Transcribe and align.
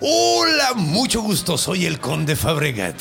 Hola, 0.00 0.74
mucho 0.74 1.22
gusto, 1.22 1.56
soy 1.56 1.86
el 1.86 1.98
Conde 1.98 2.36
Fabregat. 2.36 3.00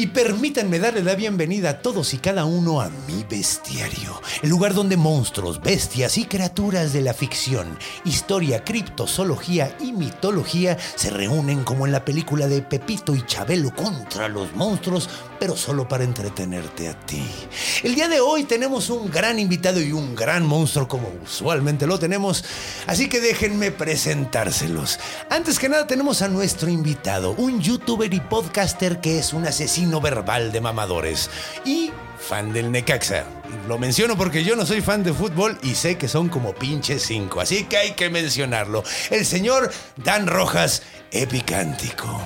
Y 0.00 0.06
permítanme 0.06 0.78
darle 0.78 1.04
la 1.04 1.14
bienvenida 1.14 1.68
a 1.68 1.82
todos 1.82 2.14
y 2.14 2.16
cada 2.16 2.46
uno 2.46 2.80
a 2.80 2.88
mi 3.06 3.22
bestiario, 3.28 4.18
el 4.40 4.48
lugar 4.48 4.72
donde 4.72 4.96
monstruos, 4.96 5.60
bestias 5.60 6.16
y 6.16 6.24
criaturas 6.24 6.94
de 6.94 7.02
la 7.02 7.12
ficción, 7.12 7.78
historia, 8.06 8.64
criptozoología 8.64 9.76
y 9.78 9.92
mitología 9.92 10.78
se 10.96 11.10
reúnen 11.10 11.64
como 11.64 11.84
en 11.84 11.92
la 11.92 12.02
película 12.02 12.48
de 12.48 12.62
Pepito 12.62 13.14
y 13.14 13.26
Chabelo 13.26 13.74
contra 13.74 14.30
los 14.30 14.56
monstruos, 14.56 15.10
pero 15.38 15.54
solo 15.54 15.86
para 15.86 16.04
entretenerte 16.04 16.88
a 16.88 16.98
ti. 16.98 17.22
El 17.82 17.94
día 17.94 18.08
de 18.08 18.20
hoy 18.20 18.44
tenemos 18.44 18.88
un 18.88 19.10
gran 19.10 19.38
invitado 19.38 19.82
y 19.82 19.92
un 19.92 20.14
gran 20.14 20.46
monstruo 20.46 20.88
como 20.88 21.12
usualmente 21.22 21.86
lo 21.86 21.98
tenemos, 21.98 22.42
así 22.86 23.10
que 23.10 23.20
déjenme 23.20 23.70
presentárselos. 23.70 24.98
Antes 25.28 25.58
que 25.58 25.68
nada 25.68 25.86
tenemos 25.86 26.22
a 26.22 26.28
nuestro 26.28 26.70
invitado, 26.70 27.32
un 27.32 27.60
youtuber 27.60 28.12
y 28.14 28.20
podcaster 28.20 29.02
que 29.02 29.18
es 29.18 29.34
un 29.34 29.46
asesino 29.46 29.89
verbal 29.98 30.52
de 30.52 30.60
mamadores 30.60 31.30
y 31.64 31.90
fan 32.18 32.52
del 32.52 32.70
Necaxa. 32.70 33.24
Lo 33.66 33.78
menciono 33.78 34.16
porque 34.18 34.44
yo 34.44 34.56
no 34.56 34.66
soy 34.66 34.82
fan 34.82 35.02
de 35.02 35.14
fútbol 35.14 35.58
y 35.62 35.74
sé 35.74 35.96
que 35.96 36.06
son 36.06 36.28
como 36.28 36.54
pinches 36.54 37.02
cinco, 37.02 37.40
así 37.40 37.64
que 37.64 37.78
hay 37.78 37.92
que 37.92 38.10
mencionarlo. 38.10 38.84
El 39.10 39.24
señor 39.24 39.72
Dan 39.96 40.26
Rojas, 40.26 40.82
epicántico. 41.10 42.20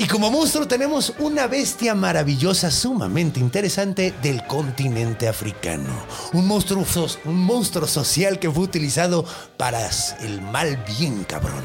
Y 0.00 0.06
como 0.06 0.30
monstruo 0.30 0.66
tenemos 0.66 1.12
una 1.18 1.46
bestia 1.46 1.94
maravillosa, 1.94 2.70
sumamente 2.70 3.38
interesante 3.38 4.14
del 4.22 4.46
continente 4.46 5.28
africano. 5.28 5.90
Un 6.32 6.46
monstruo, 6.46 6.86
un 7.26 7.36
monstruo 7.36 7.86
social 7.86 8.38
que 8.38 8.50
fue 8.50 8.64
utilizado 8.64 9.26
para 9.58 9.90
el 10.22 10.40
mal 10.40 10.82
bien 10.98 11.24
cabrón. 11.24 11.62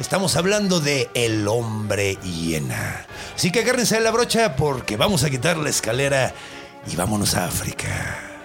Estamos 0.00 0.34
hablando 0.34 0.80
de 0.80 1.08
el 1.14 1.46
hombre 1.46 2.16
hiena. 2.24 3.06
Así 3.36 3.52
que 3.52 3.60
agárrense 3.60 3.94
de 3.94 4.00
la 4.00 4.10
brocha 4.10 4.56
porque 4.56 4.96
vamos 4.96 5.22
a 5.22 5.30
quitar 5.30 5.56
la 5.56 5.70
escalera 5.70 6.34
y 6.92 6.96
vámonos 6.96 7.36
a 7.36 7.44
África. 7.44 8.35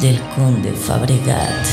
Del 0.00 0.20
conde 0.36 0.72
Fabregat. 0.72 1.66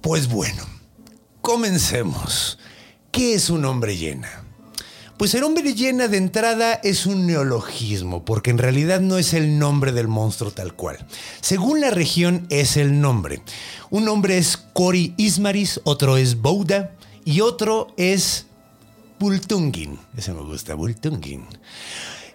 Pues 0.00 0.28
bueno, 0.28 0.62
comencemos. 1.40 2.58
¿Qué 3.10 3.34
es 3.34 3.50
un 3.50 3.64
hombre 3.64 3.96
llena? 3.96 4.44
Pues 5.16 5.34
el 5.34 5.42
hombre 5.42 5.74
llena 5.74 6.06
de 6.06 6.18
entrada 6.18 6.74
es 6.74 7.06
un 7.06 7.26
neologismo, 7.26 8.24
porque 8.24 8.50
en 8.50 8.58
realidad 8.58 9.00
no 9.00 9.18
es 9.18 9.34
el 9.34 9.58
nombre 9.58 9.90
del 9.90 10.06
monstruo 10.06 10.52
tal 10.52 10.74
cual. 10.74 11.04
Según 11.40 11.80
la 11.80 11.90
región 11.90 12.46
es 12.50 12.76
el 12.76 13.00
nombre. 13.00 13.42
Un 13.90 14.04
nombre 14.04 14.38
es 14.38 14.56
Cori 14.56 15.14
Ismaris, 15.16 15.80
otro 15.84 16.16
es 16.16 16.40
Bouda 16.40 16.94
y 17.24 17.40
otro 17.40 17.88
es 17.96 18.46
Bultungin. 19.18 19.98
Ese 20.16 20.32
me 20.32 20.42
gusta, 20.42 20.74
Bultungin. 20.74 21.46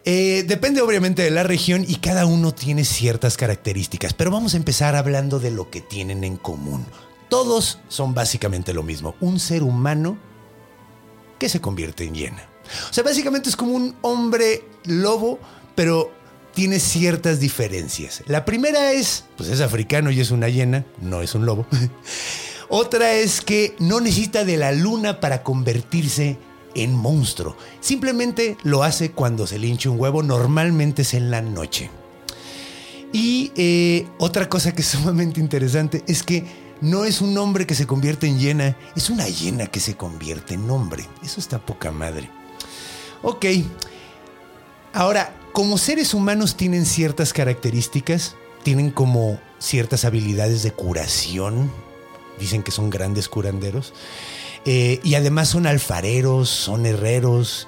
Eh, 0.03 0.45
depende 0.47 0.81
obviamente 0.81 1.21
de 1.21 1.29
la 1.29 1.43
región 1.43 1.85
y 1.87 1.97
cada 1.97 2.25
uno 2.25 2.53
tiene 2.53 2.85
ciertas 2.85 3.37
características, 3.37 4.13
pero 4.13 4.31
vamos 4.31 4.55
a 4.55 4.57
empezar 4.57 4.95
hablando 4.95 5.39
de 5.39 5.51
lo 5.51 5.69
que 5.69 5.81
tienen 5.81 6.23
en 6.23 6.37
común. 6.37 6.85
Todos 7.29 7.79
son 7.87 8.13
básicamente 8.13 8.73
lo 8.73 8.81
mismo, 8.83 9.15
un 9.21 9.39
ser 9.39 9.61
humano 9.61 10.17
que 11.37 11.49
se 11.49 11.61
convierte 11.61 12.03
en 12.03 12.15
hiena. 12.15 12.49
O 12.89 12.93
sea, 12.93 13.03
básicamente 13.03 13.49
es 13.49 13.55
como 13.55 13.73
un 13.73 13.95
hombre 14.01 14.63
lobo, 14.85 15.39
pero 15.75 16.11
tiene 16.53 16.79
ciertas 16.79 17.39
diferencias. 17.39 18.23
La 18.25 18.43
primera 18.43 18.91
es, 18.91 19.25
pues 19.37 19.49
es 19.49 19.61
africano 19.61 20.11
y 20.11 20.19
es 20.19 20.31
una 20.31 20.49
hiena, 20.49 20.85
no 20.99 21.21
es 21.21 21.35
un 21.35 21.45
lobo. 21.45 21.67
Otra 22.69 23.13
es 23.13 23.41
que 23.41 23.75
no 23.79 23.99
necesita 23.99 24.45
de 24.45 24.57
la 24.57 24.71
luna 24.71 25.19
para 25.19 25.43
convertirse 25.43 26.27
en 26.27 26.50
monstruo. 26.75 27.55
Simplemente 27.79 28.57
lo 28.63 28.83
hace 28.83 29.11
cuando 29.11 29.47
se 29.47 29.59
le 29.59 29.67
hincha 29.67 29.89
un 29.89 29.99
huevo, 29.99 30.23
normalmente 30.23 31.03
es 31.03 31.13
en 31.13 31.31
la 31.31 31.41
noche. 31.41 31.89
Y 33.13 33.51
eh, 33.55 34.07
otra 34.17 34.47
cosa 34.49 34.73
que 34.73 34.81
es 34.81 34.87
sumamente 34.89 35.39
interesante 35.39 36.03
es 36.07 36.23
que 36.23 36.45
no 36.81 37.05
es 37.05 37.21
un 37.21 37.37
hombre 37.37 37.67
que 37.67 37.75
se 37.75 37.85
convierte 37.85 38.27
en 38.27 38.39
hiena, 38.39 38.75
es 38.95 39.09
una 39.09 39.27
hiena 39.27 39.67
que 39.67 39.79
se 39.79 39.95
convierte 39.95 40.55
en 40.55 40.69
hombre. 40.69 41.07
Eso 41.23 41.39
está 41.39 41.59
poca 41.59 41.91
madre. 41.91 42.29
Ok. 43.21 43.45
Ahora, 44.93 45.35
como 45.53 45.77
seres 45.77 46.13
humanos 46.13 46.57
tienen 46.57 46.85
ciertas 46.85 47.33
características, 47.33 48.35
tienen 48.63 48.89
como 48.91 49.39
ciertas 49.59 50.05
habilidades 50.05 50.63
de 50.63 50.71
curación. 50.71 51.71
Dicen 52.39 52.63
que 52.63 52.71
son 52.71 52.89
grandes 52.89 53.29
curanderos. 53.29 53.93
Eh, 54.65 54.99
y 55.03 55.15
además 55.15 55.49
son 55.49 55.65
alfareros, 55.65 56.49
son 56.49 56.85
herreros 56.85 57.67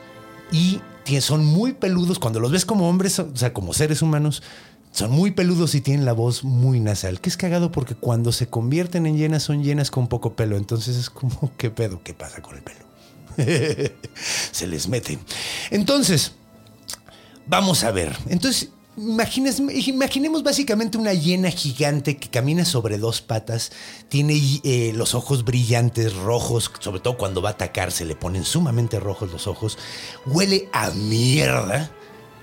y 0.52 0.81
son 1.20 1.46
muy 1.46 1.74
peludos. 1.74 2.20
Cuando 2.20 2.40
los 2.40 2.52
ves 2.52 2.66
como 2.66 2.90
hombres, 2.90 3.20
o 3.20 3.36
sea, 3.36 3.54
como 3.54 3.74
seres 3.74 4.02
humanos, 4.02 4.44
son 4.92 5.12
muy 5.12 5.32
peludos 5.32 5.76
y 5.76 5.82
tienen 5.82 6.06
la 6.06 6.14
voz 6.14 6.44
muy 6.44 6.80
nasal. 6.80 7.20
Que 7.20 7.30
es 7.30 7.38
cagado 7.38 7.72
porque 7.72 7.96
cuando 7.96 8.32
se 8.32 8.48
convierten 8.48 9.06
en 9.06 9.18
llenas 9.18 9.44
son 9.44 9.64
llenas 9.64 9.92
con 9.92 10.08
poco 10.08 10.36
pelo. 10.36 10.58
Entonces 10.58 10.96
es 10.96 11.09
como, 11.09 11.52
¿qué 11.58 11.70
pedo? 11.70 12.02
¿Qué 12.03 12.14
pasa 12.14 12.42
con 12.42 12.56
el 12.56 12.64
pelo? 12.64 12.86
se 14.52 14.68
les 14.68 14.88
mete. 14.88 15.18
Entonces, 15.72 16.34
vamos 17.48 17.84
a 17.84 17.92
ver. 17.92 18.16
Entonces, 18.28 18.70
imaginemos 18.96 20.44
básicamente 20.44 20.98
una 20.98 21.14
hiena 21.14 21.50
gigante 21.50 22.18
que 22.18 22.30
camina 22.30 22.66
sobre 22.66 22.98
dos 22.98 23.22
patas, 23.22 23.72
tiene 24.09 24.40
eh, 24.64 24.92
los 24.96 25.16
ojos 25.16 25.44
brillantes, 25.44 26.16
rojos, 26.16 26.72
sobre 26.80 27.02
todo 27.02 27.18
cuando 27.18 27.42
va 27.42 27.50
a 27.50 27.53
atacar 27.53 27.92
se 27.92 28.06
le 28.06 28.16
ponen 28.16 28.44
sumamente 28.44 29.00
rojos 29.00 29.32
los 29.32 29.48
ojos, 29.48 29.78
huele 30.26 30.70
a 30.74 30.92
mierda, 30.92 31.92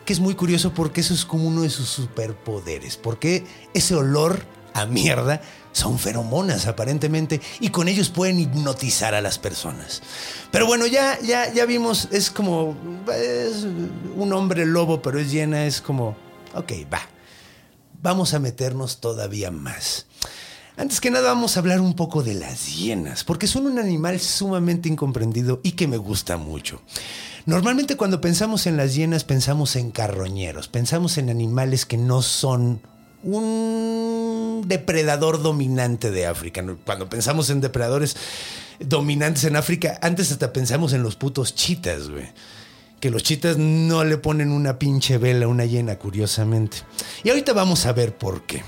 que 0.04 0.12
es 0.12 0.20
muy 0.20 0.34
curioso 0.34 0.74
porque 0.74 1.00
eso 1.02 1.14
es 1.14 1.24
como 1.24 1.46
uno 1.46 1.62
de 1.62 1.70
sus 1.70 1.88
superpoderes, 1.88 2.96
porque 2.96 3.44
ese 3.74 3.94
olor 3.94 4.44
a 4.74 4.86
mierda 4.86 5.40
son 5.72 5.98
feromonas 5.98 6.66
aparentemente 6.66 7.40
y 7.60 7.70
con 7.70 7.88
ellos 7.88 8.08
pueden 8.10 8.38
hipnotizar 8.40 9.14
a 9.14 9.20
las 9.20 9.38
personas. 9.38 10.02
Pero 10.50 10.66
bueno, 10.66 10.86
ya, 10.86 11.18
ya, 11.20 11.52
ya 11.52 11.64
vimos, 11.64 12.08
es 12.10 12.30
como, 12.30 12.76
un 14.16 14.32
hombre 14.32 14.66
lobo, 14.66 15.00
pero 15.00 15.20
es 15.20 15.30
llena, 15.30 15.66
es 15.66 15.80
como, 15.80 16.16
ok, 16.54 16.72
va, 16.92 17.00
vamos 18.02 18.34
a 18.34 18.38
meternos 18.38 19.00
todavía 19.00 19.50
más. 19.50 20.06
Antes 20.76 21.00
que 21.00 21.10
nada 21.10 21.34
vamos 21.34 21.56
a 21.56 21.60
hablar 21.60 21.80
un 21.80 21.94
poco 21.94 22.22
de 22.22 22.34
las 22.34 22.74
hienas, 22.74 23.24
porque 23.24 23.46
son 23.46 23.66
un 23.66 23.78
animal 23.78 24.18
sumamente 24.20 24.88
incomprendido 24.88 25.60
y 25.62 25.72
que 25.72 25.86
me 25.86 25.98
gusta 25.98 26.36
mucho. 26.36 26.80
Normalmente 27.44 27.96
cuando 27.96 28.20
pensamos 28.20 28.66
en 28.66 28.76
las 28.76 28.94
hienas 28.94 29.24
pensamos 29.24 29.76
en 29.76 29.90
carroñeros, 29.90 30.68
pensamos 30.68 31.18
en 31.18 31.28
animales 31.28 31.84
que 31.84 31.96
no 31.96 32.22
son 32.22 32.80
un 33.22 34.64
depredador 34.66 35.42
dominante 35.42 36.10
de 36.10 36.26
África. 36.26 36.64
Cuando 36.84 37.08
pensamos 37.08 37.50
en 37.50 37.60
depredadores 37.60 38.16
dominantes 38.78 39.44
en 39.44 39.56
África, 39.56 39.98
antes 40.00 40.32
hasta 40.32 40.52
pensamos 40.52 40.92
en 40.92 41.02
los 41.02 41.16
putos 41.16 41.54
chitas, 41.54 42.08
güey. 42.08 42.28
Que 43.00 43.10
los 43.10 43.22
chitas 43.22 43.56
no 43.56 44.04
le 44.04 44.18
ponen 44.18 44.52
una 44.52 44.78
pinche 44.78 45.18
vela 45.18 45.48
una 45.48 45.64
hiena, 45.64 45.96
curiosamente. 45.98 46.78
Y 47.24 47.30
ahorita 47.30 47.52
vamos 47.52 47.86
a 47.86 47.92
ver 47.92 48.14
por 48.14 48.42
qué. 48.42 48.62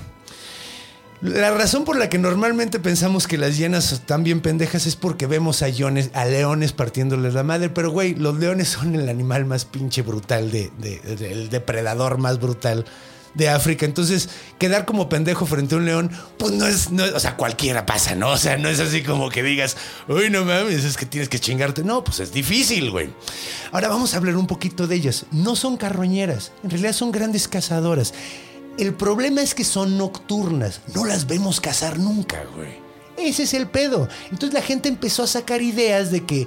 La 1.22 1.52
razón 1.52 1.84
por 1.84 1.96
la 1.96 2.08
que 2.08 2.18
normalmente 2.18 2.80
pensamos 2.80 3.28
que 3.28 3.38
las 3.38 3.56
hienas 3.56 3.92
están 3.92 4.24
bien 4.24 4.40
pendejas 4.40 4.86
es 4.86 4.96
porque 4.96 5.28
vemos 5.28 5.62
a, 5.62 5.66
a 5.66 6.24
leones 6.24 6.72
partiéndoles 6.72 7.34
la 7.34 7.44
madre. 7.44 7.68
Pero, 7.68 7.92
güey, 7.92 8.16
los 8.16 8.36
leones 8.38 8.70
son 8.70 8.96
el 8.96 9.08
animal 9.08 9.44
más 9.44 9.64
pinche 9.64 10.02
brutal, 10.02 10.50
de, 10.50 10.72
el 11.20 11.48
depredador 11.48 12.18
más 12.18 12.40
brutal 12.40 12.86
de 13.34 13.48
África. 13.48 13.86
Entonces, 13.86 14.28
quedar 14.58 14.84
como 14.84 15.08
pendejo 15.08 15.46
frente 15.46 15.74
a 15.74 15.78
un 15.78 15.86
león, 15.86 16.10
pues 16.38 16.52
no 16.52 16.66
es, 16.66 16.90
no, 16.90 17.04
o 17.04 17.20
sea, 17.20 17.36
cualquiera 17.36 17.86
pasa, 17.86 18.14
¿no? 18.14 18.30
O 18.30 18.36
sea, 18.36 18.56
no 18.56 18.68
es 18.68 18.80
así 18.80 19.02
como 19.02 19.28
que 19.30 19.42
digas, 19.42 19.76
uy, 20.08 20.30
no 20.30 20.44
mames, 20.44 20.84
es 20.84 20.96
que 20.96 21.06
tienes 21.06 21.28
que 21.28 21.38
chingarte. 21.38 21.84
No, 21.84 22.04
pues 22.04 22.20
es 22.20 22.32
difícil, 22.32 22.90
güey. 22.90 23.10
Ahora 23.72 23.88
vamos 23.88 24.14
a 24.14 24.18
hablar 24.18 24.36
un 24.36 24.46
poquito 24.46 24.86
de 24.86 24.96
ellas. 24.96 25.26
No 25.30 25.56
son 25.56 25.76
carroñeras, 25.76 26.52
en 26.62 26.70
realidad 26.70 26.92
son 26.92 27.12
grandes 27.12 27.48
cazadoras. 27.48 28.14
El 28.78 28.94
problema 28.94 29.42
es 29.42 29.54
que 29.54 29.64
son 29.64 29.98
nocturnas. 29.98 30.80
No 30.94 31.04
las 31.04 31.26
vemos 31.26 31.60
cazar 31.60 31.98
nunca, 31.98 32.42
güey. 32.54 32.80
Ese 33.18 33.42
es 33.42 33.52
el 33.54 33.68
pedo. 33.68 34.08
Entonces 34.30 34.54
la 34.54 34.62
gente 34.62 34.88
empezó 34.88 35.22
a 35.22 35.26
sacar 35.26 35.60
ideas 35.60 36.10
de 36.10 36.24
que 36.24 36.46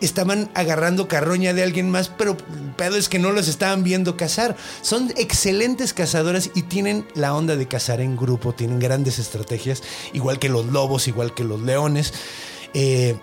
estaban 0.00 0.50
agarrando 0.54 1.08
carroña 1.08 1.54
de 1.54 1.62
alguien 1.62 1.90
más, 1.90 2.08
pero 2.08 2.36
el 2.52 2.72
pedo 2.76 2.96
es 2.96 3.08
que 3.08 3.18
no 3.18 3.32
los 3.32 3.48
estaban 3.48 3.82
viendo 3.82 4.16
cazar. 4.16 4.56
Son 4.82 5.12
excelentes 5.16 5.92
cazadoras 5.92 6.50
y 6.54 6.62
tienen 6.62 7.06
la 7.14 7.34
onda 7.34 7.56
de 7.56 7.66
cazar 7.68 8.00
en 8.00 8.16
grupo, 8.16 8.52
tienen 8.54 8.78
grandes 8.78 9.18
estrategias, 9.18 9.82
igual 10.12 10.38
que 10.38 10.48
los 10.48 10.66
lobos, 10.66 11.08
igual 11.08 11.34
que 11.34 11.44
los 11.44 11.60
leones. 11.62 12.12
Eh, 12.74 13.16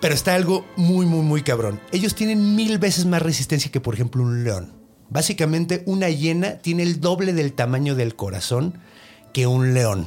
pero 0.00 0.14
está 0.14 0.34
algo 0.34 0.64
muy, 0.76 1.06
muy, 1.06 1.22
muy 1.22 1.42
cabrón. 1.42 1.80
Ellos 1.92 2.14
tienen 2.14 2.54
mil 2.54 2.78
veces 2.78 3.06
más 3.06 3.22
resistencia 3.22 3.70
que, 3.70 3.80
por 3.80 3.94
ejemplo, 3.94 4.22
un 4.22 4.44
león. 4.44 4.72
Básicamente 5.10 5.82
una 5.86 6.08
hiena 6.08 6.58
tiene 6.58 6.82
el 6.82 7.00
doble 7.00 7.32
del 7.32 7.52
tamaño 7.52 7.94
del 7.94 8.14
corazón 8.14 8.78
que 9.32 9.46
un 9.46 9.74
león, 9.74 10.06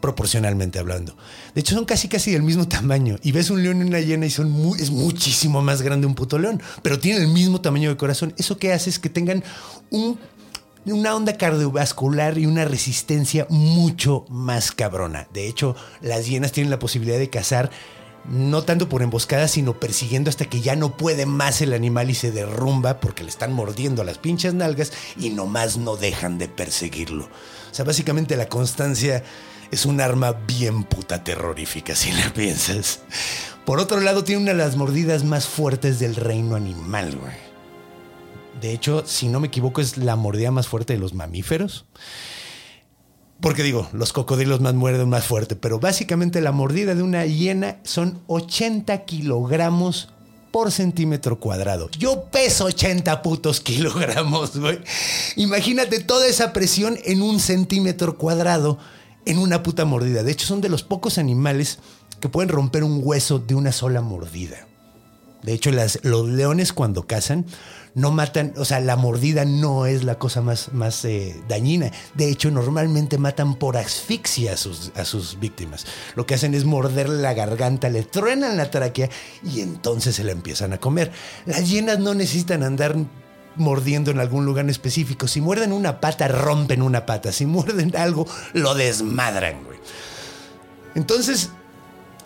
proporcionalmente 0.00 0.78
hablando. 0.78 1.16
De 1.54 1.60
hecho 1.60 1.74
son 1.74 1.84
casi 1.84 2.08
casi 2.08 2.32
del 2.32 2.42
mismo 2.42 2.66
tamaño. 2.68 3.16
Y 3.22 3.32
ves 3.32 3.50
un 3.50 3.62
león 3.62 3.80
y 3.82 3.88
una 3.88 4.00
hiena 4.00 4.26
y 4.26 4.30
son 4.30 4.74
es 4.78 4.90
muchísimo 4.90 5.62
más 5.62 5.82
grande 5.82 6.06
un 6.06 6.14
puto 6.14 6.38
león, 6.38 6.62
pero 6.82 6.98
tienen 6.98 7.22
el 7.22 7.28
mismo 7.28 7.60
tamaño 7.60 7.90
de 7.90 7.96
corazón. 7.96 8.34
Eso 8.36 8.58
que 8.58 8.72
hace 8.72 8.90
es 8.90 8.98
que 8.98 9.08
tengan 9.08 9.44
una 9.90 11.14
onda 11.14 11.36
cardiovascular 11.36 12.38
y 12.38 12.46
una 12.46 12.64
resistencia 12.64 13.46
mucho 13.50 14.24
más 14.28 14.72
cabrona. 14.72 15.28
De 15.32 15.46
hecho, 15.46 15.76
las 16.00 16.26
hienas 16.26 16.52
tienen 16.52 16.70
la 16.70 16.78
posibilidad 16.78 17.18
de 17.18 17.30
cazar 17.30 17.70
no 18.28 18.62
tanto 18.62 18.88
por 18.88 19.02
emboscada, 19.02 19.48
sino 19.48 19.78
persiguiendo 19.78 20.30
hasta 20.30 20.44
que 20.44 20.60
ya 20.60 20.76
no 20.76 20.96
puede 20.96 21.26
más 21.26 21.60
el 21.62 21.72
animal 21.72 22.10
y 22.10 22.14
se 22.14 22.30
derrumba 22.30 23.00
porque 23.00 23.22
le 23.22 23.30
están 23.30 23.52
mordiendo 23.52 24.02
a 24.02 24.04
las 24.04 24.18
pinches 24.18 24.54
nalgas 24.54 24.92
y 25.18 25.30
nomás 25.30 25.78
no 25.78 25.96
dejan 25.96 26.38
de 26.38 26.48
perseguirlo. 26.48 27.24
O 27.24 27.74
sea, 27.74 27.84
básicamente 27.84 28.36
la 28.36 28.48
constancia 28.48 29.24
es 29.70 29.86
un 29.86 30.00
arma 30.00 30.32
bien 30.32 30.84
puta 30.84 31.22
terrorífica 31.22 31.94
si 31.94 32.12
la 32.12 32.32
piensas. 32.32 33.00
Por 33.64 33.78
otro 33.78 34.00
lado, 34.00 34.24
tiene 34.24 34.42
una 34.42 34.52
de 34.52 34.58
las 34.58 34.76
mordidas 34.76 35.24
más 35.24 35.46
fuertes 35.46 35.98
del 35.98 36.16
reino 36.16 36.56
animal, 36.56 37.16
güey. 37.16 37.50
De 38.60 38.72
hecho, 38.72 39.04
si 39.06 39.28
no 39.28 39.40
me 39.40 39.46
equivoco, 39.46 39.80
es 39.80 39.96
la 39.96 40.16
mordida 40.16 40.50
más 40.50 40.66
fuerte 40.66 40.92
de 40.92 40.98
los 40.98 41.14
mamíferos. 41.14 41.86
Porque 43.40 43.62
digo, 43.62 43.88
los 43.92 44.12
cocodrilos 44.12 44.60
más 44.60 44.74
muerden 44.74 45.08
más 45.08 45.24
fuerte, 45.24 45.56
pero 45.56 45.80
básicamente 45.80 46.42
la 46.42 46.52
mordida 46.52 46.94
de 46.94 47.02
una 47.02 47.24
hiena 47.24 47.78
son 47.84 48.20
80 48.26 49.04
kilogramos 49.06 50.10
por 50.50 50.72
centímetro 50.72 51.38
cuadrado. 51.38 51.88
Yo 51.98 52.24
peso 52.24 52.66
80 52.66 53.22
putos 53.22 53.60
kilogramos, 53.60 54.58
güey. 54.58 54.80
Imagínate 55.36 56.00
toda 56.00 56.26
esa 56.26 56.52
presión 56.52 56.98
en 57.04 57.22
un 57.22 57.40
centímetro 57.40 58.18
cuadrado 58.18 58.78
en 59.26 59.38
una 59.38 59.62
puta 59.62 59.84
mordida. 59.84 60.22
De 60.22 60.32
hecho, 60.32 60.46
son 60.46 60.60
de 60.60 60.68
los 60.68 60.82
pocos 60.82 61.18
animales 61.18 61.78
que 62.20 62.28
pueden 62.28 62.48
romper 62.48 62.84
un 62.84 63.00
hueso 63.02 63.38
de 63.38 63.54
una 63.54 63.72
sola 63.72 64.00
mordida. 64.00 64.66
De 65.42 65.54
hecho, 65.54 65.70
los 65.70 66.28
leones 66.28 66.72
cuando 66.72 67.06
cazan 67.06 67.46
no 67.94 68.12
matan, 68.12 68.52
o 68.56 68.64
sea, 68.64 68.80
la 68.80 68.96
mordida 68.96 69.44
no 69.44 69.86
es 69.86 70.04
la 70.04 70.16
cosa 70.16 70.42
más, 70.42 70.72
más 70.72 71.04
eh, 71.04 71.34
dañina. 71.48 71.90
De 72.14 72.28
hecho, 72.28 72.50
normalmente 72.50 73.18
matan 73.18 73.54
por 73.54 73.76
asfixia 73.76 74.52
a 74.52 74.56
sus, 74.56 74.92
a 74.94 75.04
sus 75.04 75.40
víctimas. 75.40 75.86
Lo 76.14 76.26
que 76.26 76.34
hacen 76.34 76.54
es 76.54 76.64
morderle 76.64 77.22
la 77.22 77.34
garganta, 77.34 77.88
le 77.88 78.02
truenan 78.02 78.56
la 78.56 78.70
tráquea 78.70 79.08
y 79.42 79.60
entonces 79.60 80.14
se 80.14 80.24
la 80.24 80.32
empiezan 80.32 80.72
a 80.72 80.78
comer. 80.78 81.10
Las 81.46 81.68
hienas 81.68 81.98
no 81.98 82.14
necesitan 82.14 82.62
andar 82.62 82.96
mordiendo 83.60 84.10
en 84.10 84.18
algún 84.18 84.44
lugar 84.44 84.68
específico. 84.68 85.28
Si 85.28 85.40
muerden 85.40 85.72
una 85.72 86.00
pata, 86.00 86.26
rompen 86.26 86.82
una 86.82 87.06
pata. 87.06 87.30
Si 87.32 87.46
muerden 87.46 87.94
algo, 87.96 88.26
lo 88.52 88.74
desmadran, 88.74 89.62
güey. 89.64 89.78
Entonces, 90.94 91.50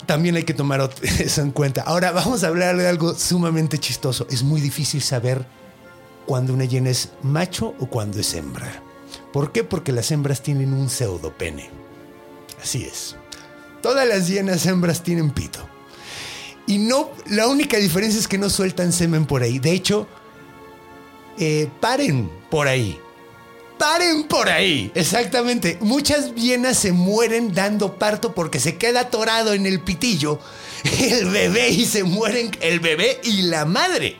también 0.05 0.35
hay 0.35 0.43
que 0.43 0.53
tomar 0.53 0.89
eso 1.19 1.41
en 1.41 1.51
cuenta. 1.51 1.81
Ahora 1.83 2.11
vamos 2.11 2.43
a 2.43 2.47
hablar 2.47 2.77
de 2.77 2.87
algo 2.87 3.13
sumamente 3.13 3.77
chistoso. 3.77 4.27
Es 4.29 4.43
muy 4.43 4.61
difícil 4.61 5.01
saber 5.01 5.45
cuando 6.25 6.53
una 6.53 6.65
hiena 6.65 6.89
es 6.89 7.11
macho 7.21 7.75
o 7.79 7.87
cuando 7.87 8.19
es 8.19 8.33
hembra. 8.33 8.81
¿Por 9.31 9.51
qué? 9.51 9.63
Porque 9.63 9.91
las 9.91 10.11
hembras 10.11 10.41
tienen 10.41 10.73
un 10.73 10.89
pseudopene. 10.89 11.69
Así 12.61 12.83
es. 12.83 13.15
Todas 13.81 14.07
las 14.07 14.27
hienas 14.27 14.65
hembras 14.65 15.03
tienen 15.03 15.31
pito. 15.31 15.59
Y 16.67 16.79
no, 16.79 17.11
la 17.29 17.47
única 17.47 17.77
diferencia 17.77 18.19
es 18.19 18.27
que 18.27 18.39
no 18.39 18.49
sueltan 18.49 18.91
semen 18.91 19.25
por 19.25 19.43
ahí. 19.43 19.59
De 19.59 19.71
hecho, 19.71 20.07
eh, 21.39 21.69
paren 21.79 22.29
por 22.49 22.67
ahí. 22.67 22.99
Paren 23.77 24.23
por 24.23 24.49
ahí. 24.49 24.91
Exactamente. 24.95 25.77
Muchas 25.81 26.33
hienas 26.35 26.77
se 26.77 26.91
mueren 26.91 27.53
dando 27.53 27.97
parto 27.97 28.33
porque 28.33 28.59
se 28.59 28.77
queda 28.77 29.01
atorado 29.01 29.53
en 29.53 29.65
el 29.65 29.81
pitillo 29.81 30.39
el 31.01 31.29
bebé 31.29 31.69
y 31.69 31.85
se 31.85 32.03
mueren 32.03 32.51
el 32.61 32.79
bebé 32.79 33.19
y 33.23 33.43
la 33.43 33.65
madre. 33.65 34.15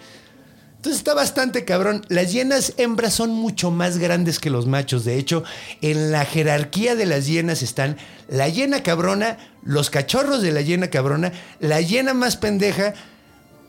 Entonces 0.85 0.99
está 0.99 1.15
bastante 1.15 1.65
cabrón. 1.65 2.05
Las 2.09 2.31
hienas 2.31 2.73
hembras 2.77 3.13
son 3.13 3.31
mucho 3.31 3.71
más 3.71 3.97
grandes 3.97 4.37
que 4.37 4.51
los 4.51 4.67
machos. 4.67 5.03
De 5.03 5.17
hecho, 5.17 5.43
en 5.81 6.11
la 6.11 6.25
jerarquía 6.25 6.95
de 6.95 7.07
las 7.07 7.25
hienas 7.25 7.63
están 7.63 7.97
la 8.27 8.47
hiena 8.49 8.83
cabrona, 8.83 9.37
los 9.63 9.89
cachorros 9.89 10.43
de 10.43 10.51
la 10.51 10.61
hiena 10.61 10.91
cabrona, 10.91 11.31
la 11.59 11.81
hiena 11.81 12.13
más 12.13 12.37
pendeja, 12.37 12.93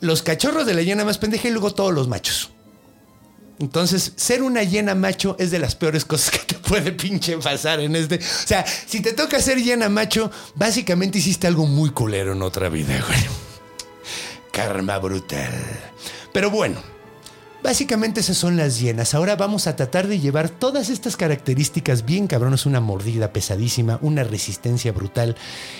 los 0.00 0.22
cachorros 0.22 0.66
de 0.66 0.75
la 0.75 0.82
hiena 0.82 1.06
más 1.06 1.16
pendeja 1.16 1.49
y 1.49 1.52
luego 1.52 1.72
todos 1.72 1.94
los 1.94 2.06
machos. 2.06 2.50
Entonces, 3.58 4.12
ser 4.16 4.42
una 4.42 4.62
hiena 4.62 4.94
macho 4.94 5.34
es 5.38 5.50
de 5.50 5.58
las 5.58 5.74
peores 5.74 6.04
cosas 6.04 6.30
que 6.30 6.54
te 6.54 6.54
puede 6.56 6.92
pinche 6.92 7.38
pasar 7.38 7.80
en 7.80 7.96
este. 7.96 8.16
O 8.16 8.46
sea, 8.46 8.64
si 8.66 9.00
te 9.00 9.12
toca 9.12 9.40
ser 9.40 9.62
hiena 9.62 9.88
macho, 9.88 10.30
básicamente 10.54 11.18
hiciste 11.18 11.46
algo 11.46 11.66
muy 11.66 11.90
culero 11.90 12.32
en 12.32 12.42
otra 12.42 12.68
vida, 12.68 13.02
güey. 13.06 13.20
Karma 14.52 14.98
brutal. 14.98 15.52
Pero 16.32 16.50
bueno, 16.50 16.80
básicamente 17.62 18.20
esas 18.20 18.36
son 18.36 18.56
las 18.56 18.78
hienas. 18.78 19.14
Ahora 19.14 19.36
vamos 19.36 19.66
a 19.66 19.75
tratar 19.75 20.06
de 20.06 20.20
llevar 20.20 20.50
todas 20.50 20.90
estas 20.90 21.16
características 21.16 22.04
bien 22.04 22.26
cabronas, 22.26 22.66
una 22.66 22.80
mordida 22.80 23.32
pesadísima, 23.32 23.98
una 24.02 24.22
resistencia 24.22 24.92
brutal, 24.92 25.34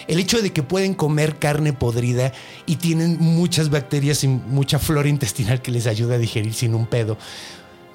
el 0.09 0.19
hecho 0.19 0.41
de 0.41 0.53
que 0.53 0.63
pueden 0.63 0.95
comer 0.95 1.39
carne 1.39 1.75
podrida 1.75 2.33
y 2.65 2.77
tienen 2.77 3.19
muchas 3.21 3.69
bacterias 3.69 4.25
y 4.25 4.29
mucha 4.29 4.79
flora 4.79 5.09
intestinal 5.09 5.61
que 5.61 5.71
les 5.71 5.87
ayuda 5.87 6.15
a 6.15 6.19
digerir 6.19 6.55
sin 6.55 6.75
un 6.75 6.87
pedo 6.87 7.19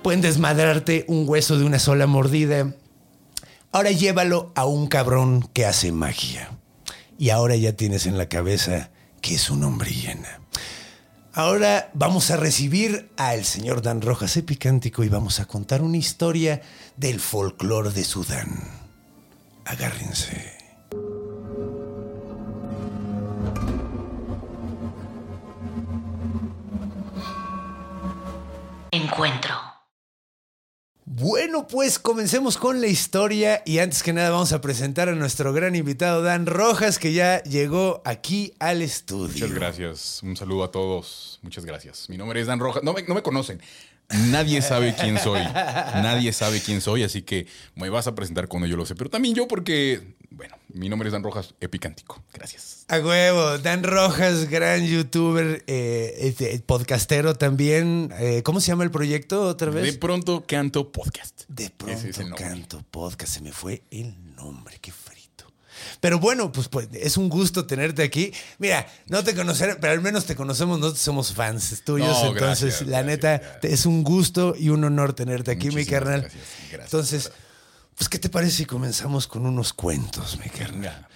pueden 0.01 0.21
desmadrarte 0.21 1.05
un 1.07 1.27
hueso 1.27 1.57
de 1.57 1.65
una 1.65 1.79
sola 1.79 2.07
mordida. 2.07 2.73
Ahora 3.71 3.91
llévalo 3.91 4.51
a 4.55 4.65
un 4.65 4.87
cabrón 4.87 5.47
que 5.53 5.65
hace 5.65 5.91
magia. 5.91 6.49
Y 7.17 7.29
ahora 7.29 7.55
ya 7.55 7.73
tienes 7.73 8.05
en 8.05 8.17
la 8.17 8.27
cabeza 8.27 8.89
que 9.21 9.35
es 9.35 9.49
un 9.49 9.63
hombre 9.63 9.91
llena. 9.91 10.41
Ahora 11.33 11.89
vamos 11.93 12.29
a 12.31 12.37
recibir 12.37 13.09
al 13.15 13.45
señor 13.45 13.81
Dan 13.81 14.01
Rojas 14.01 14.35
Epicántico 14.35 15.03
y 15.03 15.09
vamos 15.09 15.39
a 15.39 15.45
contar 15.45 15.81
una 15.81 15.97
historia 15.97 16.61
del 16.97 17.19
folclore 17.19 17.91
de 17.91 18.03
Sudán. 18.03 18.49
Agárrense. 19.63 20.57
Encuentro. 28.91 29.70
Bueno, 31.13 31.67
pues 31.67 31.99
comencemos 31.99 32.55
con 32.55 32.79
la 32.79 32.87
historia 32.87 33.61
y 33.65 33.79
antes 33.79 34.01
que 34.01 34.13
nada 34.13 34.29
vamos 34.29 34.53
a 34.53 34.61
presentar 34.61 35.09
a 35.09 35.11
nuestro 35.11 35.51
gran 35.51 35.75
invitado 35.75 36.21
Dan 36.21 36.45
Rojas 36.45 36.99
que 36.99 37.11
ya 37.11 37.43
llegó 37.43 38.01
aquí 38.05 38.53
al 38.59 38.81
estudio. 38.81 39.33
Muchas 39.33 39.51
gracias, 39.51 40.23
un 40.23 40.37
saludo 40.37 40.63
a 40.63 40.71
todos, 40.71 41.41
muchas 41.41 41.65
gracias. 41.65 42.07
Mi 42.07 42.15
nombre 42.15 42.39
es 42.39 42.47
Dan 42.47 42.59
Rojas, 42.59 42.81
no 42.83 42.93
me, 42.93 43.03
no 43.03 43.13
me 43.13 43.21
conocen, 43.21 43.59
nadie 44.29 44.61
sabe 44.61 44.95
quién 44.95 45.19
soy, 45.19 45.41
nadie 45.53 46.31
sabe 46.31 46.61
quién 46.61 46.79
soy, 46.79 47.03
así 47.03 47.23
que 47.23 47.45
me 47.75 47.89
vas 47.89 48.07
a 48.07 48.15
presentar 48.15 48.47
cuando 48.47 48.67
yo 48.67 48.77
lo 48.77 48.85
sé, 48.85 48.95
pero 48.95 49.09
también 49.09 49.35
yo 49.35 49.49
porque 49.49 50.15
bueno, 50.31 50.55
mi 50.69 50.87
nombre 50.87 51.09
es 51.09 51.13
Dan 51.13 51.23
Rojas, 51.23 51.53
Epicántico. 51.59 52.23
Gracias. 52.33 52.85
A 52.87 52.99
huevo, 52.99 53.57
Dan 53.57 53.83
Rojas, 53.83 54.49
gran 54.49 54.85
youtuber, 54.85 55.63
eh, 55.67 56.15
este, 56.21 56.57
podcastero 56.59 57.35
también. 57.35 58.13
Eh, 58.17 58.41
¿Cómo 58.43 58.61
se 58.61 58.67
llama 58.67 58.85
el 58.85 58.91
proyecto 58.91 59.43
otra 59.43 59.69
vez? 59.71 59.83
De 59.83 59.93
pronto 59.93 60.43
canto 60.47 60.91
podcast. 60.91 61.41
De 61.49 61.69
pronto 61.69 62.07
es 62.07 62.17
canto 62.37 62.83
podcast, 62.89 63.33
se 63.33 63.41
me 63.41 63.51
fue 63.51 63.83
el 63.91 64.15
nombre, 64.35 64.77
qué 64.81 64.91
frito. 64.93 65.51
Pero 65.99 66.17
bueno, 66.17 66.51
pues, 66.51 66.69
pues 66.69 66.87
es 66.93 67.17
un 67.17 67.27
gusto 67.27 67.65
tenerte 67.65 68.01
aquí. 68.01 68.31
Mira, 68.57 68.87
no 69.07 69.23
te 69.25 69.35
conocer, 69.35 69.79
pero 69.81 69.91
al 69.91 70.01
menos 70.01 70.25
te 70.25 70.35
conocemos, 70.37 70.79
nosotros 70.79 71.01
somos 71.01 71.33
fans 71.33 71.83
tuyos, 71.83 72.07
No, 72.07 72.29
entonces 72.31 72.79
gracias, 72.79 72.81
la 72.87 73.01
gracias, 73.01 73.05
neta 73.05 73.37
gracias. 73.37 73.73
es 73.73 73.85
un 73.85 74.03
gusto 74.03 74.55
y 74.57 74.69
un 74.69 74.83
honor 74.85 75.11
tenerte 75.13 75.51
aquí, 75.51 75.71
mi 75.71 75.85
carnal. 75.85 76.21
gracias, 76.21 76.43
gracias. 76.71 76.85
Entonces, 76.85 77.31
pues 77.95 78.09
¿qué 78.09 78.19
te 78.19 78.29
parece 78.29 78.57
si 78.57 78.65
comenzamos 78.65 79.27
con 79.27 79.45
unos 79.45 79.73
cuentos, 79.73 80.39
mi 80.43 80.49
carnal? 80.49 81.07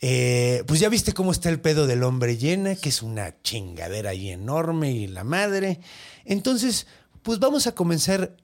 Eh, 0.00 0.62
pues 0.66 0.80
ya 0.80 0.88
viste 0.88 1.12
cómo 1.12 1.32
está 1.32 1.48
el 1.48 1.60
pedo 1.60 1.86
del 1.86 2.02
hombre 2.02 2.36
llena, 2.36 2.74
que 2.74 2.90
es 2.90 3.02
una 3.02 3.40
chingadera 3.42 4.10
ahí 4.10 4.30
enorme 4.30 4.92
y 4.92 5.06
la 5.06 5.24
madre. 5.24 5.80
Entonces, 6.24 6.86
pues 7.22 7.38
vamos 7.38 7.66
a 7.66 7.72
comenzar 7.72 8.36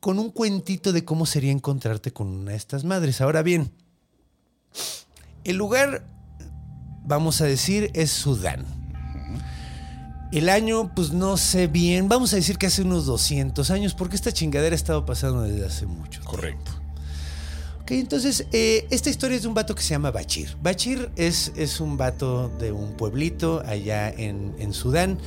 con 0.00 0.18
un 0.18 0.30
cuentito 0.30 0.92
de 0.92 1.04
cómo 1.04 1.26
sería 1.26 1.52
encontrarte 1.52 2.12
con 2.12 2.28
una 2.28 2.50
de 2.50 2.56
estas 2.56 2.84
madres. 2.84 3.20
Ahora 3.20 3.42
bien, 3.42 3.72
el 5.44 5.56
lugar, 5.56 6.04
vamos 7.04 7.40
a 7.40 7.46
decir, 7.46 7.90
es 7.94 8.10
Sudán. 8.10 8.66
El 10.32 10.48
año, 10.48 10.92
pues 10.94 11.12
no 11.12 11.36
sé 11.36 11.68
bien, 11.68 12.08
vamos 12.08 12.32
a 12.32 12.36
decir 12.36 12.58
que 12.58 12.66
hace 12.66 12.82
unos 12.82 13.06
200 13.06 13.70
años, 13.70 13.94
porque 13.94 14.16
esta 14.16 14.32
chingadera 14.32 14.74
ha 14.74 14.76
estado 14.76 15.06
pasando 15.06 15.42
desde 15.42 15.64
hace 15.64 15.86
mucho. 15.86 16.20
tiempo. 16.20 16.30
Correcto. 16.30 16.73
Ok, 17.84 17.90
entonces, 17.90 18.46
eh, 18.52 18.86
esta 18.88 19.10
historia 19.10 19.36
es 19.36 19.42
de 19.42 19.48
un 19.48 19.52
vato 19.52 19.74
que 19.74 19.82
se 19.82 19.90
llama 19.90 20.10
Bachir. 20.10 20.56
Bachir 20.62 21.10
es, 21.16 21.52
es 21.54 21.80
un 21.80 21.98
vato 21.98 22.48
de 22.58 22.72
un 22.72 22.96
pueblito 22.96 23.62
allá 23.66 24.08
en, 24.08 24.54
en 24.58 24.72
Sudán. 24.72 25.18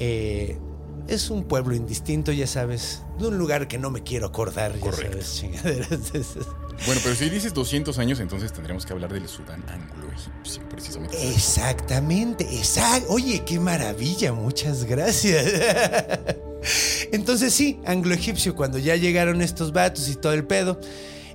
Eh, 0.00 0.58
es 1.06 1.30
un 1.30 1.44
pueblo 1.44 1.72
indistinto, 1.72 2.32
ya 2.32 2.48
sabes, 2.48 3.04
de 3.20 3.28
un 3.28 3.38
lugar 3.38 3.68
que 3.68 3.78
no 3.78 3.92
me 3.92 4.02
quiero 4.02 4.26
acordar, 4.26 4.74
ya 4.74 4.80
Correcto. 4.80 5.22
sabes, 5.22 5.36
chingaderas 5.36 6.12
de 6.12 6.18
esas. 6.18 6.46
Bueno, 6.84 7.00
pero 7.04 7.14
si 7.14 7.30
dices 7.30 7.54
200 7.54 7.96
años, 8.00 8.18
entonces 8.18 8.52
tendremos 8.52 8.84
que 8.84 8.92
hablar 8.92 9.12
del 9.12 9.28
Sudán 9.28 9.62
anglo-egipcio, 9.68 10.68
precisamente. 10.68 11.30
Exactamente, 11.30 12.42
exacto. 12.56 13.06
Oye, 13.12 13.44
qué 13.44 13.60
maravilla, 13.60 14.32
muchas 14.32 14.82
gracias. 14.82 15.46
Entonces 17.12 17.54
sí, 17.54 17.78
anglo-egipcio, 17.86 18.56
cuando 18.56 18.78
ya 18.78 18.96
llegaron 18.96 19.42
estos 19.42 19.72
vatos 19.72 20.08
y 20.08 20.16
todo 20.16 20.32
el 20.32 20.44
pedo. 20.44 20.80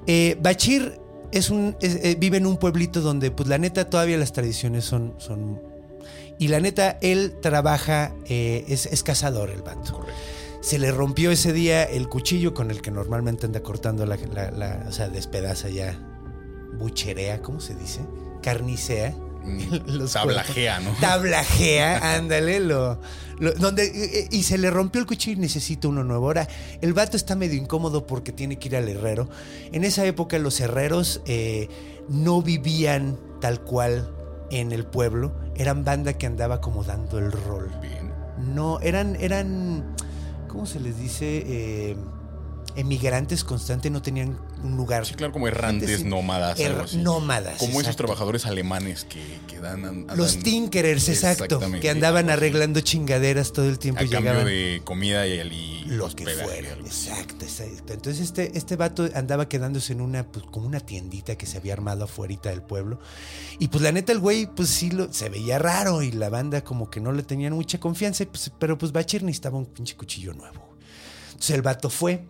Eh, 0.07 0.37
Bachir 0.41 0.99
es 1.31 1.49
un, 1.49 1.75
es- 1.81 1.95
eh, 2.03 2.15
vive 2.19 2.37
en 2.37 2.45
un 2.45 2.57
pueblito 2.57 3.01
donde, 3.01 3.31
pues 3.31 3.49
la 3.49 3.57
neta, 3.57 3.89
todavía 3.89 4.17
las 4.17 4.33
tradiciones 4.33 4.85
son... 4.85 5.15
son 5.17 5.61
y 6.37 6.49
la 6.49 6.59
neta, 6.59 6.97
él 7.01 7.35
trabaja, 7.41 8.13
eh, 8.25 8.65
es, 8.67 8.87
es 8.87 9.03
cazador 9.03 9.49
el 9.51 9.61
vato. 9.61 9.93
Correcto. 9.93 10.13
Se 10.61 10.79
le 10.79 10.91
rompió 10.91 11.31
ese 11.31 11.53
día 11.53 11.83
el 11.83 12.09
cuchillo 12.09 12.53
con 12.53 12.71
el 12.71 12.81
que 12.81 12.91
normalmente 12.91 13.45
anda 13.45 13.61
cortando 13.61 14.05
la, 14.05 14.17
la- 14.33 14.51
la- 14.51 14.85
o 14.87 14.91
sea, 14.91 15.07
despedaza 15.09 15.69
ya, 15.69 15.97
bucherea, 16.77 17.41
¿cómo 17.41 17.59
se 17.61 17.75
dice? 17.75 18.01
Carnicea. 18.41 19.15
Mm, 19.45 19.59
Los 19.97 20.13
tablajea, 20.13 20.75
cuerpos. 20.77 20.93
¿no? 21.01 21.07
Tablajea, 21.07 22.15
ándale, 22.15 22.59
lo, 22.59 22.95
lo- 22.95 22.99
donde, 23.39 23.85
eh, 23.85 24.27
y 24.31 24.43
se 24.43 24.57
le 24.57 24.69
rompió 24.69 25.01
el 25.01 25.07
cuchillo 25.07 25.37
y 25.37 25.41
necesita 25.41 25.87
uno 25.87 26.03
nuevo. 26.03 26.27
Ahora, 26.27 26.47
el 26.81 26.93
vato 26.93 27.17
está 27.17 27.35
medio 27.35 27.59
incómodo 27.59 28.07
porque 28.07 28.31
tiene 28.31 28.57
que 28.57 28.69
ir 28.69 28.75
al 28.75 28.87
herrero. 28.87 29.29
En 29.71 29.83
esa 29.83 30.05
época 30.05 30.39
los 30.39 30.59
herreros 30.59 31.21
eh, 31.25 31.69
no 32.09 32.41
vivían 32.41 33.17
tal 33.41 33.61
cual 33.61 34.11
en 34.51 34.71
el 34.71 34.85
pueblo, 34.85 35.33
eran 35.55 35.83
banda 35.83 36.13
que 36.13 36.27
andaba 36.27 36.61
como 36.61 36.83
dando 36.83 37.17
el 37.17 37.31
rol. 37.31 37.71
Bien. 37.81 38.11
No, 38.53 38.79
eran, 38.81 39.15
eran, 39.19 39.95
¿cómo 40.47 40.65
se 40.65 40.79
les 40.79 40.97
dice? 40.99 41.43
Eh, 41.45 41.97
emigrantes 42.75 43.43
constantes, 43.43 43.91
no 43.91 44.01
tenían 44.01 44.37
un 44.63 44.77
lugar. 44.77 45.05
Sí, 45.05 45.13
claro, 45.15 45.31
como 45.33 45.47
errantes, 45.47 46.03
nómadas, 46.03 46.59
Er- 46.59 46.71
algo 46.71 46.83
así. 46.83 46.97
nómadas, 46.97 47.57
Como 47.59 47.79
esos 47.81 47.95
trabajadores 47.95 48.45
alemanes 48.45 49.05
que, 49.05 49.21
que 49.47 49.59
dan... 49.59 49.85
andan- 49.85 50.17
Los 50.17 50.39
tinkerers, 50.39 51.07
exacto, 51.09 51.59
que 51.81 51.89
andaban 51.89 52.29
arreglando 52.29 52.81
chingaderas 52.81 53.53
todo 53.53 53.67
el 53.69 53.79
tiempo 53.79 54.01
A 54.01 54.03
y 54.03 54.09
cambio 54.09 54.31
llegaban 54.31 54.47
de 54.47 54.81
comida 54.83 55.27
y, 55.27 55.31
y 55.39 55.85
lo 55.85 56.09
que 56.13 56.25
fuera. 56.25 56.69
Exacto, 56.85 57.45
exacto. 57.45 57.93
Entonces 57.93 58.21
este, 58.23 58.57
este 58.57 58.75
vato 58.75 59.07
andaba 59.13 59.47
quedándose 59.47 59.93
en 59.93 60.01
una, 60.01 60.25
pues, 60.25 60.45
como 60.51 60.67
una 60.67 60.79
tiendita 60.79 61.37
que 61.37 61.45
se 61.45 61.57
había 61.57 61.73
armado 61.73 62.03
afuera 62.05 62.25
del 62.25 62.61
pueblo. 62.63 62.99
Y 63.59 63.67
pues 63.67 63.83
la 63.83 63.91
neta 63.91 64.11
el 64.11 64.19
güey, 64.19 64.47
pues 64.47 64.69
sí, 64.69 64.89
lo, 64.89 65.13
se 65.13 65.29
veía 65.29 65.59
raro 65.59 66.01
y 66.01 66.11
la 66.11 66.29
banda 66.29 66.63
como 66.63 66.89
que 66.89 66.99
no 66.99 67.11
le 67.11 67.21
tenían 67.23 67.53
mucha 67.53 67.79
confianza, 67.79 68.25
pues, 68.25 68.51
pero 68.57 68.77
pues 68.77 68.91
Bachir 68.91 69.21
necesitaba 69.23 69.57
un 69.57 69.65
pinche 69.67 69.95
cuchillo 69.95 70.33
nuevo. 70.33 70.75
Entonces 71.27 71.51
el 71.55 71.61
vato 71.61 71.89
fue, 71.89 72.25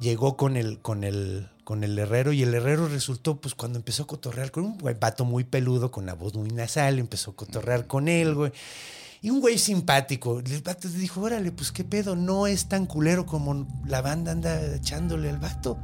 llegó 0.00 0.36
con 0.36 0.56
el, 0.56 0.80
con 0.80 1.02
el, 1.04 1.48
con 1.64 1.82
el 1.82 1.98
herrero 1.98 2.32
y 2.32 2.42
el 2.42 2.54
herrero 2.54 2.88
resultó, 2.88 3.40
pues 3.40 3.54
cuando 3.54 3.78
empezó 3.78 4.04
a 4.04 4.06
cotorrear 4.06 4.50
con 4.50 4.64
un 4.64 4.78
güey, 4.78 4.94
vato 4.98 5.24
muy 5.24 5.44
peludo, 5.44 5.90
con 5.90 6.06
la 6.06 6.14
voz 6.14 6.34
muy 6.34 6.50
nasal, 6.50 6.98
empezó 6.98 7.32
a 7.32 7.36
cotorrear 7.36 7.86
con 7.86 8.08
él, 8.08 8.34
güey. 8.34 8.52
Y 9.22 9.30
un 9.30 9.40
güey 9.40 9.56
simpático. 9.56 10.40
El 10.40 10.60
vato 10.60 10.86
le 10.86 10.98
dijo, 10.98 11.22
órale, 11.22 11.50
pues 11.50 11.72
qué 11.72 11.82
pedo, 11.82 12.14
no 12.14 12.46
es 12.46 12.66
tan 12.66 12.84
culero 12.84 13.24
como 13.24 13.66
la 13.86 14.02
banda 14.02 14.32
anda 14.32 14.74
echándole 14.74 15.30
al 15.30 15.38
vato. 15.38 15.78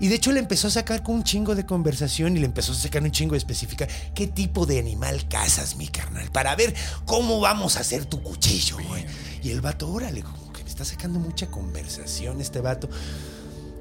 Y 0.00 0.08
de 0.08 0.16
hecho 0.16 0.32
le 0.32 0.40
empezó 0.40 0.68
a 0.68 0.70
sacar 0.70 1.02
con 1.02 1.14
un 1.14 1.24
chingo 1.24 1.54
de 1.54 1.64
conversación 1.64 2.36
y 2.36 2.40
le 2.40 2.44
empezó 2.44 2.72
a 2.72 2.74
sacar 2.74 3.02
un 3.02 3.10
chingo 3.10 3.32
de 3.32 3.38
específica. 3.38 3.88
¿Qué 4.14 4.26
tipo 4.26 4.66
de 4.66 4.78
animal 4.78 5.26
cazas, 5.28 5.76
mi 5.76 5.88
carnal? 5.88 6.30
Para 6.30 6.54
ver 6.56 6.74
cómo 7.06 7.40
vamos 7.40 7.78
a 7.78 7.80
hacer 7.80 8.04
tu 8.04 8.22
cuchillo, 8.22 8.76
güey. 8.86 9.06
Y 9.42 9.48
el 9.50 9.62
vato, 9.62 9.90
órale, 9.90 10.22
como 10.22 10.52
que 10.52 10.62
me 10.62 10.68
está 10.68 10.84
sacando 10.84 11.18
mucha 11.18 11.46
conversación 11.46 12.42
este 12.42 12.60
vato. 12.60 12.90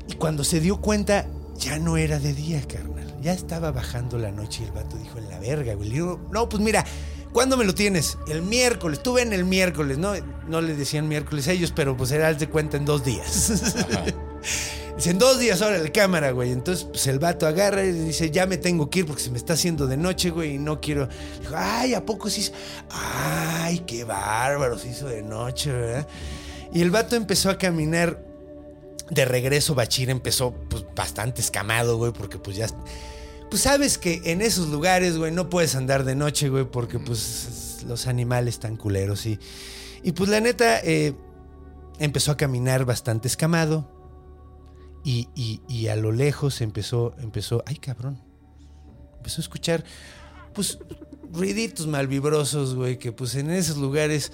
Y 0.07 0.13
cuando 0.13 0.43
se 0.43 0.59
dio 0.59 0.81
cuenta, 0.81 1.27
ya 1.57 1.79
no 1.79 1.97
era 1.97 2.19
de 2.19 2.33
día, 2.33 2.61
carnal. 2.67 3.13
Ya 3.21 3.33
estaba 3.33 3.71
bajando 3.71 4.17
la 4.17 4.31
noche 4.31 4.63
y 4.63 4.65
el 4.65 4.71
vato 4.71 4.97
dijo 4.97 5.17
en 5.17 5.29
la 5.29 5.39
verga, 5.39 5.73
güey. 5.75 5.89
Le 5.89 5.95
digo, 5.95 6.19
no, 6.31 6.49
pues 6.49 6.61
mira, 6.61 6.85
¿cuándo 7.31 7.55
me 7.55 7.63
lo 7.63 7.73
tienes? 7.73 8.17
El 8.27 8.41
miércoles. 8.41 9.01
Tú 9.01 9.13
ven 9.13 9.31
el 9.31 9.45
miércoles, 9.45 9.97
¿no? 9.97 10.13
No 10.47 10.61
le 10.61 10.75
decían 10.75 11.07
miércoles 11.07 11.47
a 11.47 11.53
ellos, 11.53 11.71
pero 11.73 11.95
pues 11.95 12.11
era 12.11 12.33
de 12.33 12.49
cuenta 12.49 12.77
en 12.77 12.85
dos 12.85 13.05
días. 13.05 13.63
Dice, 14.95 15.09
en 15.09 15.17
dos 15.17 15.39
días 15.39 15.61
ahora 15.61 15.79
la 15.79 15.91
cámara, 15.91 16.31
güey. 16.31 16.51
Entonces, 16.51 16.85
pues 16.85 17.07
el 17.07 17.17
vato 17.17 17.47
agarra 17.47 17.83
y 17.83 17.91
dice, 17.91 18.29
ya 18.29 18.45
me 18.45 18.57
tengo 18.57 18.89
que 18.89 18.99
ir 18.99 19.05
porque 19.05 19.23
se 19.23 19.31
me 19.31 19.37
está 19.37 19.53
haciendo 19.53 19.87
de 19.87 19.97
noche, 19.97 20.29
güey, 20.29 20.55
y 20.55 20.57
no 20.59 20.79
quiero. 20.81 21.07
Dijo, 21.39 21.55
ay, 21.57 21.93
¿a 21.95 22.05
poco 22.05 22.29
se 22.29 22.41
hizo? 22.41 22.51
Ay, 22.91 23.79
qué 23.87 24.03
bárbaro, 24.03 24.77
se 24.77 24.89
hizo 24.89 25.07
de 25.07 25.23
noche, 25.23 25.71
¿verdad? 25.71 26.07
Y 26.73 26.81
el 26.81 26.91
vato 26.91 27.15
empezó 27.15 27.49
a 27.49 27.57
caminar 27.57 28.32
de 29.09 29.25
regreso 29.25 29.75
Bachir 29.75 30.09
empezó 30.09 30.53
pues 30.69 30.85
bastante 30.95 31.41
escamado, 31.41 31.97
güey, 31.97 32.11
porque 32.13 32.37
pues 32.37 32.55
ya... 32.57 32.67
Pues 33.49 33.61
sabes 33.61 33.97
que 33.99 34.21
en 34.25 34.41
esos 34.41 34.69
lugares, 34.69 35.17
güey, 35.17 35.31
no 35.31 35.49
puedes 35.49 35.75
andar 35.75 36.03
de 36.05 36.15
noche, 36.15 36.49
güey, 36.49 36.65
porque 36.65 36.97
pues 36.99 37.83
los 37.87 38.07
animales 38.07 38.55
están 38.55 38.77
culeros 38.77 39.25
y... 39.25 39.39
Y 40.01 40.11
pues 40.13 40.29
la 40.29 40.39
neta, 40.41 40.79
eh, 40.81 41.13
empezó 41.99 42.31
a 42.31 42.37
caminar 42.37 42.83
bastante 42.85 43.27
escamado 43.27 43.89
y, 45.03 45.29
y- 45.35 45.61
y 45.67 45.87
a 45.87 45.95
lo 45.95 46.11
lejos 46.11 46.61
empezó, 46.61 47.15
empezó... 47.19 47.63
¡Ay, 47.67 47.75
cabrón! 47.75 48.21
Empezó 49.17 49.39
a 49.41 49.43
escuchar, 49.43 49.83
pues, 50.53 50.79
ruiditos 51.31 51.87
malvibrosos, 51.87 52.75
güey, 52.75 52.97
que 52.97 53.11
pues 53.11 53.35
en 53.35 53.51
esos 53.51 53.77
lugares... 53.77 54.31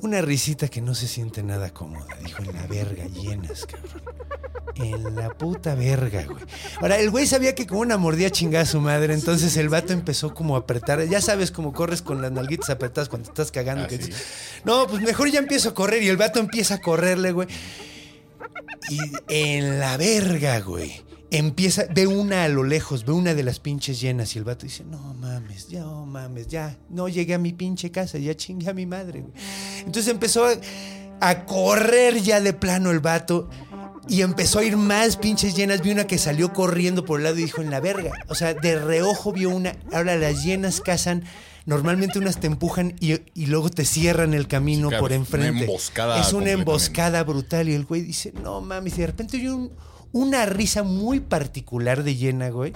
Una 0.00 0.22
risita 0.22 0.68
que 0.68 0.80
no 0.80 0.94
se 0.94 1.08
siente 1.08 1.42
nada 1.42 1.70
cómoda, 1.70 2.16
dijo, 2.22 2.42
en 2.42 2.54
la 2.54 2.66
verga, 2.66 3.06
llenas, 3.06 3.66
cabrón. 3.66 4.02
En 4.76 5.16
la 5.16 5.30
puta 5.30 5.74
verga, 5.74 6.24
güey. 6.24 6.44
Ahora, 6.80 6.98
el 6.98 7.10
güey 7.10 7.26
sabía 7.26 7.54
que 7.54 7.66
como 7.66 7.80
una 7.80 7.96
mordía 7.96 8.30
chingada 8.30 8.62
a 8.62 8.66
su 8.66 8.80
madre, 8.80 9.12
entonces 9.12 9.56
el 9.56 9.68
vato 9.68 9.92
empezó 9.92 10.34
como 10.34 10.54
a 10.54 10.60
apretar. 10.60 11.04
Ya 11.08 11.20
sabes 11.20 11.50
cómo 11.50 11.72
corres 11.72 12.00
con 12.00 12.22
las 12.22 12.30
nalguitas 12.30 12.70
apretadas 12.70 13.08
cuando 13.08 13.28
estás 13.28 13.50
cagando. 13.50 13.84
Ah, 13.84 13.88
que 13.88 14.00
sí. 14.00 14.12
no, 14.64 14.86
pues 14.86 15.02
mejor 15.02 15.30
ya 15.30 15.40
empiezo 15.40 15.70
a 15.70 15.74
correr 15.74 16.02
y 16.04 16.08
el 16.08 16.16
vato 16.16 16.38
empieza 16.38 16.74
a 16.74 16.80
correrle, 16.80 17.32
güey. 17.32 17.48
Y 18.88 18.98
en 19.28 19.80
la 19.80 19.96
verga, 19.96 20.60
güey. 20.60 21.07
Empieza, 21.30 21.84
ve 21.94 22.06
una 22.06 22.44
a 22.44 22.48
lo 22.48 22.64
lejos, 22.64 23.04
ve 23.04 23.12
una 23.12 23.34
de 23.34 23.42
las 23.42 23.60
pinches 23.60 24.00
llenas 24.00 24.34
y 24.34 24.38
el 24.38 24.44
vato 24.44 24.64
dice, 24.64 24.82
no 24.84 25.12
mames, 25.14 25.68
ya, 25.68 25.80
no 25.80 26.06
mames, 26.06 26.46
ya, 26.48 26.78
no 26.88 27.06
llegué 27.08 27.34
a 27.34 27.38
mi 27.38 27.52
pinche 27.52 27.90
casa, 27.90 28.16
ya 28.16 28.34
chingué 28.34 28.70
a 28.70 28.72
mi 28.74 28.86
madre, 28.86 29.20
güey. 29.20 29.32
Entonces 29.80 30.08
empezó 30.08 30.46
a, 30.46 30.52
a 31.20 31.44
correr 31.44 32.22
ya 32.22 32.40
de 32.40 32.54
plano 32.54 32.90
el 32.90 33.00
vato 33.00 33.50
y 34.08 34.22
empezó 34.22 34.60
a 34.60 34.64
ir 34.64 34.78
más 34.78 35.18
pinches 35.18 35.54
llenas. 35.54 35.82
Vi 35.82 35.90
una 35.90 36.06
que 36.06 36.16
salió 36.16 36.54
corriendo 36.54 37.04
por 37.04 37.20
el 37.20 37.24
lado 37.24 37.36
y 37.38 37.42
dijo, 37.42 37.60
en 37.60 37.70
la 37.70 37.80
verga. 37.80 38.10
O 38.28 38.34
sea, 38.34 38.54
de 38.54 38.78
reojo 38.78 39.30
vio 39.32 39.50
una, 39.50 39.76
ahora 39.92 40.16
las 40.16 40.42
llenas 40.44 40.80
cazan. 40.80 41.24
Normalmente 41.66 42.18
unas 42.18 42.40
te 42.40 42.46
empujan 42.46 42.94
y, 43.00 43.20
y 43.34 43.46
luego 43.46 43.68
te 43.68 43.84
cierran 43.84 44.32
el 44.32 44.48
camino 44.48 44.86
Sí, 44.88 44.92
claro, 44.92 45.02
por 45.02 45.12
es 45.12 45.18
una 45.18 45.26
enfrente. 45.26 45.60
emboscada 45.64 46.20
Es 46.22 46.32
una 46.32 46.50
emboscada 46.52 47.22
brutal. 47.24 47.68
Y 47.68 47.74
el 47.74 47.84
güey 47.84 48.00
dice, 48.00 48.32
no 48.42 48.62
mames. 48.62 48.94
Y 48.96 49.02
de 49.02 49.06
repente 49.08 49.36
oyó 49.36 49.54
un- 49.56 49.72
una 50.12 50.46
risa 50.46 50.82
muy 50.82 51.20
particular 51.20 52.02
de 52.02 52.16
llena, 52.16 52.50
güey. 52.50 52.72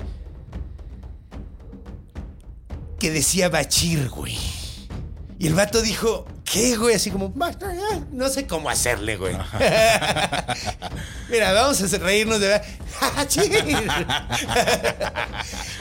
que 3.03 3.11
decía 3.11 3.49
Bachir, 3.49 4.09
güey. 4.11 4.39
Y 5.37 5.49
el 5.49 5.55
vato 5.55 5.83
dijo, 5.83 6.25
¿qué, 6.45 6.77
güey? 6.77 6.95
Así 6.95 7.11
como, 7.11 7.35
no 8.13 8.29
sé 8.29 8.47
cómo 8.47 8.71
hacerle, 8.71 9.17
güey. 9.17 9.35
Mira, 11.29 11.53
vamos 11.53 11.83
a 11.83 11.99
reírnos 11.99 12.39
de... 12.39 12.63
Bachir. 13.17 13.51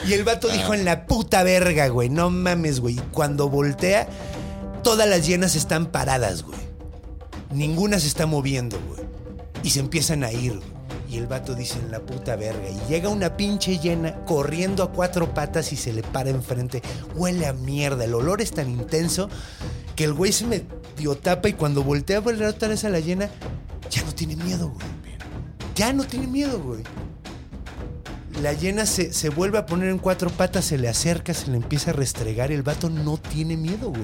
y 0.08 0.14
el 0.14 0.24
vato 0.24 0.48
dijo, 0.48 0.74
en 0.74 0.84
la 0.84 1.06
puta 1.06 1.44
verga, 1.44 1.86
güey. 1.86 2.08
No 2.08 2.28
mames, 2.28 2.80
güey. 2.80 2.96
Y 2.96 3.02
Cuando 3.12 3.48
voltea, 3.48 4.08
todas 4.82 5.08
las 5.08 5.24
llenas 5.24 5.54
están 5.54 5.86
paradas, 5.86 6.42
güey. 6.42 6.58
Ninguna 7.52 8.00
se 8.00 8.08
está 8.08 8.26
moviendo, 8.26 8.80
güey. 8.88 9.00
Y 9.62 9.70
se 9.70 9.78
empiezan 9.78 10.24
a 10.24 10.32
ir, 10.32 10.54
güey. 10.54 10.71
Y 11.12 11.18
el 11.18 11.26
vato 11.26 11.54
dice 11.54 11.78
en 11.78 11.90
la 11.90 12.00
puta 12.00 12.36
verga. 12.36 12.70
Y 12.70 12.88
llega 12.88 13.10
una 13.10 13.36
pinche 13.36 13.78
llena 13.78 14.24
corriendo 14.24 14.82
a 14.82 14.92
cuatro 14.92 15.34
patas 15.34 15.70
y 15.74 15.76
se 15.76 15.92
le 15.92 16.02
para 16.02 16.30
enfrente. 16.30 16.80
Huele 17.14 17.46
a 17.46 17.52
mierda. 17.52 18.04
El 18.04 18.14
olor 18.14 18.40
es 18.40 18.52
tan 18.52 18.70
intenso 18.70 19.28
que 19.94 20.04
el 20.04 20.14
güey 20.14 20.32
se 20.32 20.46
medio 20.46 21.14
tapa 21.16 21.50
y 21.50 21.52
cuando 21.52 21.84
voltea 21.84 22.16
a 22.16 22.20
ver 22.20 22.42
otra 22.44 22.68
vez 22.68 22.86
a 22.86 22.88
la 22.88 22.98
llena, 22.98 23.28
ya 23.90 24.02
no 24.04 24.14
tiene 24.14 24.36
miedo, 24.36 24.70
güey. 24.70 24.86
Ya 25.74 25.92
no 25.92 26.04
tiene 26.04 26.28
miedo, 26.28 26.62
güey. 26.62 26.82
La 28.40 28.54
llena 28.54 28.86
se, 28.86 29.12
se 29.12 29.28
vuelve 29.28 29.58
a 29.58 29.66
poner 29.66 29.90
en 29.90 29.98
cuatro 29.98 30.30
patas, 30.30 30.64
se 30.64 30.78
le 30.78 30.88
acerca, 30.88 31.34
se 31.34 31.50
le 31.50 31.56
empieza 31.58 31.90
a 31.90 31.94
restregar. 31.94 32.50
El 32.50 32.62
vato 32.62 32.88
no 32.88 33.18
tiene 33.18 33.56
miedo, 33.56 33.90
güey. 33.90 34.02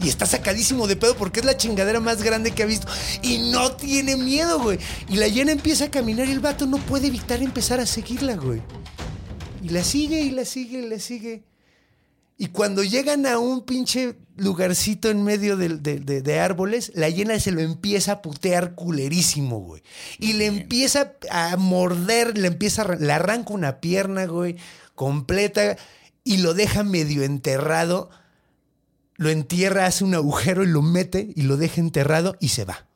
Y 0.00 0.08
está 0.08 0.26
sacadísimo 0.26 0.86
de 0.86 0.96
pedo 0.96 1.16
porque 1.16 1.40
es 1.40 1.46
la 1.46 1.56
chingadera 1.56 2.00
más 2.00 2.22
grande 2.22 2.50
que 2.50 2.62
ha 2.62 2.66
visto. 2.66 2.86
Y 3.22 3.50
no 3.50 3.72
tiene 3.72 4.16
miedo, 4.16 4.60
güey. 4.60 4.78
Y 5.08 5.16
la 5.16 5.28
llena 5.28 5.52
empieza 5.52 5.86
a 5.86 5.90
caminar 5.90 6.28
y 6.28 6.32
el 6.32 6.40
vato 6.40 6.66
no 6.66 6.78
puede 6.78 7.06
evitar 7.06 7.42
empezar 7.42 7.80
a 7.80 7.86
seguirla, 7.86 8.36
güey. 8.36 8.60
Y 9.62 9.70
la 9.70 9.82
sigue 9.82 10.20
y 10.20 10.30
la 10.30 10.44
sigue 10.44 10.80
y 10.80 10.88
la 10.88 10.98
sigue. 10.98 11.44
Y 12.38 12.48
cuando 12.48 12.82
llegan 12.82 13.26
a 13.26 13.38
un 13.38 13.64
pinche 13.64 14.16
lugarcito 14.36 15.10
en 15.10 15.22
medio 15.22 15.56
de, 15.56 15.68
de- 15.68 16.00
de- 16.00 16.22
de 16.22 16.40
árboles, 16.40 16.90
la 16.94 17.08
llena 17.08 17.38
se 17.38 17.52
lo 17.52 17.60
empieza 17.60 18.12
a 18.12 18.22
putear 18.22 18.74
culerísimo, 18.74 19.60
güey. 19.60 19.82
Y 20.18 20.32
le 20.32 20.46
empieza 20.46 21.12
a 21.30 21.56
morder, 21.56 22.36
le 22.36 22.48
empieza 22.48 22.82
a, 22.82 22.96
le 22.96 23.12
arranca 23.12 23.52
una 23.52 23.80
pierna, 23.80 24.24
güey, 24.26 24.56
completa, 24.94 25.76
y 26.24 26.38
lo 26.38 26.54
deja 26.54 26.82
medio 26.82 27.22
enterrado. 27.22 28.10
Lo 29.16 29.28
entierra, 29.28 29.86
hace 29.86 30.02
un 30.02 30.14
agujero 30.14 30.64
y 30.64 30.66
lo 30.68 30.82
mete 30.82 31.32
y 31.36 31.42
lo 31.42 31.56
deja 31.56 31.80
enterrado 31.80 32.36
y 32.40 32.48
se 32.48 32.64
va. 32.64 32.86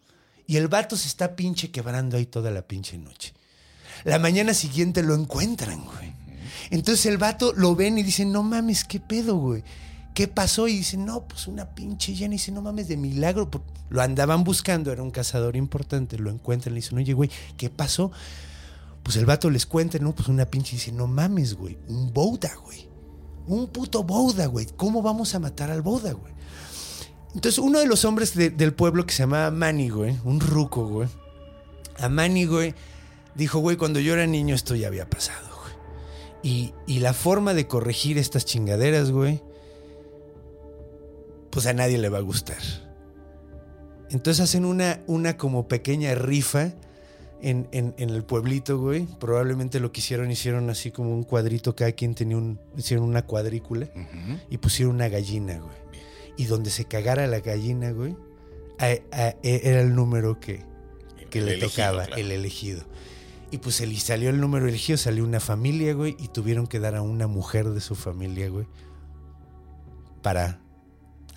Y 0.48 0.56
el 0.56 0.66
vato 0.68 0.96
se 0.96 1.06
está 1.08 1.36
pinche 1.36 1.70
quebrando 1.70 2.16
ahí 2.16 2.26
toda 2.26 2.50
la 2.50 2.62
pinche 2.62 2.98
noche. 2.98 3.32
La 4.04 4.18
mañana 4.18 4.54
siguiente 4.54 5.02
lo 5.02 5.14
encuentran, 5.14 5.84
güey. 5.84 6.12
Entonces 6.70 7.06
el 7.06 7.18
vato 7.18 7.52
lo 7.54 7.74
ven 7.76 7.98
y 7.98 8.02
dice, 8.02 8.24
no 8.24 8.42
mames, 8.42 8.84
¿qué 8.84 9.00
pedo, 9.00 9.36
güey? 9.36 9.62
¿Qué 10.14 10.28
pasó? 10.28 10.66
Y 10.68 10.78
dice, 10.78 10.96
no, 10.96 11.26
pues 11.28 11.46
una 11.46 11.66
pinche 11.74 12.14
llena. 12.14 12.34
Y 12.34 12.38
dice, 12.38 12.52
no 12.52 12.62
mames, 12.62 12.88
de 12.88 12.96
milagro. 12.96 13.50
Lo 13.90 14.02
andaban 14.02 14.44
buscando, 14.44 14.90
era 14.90 15.02
un 15.02 15.10
cazador 15.10 15.56
importante. 15.56 16.18
Lo 16.18 16.30
encuentran 16.30 16.72
y 16.72 16.76
le 16.76 16.80
dicen, 16.82 16.98
oye, 16.98 17.12
güey, 17.12 17.30
¿qué 17.56 17.70
pasó? 17.70 18.10
Pues 19.02 19.16
el 19.16 19.26
vato 19.26 19.50
les 19.50 19.66
cuenta, 19.66 19.98
no, 19.98 20.14
pues 20.14 20.28
una 20.28 20.46
pinche. 20.46 20.74
Y 20.74 20.78
dice, 20.78 20.92
no 20.92 21.06
mames, 21.06 21.54
güey, 21.54 21.78
un 21.88 22.12
Bouda, 22.12 22.50
güey. 22.64 22.88
Un 23.46 23.68
puto 23.68 24.02
Bouda, 24.02 24.46
güey. 24.46 24.66
¿Cómo 24.76 25.02
vamos 25.02 25.34
a 25.34 25.38
matar 25.38 25.70
al 25.70 25.82
Bouda, 25.82 26.12
güey? 26.12 26.32
Entonces, 27.34 27.58
uno 27.58 27.78
de 27.80 27.86
los 27.86 28.04
hombres 28.06 28.34
de- 28.34 28.48
del 28.50 28.72
pueblo 28.72 29.04
que 29.04 29.12
se 29.12 29.22
llamaba 29.22 29.50
Manny, 29.50 29.90
güey, 29.90 30.16
un 30.24 30.40
ruco, 30.40 30.88
güey. 30.88 31.08
A 31.98 32.08
Manny, 32.08 32.46
güey, 32.46 32.74
dijo, 33.34 33.58
güey, 33.58 33.76
cuando 33.76 34.00
yo 34.00 34.14
era 34.14 34.26
niño 34.26 34.54
esto 34.54 34.74
ya 34.74 34.88
había 34.88 35.08
pasado. 35.08 35.45
Y, 36.46 36.72
y 36.86 37.00
la 37.00 37.12
forma 37.12 37.54
de 37.54 37.66
corregir 37.66 38.18
estas 38.18 38.44
chingaderas, 38.44 39.10
güey, 39.10 39.42
pues 41.50 41.66
a 41.66 41.72
nadie 41.72 41.98
le 41.98 42.08
va 42.08 42.18
a 42.18 42.22
gustar. 42.22 42.58
Entonces 44.10 44.44
hacen 44.44 44.64
una, 44.64 45.00
una 45.06 45.36
como 45.36 45.66
pequeña 45.66 46.14
rifa 46.14 46.74
en, 47.42 47.66
en- 47.72 47.94
en 47.98 48.10
el 48.10 48.22
pueblito, 48.24 48.78
güey. 48.78 49.06
Probablemente 49.18 49.80
lo 49.80 49.90
que 49.90 50.00
hicieron, 50.00 50.30
hicieron 50.30 50.70
así 50.70 50.90
como 50.90 51.12
un 51.12 51.24
cuadrito, 51.24 51.74
cada 51.74 51.92
quien 51.92 52.14
tenía 52.14 52.36
un, 52.36 52.60
hicieron 52.76 53.04
una 53.06 53.22
cuadrícula 53.26 53.88
y 54.48 54.58
pusieron 54.58 54.94
una 54.94 55.08
gallina, 55.08 55.58
güey. 55.58 55.76
Y 56.36 56.44
donde 56.44 56.70
se 56.70 56.84
cagara 56.84 57.26
la 57.26 57.40
gallina, 57.40 57.90
güey, 57.92 58.14
a- 58.78 58.98
a- 59.10 59.34
e- 59.42 59.60
era 59.64 59.80
el 59.80 59.94
número 59.94 60.38
que, 60.38 60.62
que 61.30 61.40
le 61.40 61.54
elegido, 61.54 61.70
tocaba, 61.70 62.04
claro. 62.06 62.20
el 62.22 62.30
elegido. 62.30 62.82
Y 63.50 63.58
pues 63.58 63.80
el- 63.80 63.96
salió 64.00 64.30
el 64.30 64.40
número 64.40 64.66
elegido, 64.68 64.98
salió 64.98 65.24
una 65.24 65.40
familia, 65.40 65.94
güey, 65.94 66.16
y 66.18 66.28
tuvieron 66.28 66.66
que 66.66 66.80
dar 66.80 66.94
a 66.96 67.02
una 67.02 67.26
mujer 67.26 67.70
de 67.70 67.80
su 67.80 67.94
familia, 67.94 68.48
güey, 68.48 68.66
para 70.22 70.58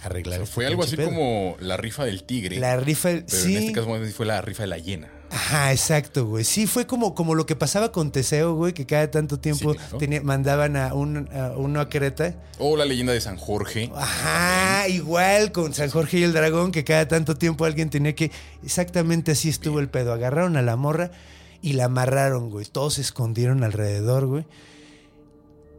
O 0.01 0.05
arreglar. 0.05 0.35
sea, 0.37 0.43
este 0.43 0.53
fue 0.55 0.65
algo 0.65 0.83
así 0.83 0.95
pedo. 0.95 1.09
como 1.09 1.55
la 1.59 1.77
rifa 1.77 2.05
del 2.05 2.23
tigre. 2.23 2.57
La 2.59 2.77
rifa, 2.77 3.09
pero 3.09 3.25
sí. 3.27 3.55
en 3.55 3.63
este 3.63 3.73
caso 3.73 3.89
fue 4.15 4.25
la 4.25 4.41
rifa 4.41 4.63
de 4.63 4.67
la 4.67 4.77
hiena. 4.77 5.07
Ajá, 5.31 5.71
exacto, 5.71 6.25
güey. 6.25 6.43
Sí, 6.43 6.65
fue 6.65 6.87
como, 6.87 7.13
como 7.13 7.35
lo 7.35 7.45
que 7.45 7.55
pasaba 7.55 7.91
con 7.91 8.11
Teseo, 8.11 8.55
güey, 8.55 8.73
que 8.73 8.87
cada 8.87 9.11
tanto 9.11 9.39
tiempo 9.39 9.73
Sí, 9.73 9.77
claro. 9.77 9.97
tenía- 9.99 10.21
mandaban 10.23 10.75
a, 10.75 10.95
un, 10.95 11.29
a 11.31 11.51
uno 11.55 11.79
a 11.81 11.87
Creta. 11.89 12.33
O 12.57 12.75
la 12.75 12.85
leyenda 12.85 13.13
de 13.13 13.21
San 13.21 13.37
Jorge. 13.37 13.91
Ajá, 13.95 14.87
igual 14.87 15.51
con 15.51 15.75
San 15.75 15.91
Jorge 15.91 16.17
y 16.17 16.23
el 16.23 16.33
dragón, 16.33 16.71
que 16.71 16.83
cada 16.83 17.07
tanto 17.07 17.35
tiempo 17.35 17.65
alguien 17.65 17.91
tenía 17.91 18.15
que. 18.15 18.31
Exactamente 18.63 19.33
así 19.33 19.49
estuvo 19.49 19.79
el 19.79 19.87
pedo. 19.89 20.13
Agarraron 20.13 20.57
a 20.57 20.63
la 20.63 20.75
morra 20.75 21.11
y 21.61 21.73
la 21.73 21.85
amarraron, 21.85 22.49
güey. 22.49 22.65
Todos 22.65 22.95
se 22.95 23.01
escondieron 23.01 23.63
alrededor, 23.63 24.25
güey. 24.25 24.45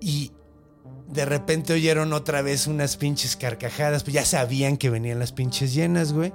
Y 0.00 0.32
de 1.08 1.24
repente 1.24 1.72
oyeron 1.72 2.12
otra 2.12 2.42
vez 2.42 2.66
unas 2.66 2.96
pinches 2.96 3.36
carcajadas, 3.36 4.04
pues 4.04 4.14
ya 4.14 4.24
sabían 4.24 4.76
que 4.76 4.90
venían 4.90 5.18
las 5.18 5.32
pinches 5.32 5.74
llenas, 5.74 6.12
güey. 6.12 6.32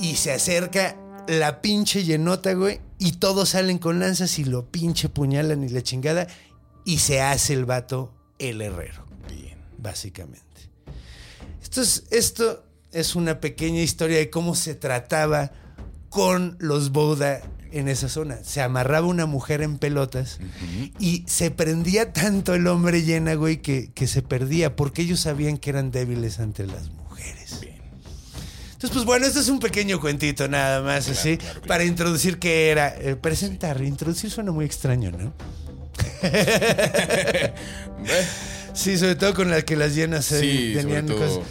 Y 0.00 0.16
se 0.16 0.32
acerca 0.32 0.96
la 1.26 1.60
pinche 1.60 2.04
llenota, 2.04 2.52
güey. 2.54 2.80
Y 2.98 3.12
todos 3.12 3.50
salen 3.50 3.78
con 3.78 4.00
lanzas 4.00 4.38
y 4.38 4.44
lo 4.44 4.66
pinche 4.70 5.08
puñalan 5.08 5.64
y 5.64 5.68
la 5.68 5.82
chingada. 5.82 6.26
Y 6.84 6.98
se 6.98 7.20
hace 7.20 7.54
el 7.54 7.64
vato 7.64 8.12
el 8.38 8.60
herrero 8.60 9.06
Bien. 9.28 9.58
básicamente. 9.78 10.44
Esto 11.62 11.80
es, 11.80 12.04
esto 12.10 12.64
es 12.92 13.16
una 13.16 13.40
pequeña 13.40 13.80
historia 13.80 14.18
de 14.18 14.30
cómo 14.30 14.54
se 14.54 14.74
trataba 14.74 15.52
con 16.10 16.56
los 16.60 16.92
Bouda 16.92 17.40
en 17.74 17.88
esa 17.88 18.08
zona. 18.08 18.38
Se 18.42 18.62
amarraba 18.62 19.06
una 19.06 19.26
mujer 19.26 19.62
en 19.62 19.78
pelotas 19.78 20.38
y 20.98 21.24
se 21.26 21.50
prendía 21.50 22.12
tanto 22.12 22.54
el 22.54 22.66
hombre 22.66 23.02
llena, 23.02 23.34
güey, 23.34 23.58
que, 23.58 23.90
que 23.92 24.06
se 24.06 24.22
perdía 24.22 24.76
porque 24.76 25.02
ellos 25.02 25.20
sabían 25.20 25.58
que 25.58 25.70
eran 25.70 25.90
débiles 25.90 26.40
ante 26.40 26.66
las 26.66 26.90
mujeres. 26.90 27.58
Bien. 27.60 27.74
Entonces, 28.72 28.90
pues 28.92 29.04
bueno, 29.04 29.26
esto 29.26 29.40
es 29.40 29.48
un 29.48 29.58
pequeño 29.60 30.00
cuentito 30.00 30.46
nada 30.48 30.82
más, 30.82 31.04
Claro, 31.06 31.20
así, 31.20 31.36
claro, 31.38 31.60
para 31.66 31.84
introducir 31.84 32.38
qué 32.38 32.70
era. 32.70 32.94
Eh, 32.98 33.16
presentar, 33.16 33.82
introducir 33.82 34.30
suena 34.30 34.52
muy 34.52 34.64
extraño, 34.64 35.10
¿no? 35.10 35.32
Sí, 38.74 38.98
sobre 38.98 39.14
todo 39.14 39.34
con 39.34 39.50
la 39.50 39.62
que 39.62 39.76
las 39.76 39.94
llenas 39.94 40.30
eh, 40.32 40.40
Sí, 40.40 40.72
tenían 40.74 41.06
cosas. 41.06 41.44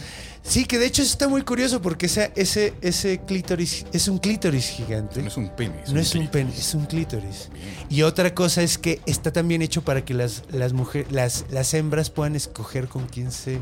Sí, 0.46 0.66
que 0.66 0.78
de 0.78 0.84
hecho 0.86 1.00
eso 1.02 1.10
está 1.12 1.26
muy 1.26 1.40
curioso 1.42 1.80
porque 1.80 2.04
esa- 2.06 2.26
ese, 2.36 2.74
ese 2.82 3.18
clítoris 3.24 3.86
es 3.94 4.08
un 4.08 4.18
clítoris 4.18 4.68
gigante. 4.68 5.22
no 5.22 5.28
es 5.28 5.36
un 5.38 5.48
pene. 5.48 5.82
No 5.90 5.98
es 5.98 6.14
un 6.14 6.28
pene, 6.28 6.50
es 6.56 6.74
un 6.74 6.84
clítoris. 6.84 7.48
Y 7.88 8.02
otra 8.02 8.34
cosa 8.34 8.62
es 8.62 8.76
que 8.76 9.00
está 9.06 9.32
también 9.32 9.62
hecho 9.62 9.82
para 9.82 10.04
que 10.04 10.12
las, 10.12 10.42
las 10.50 10.74
mujeres, 10.74 11.10
las, 11.10 11.46
las 11.50 11.72
hembras 11.72 12.10
puedan 12.10 12.36
escoger 12.36 12.88
con 12.88 13.06
quién 13.06 13.32
se 13.32 13.58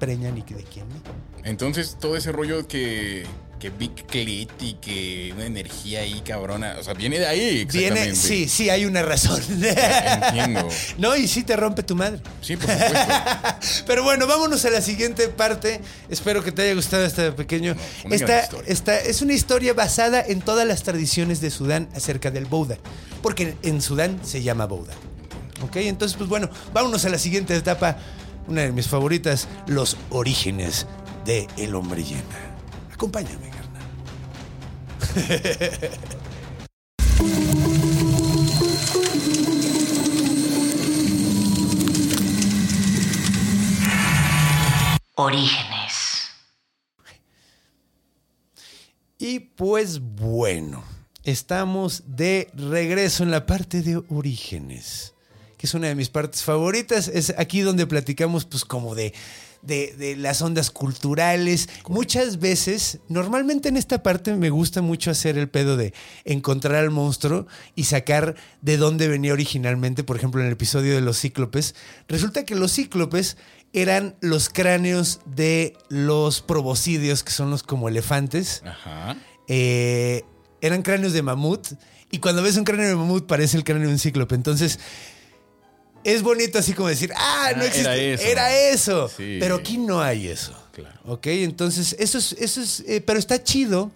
preñan 0.00 0.36
y 0.36 0.42
de 0.42 0.64
quién 0.64 0.88
no. 0.88 0.96
Entonces, 1.44 1.96
todo 2.00 2.16
ese 2.16 2.32
rollo 2.32 2.66
que, 2.66 3.24
que 3.58 3.70
Big 3.70 4.06
Clit 4.06 4.50
y 4.60 4.74
que 4.74 5.32
una 5.34 5.46
energía 5.46 6.00
ahí 6.00 6.20
cabrona, 6.20 6.76
o 6.78 6.82
sea, 6.82 6.94
viene 6.94 7.18
de 7.18 7.26
ahí, 7.26 7.60
exactamente. 7.60 8.02
Viene, 8.02 8.14
sí, 8.14 8.48
sí, 8.48 8.70
hay 8.70 8.84
una 8.84 9.02
razón. 9.02 9.40
Entiendo. 9.48 10.68
No, 10.98 11.16
y 11.16 11.28
sí 11.28 11.42
te 11.42 11.56
rompe 11.56 11.82
tu 11.82 11.96
madre. 11.96 12.20
Sí, 12.40 12.56
por 12.56 12.70
supuesto. 12.70 12.98
Pero 13.86 14.02
bueno, 14.02 14.26
vámonos 14.26 14.64
a 14.64 14.70
la 14.70 14.80
siguiente 14.80 15.28
parte. 15.28 15.80
Espero 16.08 16.42
que 16.42 16.52
te 16.52 16.62
haya 16.62 16.74
gustado 16.74 17.04
este 17.04 17.32
pequeño. 17.32 17.74
esta, 18.10 18.48
esta 18.66 18.98
es 18.98 19.22
una 19.22 19.32
historia 19.32 19.74
basada 19.74 20.22
en 20.26 20.40
todas 20.40 20.66
las 20.66 20.82
tradiciones 20.82 21.40
de 21.40 21.50
Sudán 21.50 21.88
acerca 21.94 22.30
del 22.30 22.44
Bouda. 22.46 22.78
Porque 23.22 23.56
en 23.62 23.82
Sudán 23.82 24.20
se 24.22 24.42
llama 24.42 24.66
Bouda. 24.66 24.94
Ok, 25.62 25.76
entonces, 25.76 26.16
pues 26.16 26.28
bueno, 26.28 26.50
vámonos 26.72 27.04
a 27.04 27.08
la 27.08 27.18
siguiente 27.18 27.56
etapa. 27.56 27.96
Una 28.46 28.62
de 28.62 28.72
mis 28.72 28.88
favoritas, 28.88 29.48
los 29.66 29.96
orígenes 30.10 30.86
de 31.24 31.48
El 31.56 31.74
Hombre 31.74 32.04
Llena. 32.04 32.53
Acompáñame, 33.04 33.50
carnal. 33.50 33.84
Orígenes. 45.16 46.30
Y 49.18 49.40
pues 49.40 50.00
bueno, 50.00 50.82
estamos 51.24 52.04
de 52.06 52.50
regreso 52.54 53.22
en 53.22 53.30
la 53.30 53.44
parte 53.44 53.82
de 53.82 54.02
orígenes, 54.08 55.12
que 55.58 55.66
es 55.66 55.74
una 55.74 55.88
de 55.88 55.94
mis 55.94 56.08
partes 56.08 56.42
favoritas. 56.42 57.08
Es 57.08 57.34
aquí 57.36 57.60
donde 57.60 57.86
platicamos 57.86 58.46
pues 58.46 58.64
como 58.64 58.94
de, 58.94 59.12
de, 59.66 59.94
de 59.96 60.16
las 60.16 60.42
ondas 60.42 60.70
culturales. 60.70 61.68
Muchas 61.88 62.38
veces, 62.38 62.98
normalmente 63.08 63.68
en 63.68 63.76
esta 63.76 64.02
parte 64.02 64.34
me 64.36 64.50
gusta 64.50 64.82
mucho 64.82 65.10
hacer 65.10 65.38
el 65.38 65.48
pedo 65.48 65.76
de 65.76 65.94
encontrar 66.24 66.76
al 66.76 66.90
monstruo 66.90 67.46
y 67.74 67.84
sacar 67.84 68.34
de 68.62 68.76
dónde 68.76 69.08
venía 69.08 69.32
originalmente. 69.32 70.04
Por 70.04 70.16
ejemplo, 70.16 70.40
en 70.40 70.46
el 70.46 70.52
episodio 70.52 70.94
de 70.94 71.00
los 71.00 71.20
cíclopes, 71.20 71.74
resulta 72.08 72.44
que 72.44 72.54
los 72.54 72.72
cíclopes 72.72 73.36
eran 73.72 74.14
los 74.20 74.48
cráneos 74.48 75.20
de 75.26 75.76
los 75.88 76.40
proboscidios, 76.40 77.24
que 77.24 77.32
son 77.32 77.50
los 77.50 77.62
como 77.64 77.88
elefantes. 77.88 78.62
Ajá. 78.64 79.16
Eh, 79.48 80.22
eran 80.60 80.82
cráneos 80.82 81.12
de 81.12 81.22
mamut. 81.22 81.66
Y 82.10 82.18
cuando 82.18 82.42
ves 82.42 82.56
un 82.56 82.64
cráneo 82.64 82.86
de 82.86 82.94
mamut, 82.94 83.26
parece 83.26 83.56
el 83.56 83.64
cráneo 83.64 83.88
de 83.88 83.94
un 83.94 83.98
cíclope. 83.98 84.36
Entonces, 84.36 84.78
es 86.04 86.22
bonito 86.22 86.58
así 86.58 86.72
como 86.74 86.88
decir, 86.88 87.12
ah, 87.16 87.52
no 87.56 87.62
Ah, 87.62 87.66
existe. 87.66 87.90
era 87.90 87.96
eso. 87.96 88.24
Era 88.24 88.56
eso. 88.56 89.08
Sí. 89.08 89.38
Pero 89.40 89.56
aquí 89.56 89.78
no 89.78 90.00
hay 90.02 90.28
eso. 90.28 90.52
Claro. 90.72 90.98
Ok, 91.06 91.26
entonces, 91.28 91.96
eso 91.98 92.18
es. 92.18 92.32
Eso 92.32 92.60
es 92.60 92.80
eh, 92.86 93.00
pero 93.00 93.18
está 93.18 93.42
chido 93.42 93.90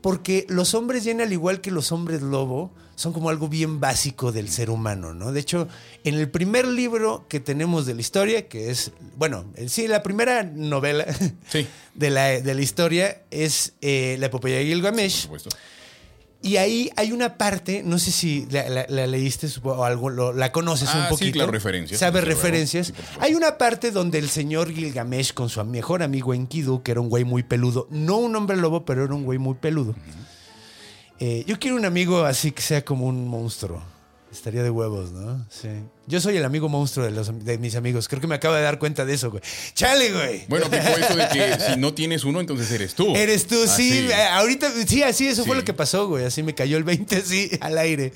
porque 0.00 0.46
los 0.48 0.74
hombres 0.74 1.04
llena, 1.04 1.24
al 1.24 1.32
igual 1.32 1.60
que 1.60 1.70
los 1.70 1.92
hombres 1.92 2.22
lobo, 2.22 2.72
son 2.96 3.12
como 3.12 3.30
algo 3.30 3.48
bien 3.48 3.78
básico 3.80 4.32
del 4.32 4.48
ser 4.50 4.68
humano, 4.70 5.14
¿no? 5.14 5.30
De 5.32 5.40
hecho, 5.40 5.68
en 6.04 6.14
el 6.14 6.28
primer 6.28 6.66
libro 6.66 7.24
que 7.28 7.38
tenemos 7.40 7.86
de 7.86 7.94
la 7.94 8.00
historia, 8.00 8.48
que 8.48 8.70
es, 8.70 8.90
bueno, 9.16 9.44
en 9.56 9.68
sí, 9.68 9.86
la 9.88 10.02
primera 10.02 10.42
novela 10.42 11.06
Sí. 11.48 11.66
de, 11.94 12.10
la, 12.10 12.40
de 12.40 12.54
la 12.54 12.60
historia 12.62 13.22
es 13.30 13.74
eh, 13.80 14.16
la 14.18 14.26
epopeya 14.26 14.56
de 14.56 14.62
Por 14.64 14.68
Gilgamesh. 14.74 15.22
supuesto. 15.22 15.50
Y 16.44 16.56
ahí 16.56 16.90
hay 16.96 17.12
una 17.12 17.38
parte, 17.38 17.82
no 17.84 18.00
sé 18.00 18.10
si 18.10 18.48
la, 18.50 18.68
la- 18.68 18.86
la 18.88 19.06
leíste 19.06 19.46
o 19.62 19.84
algo, 19.84 20.10
lo- 20.10 20.32
la 20.32 20.50
conoces 20.50 20.88
Ah, 20.92 20.96
un 20.98 21.04
sí, 21.04 21.10
poquito. 21.10 21.32
claro, 21.34 21.52
referencias, 21.52 22.00
Sabes 22.00 22.24
referencias. 22.24 22.88
Sí, 22.88 22.92
hay 23.20 23.34
una 23.34 23.58
parte 23.58 23.92
donde 23.92 24.18
el 24.18 24.28
señor 24.28 24.72
Gilgamesh 24.72 25.34
con 25.34 25.48
su 25.48 25.62
mejor 25.64 26.02
amigo 26.02 26.34
Enkidu, 26.34 26.82
que 26.82 26.90
era 26.90 27.00
un 27.00 27.08
güey 27.08 27.22
muy 27.24 27.44
peludo, 27.44 27.86
no 27.90 28.16
un 28.16 28.34
hombre 28.34 28.56
lobo, 28.56 28.84
pero 28.84 29.04
era 29.04 29.14
un 29.14 29.22
güey 29.24 29.38
muy 29.38 29.54
peludo. 29.54 29.94
Eh, 31.20 31.44
yo 31.46 31.58
quiero 31.60 31.76
un 31.76 31.84
amigo 31.84 32.24
así 32.24 32.50
que 32.50 32.62
sea 32.62 32.84
como 32.84 33.06
un 33.06 33.28
monstruo. 33.28 33.80
Estaría 34.32 34.62
de 34.62 34.70
huevos, 34.70 35.12
¿no? 35.12 35.46
Sí. 35.50 35.68
Yo 36.06 36.18
soy 36.20 36.38
el 36.38 36.44
amigo 36.46 36.68
monstruo 36.70 37.04
de, 37.04 37.12
los, 37.12 37.44
de 37.44 37.58
mis 37.58 37.76
amigos. 37.76 38.08
Creo 38.08 38.18
que 38.20 38.26
me 38.26 38.34
acabo 38.34 38.54
de 38.54 38.62
dar 38.62 38.78
cuenta 38.78 39.04
de 39.04 39.12
eso, 39.12 39.30
güey. 39.30 39.42
¡Chale, 39.74 40.10
güey! 40.10 40.44
Bueno, 40.48 40.70
tipo 40.70 40.82
eso 40.88 41.14
de 41.14 41.28
que 41.28 41.58
si 41.60 41.78
no 41.78 41.92
tienes 41.92 42.24
uno, 42.24 42.40
entonces 42.40 42.70
eres 42.72 42.94
tú. 42.94 43.14
Eres 43.14 43.46
tú, 43.46 43.56
sí. 43.66 43.68
Así. 43.68 43.98
eh, 44.10 44.14
Ahorita, 44.30 44.72
sí, 44.86 45.02
así, 45.02 45.28
eso 45.28 45.44
fue 45.44 45.54
lo 45.54 45.64
que 45.64 45.74
pasó, 45.74 46.08
güey. 46.08 46.24
Así 46.24 46.42
me 46.42 46.54
cayó 46.54 46.78
el 46.78 46.84
20 46.84 47.16
así 47.16 47.50
al 47.60 47.76
aire. 47.76 48.12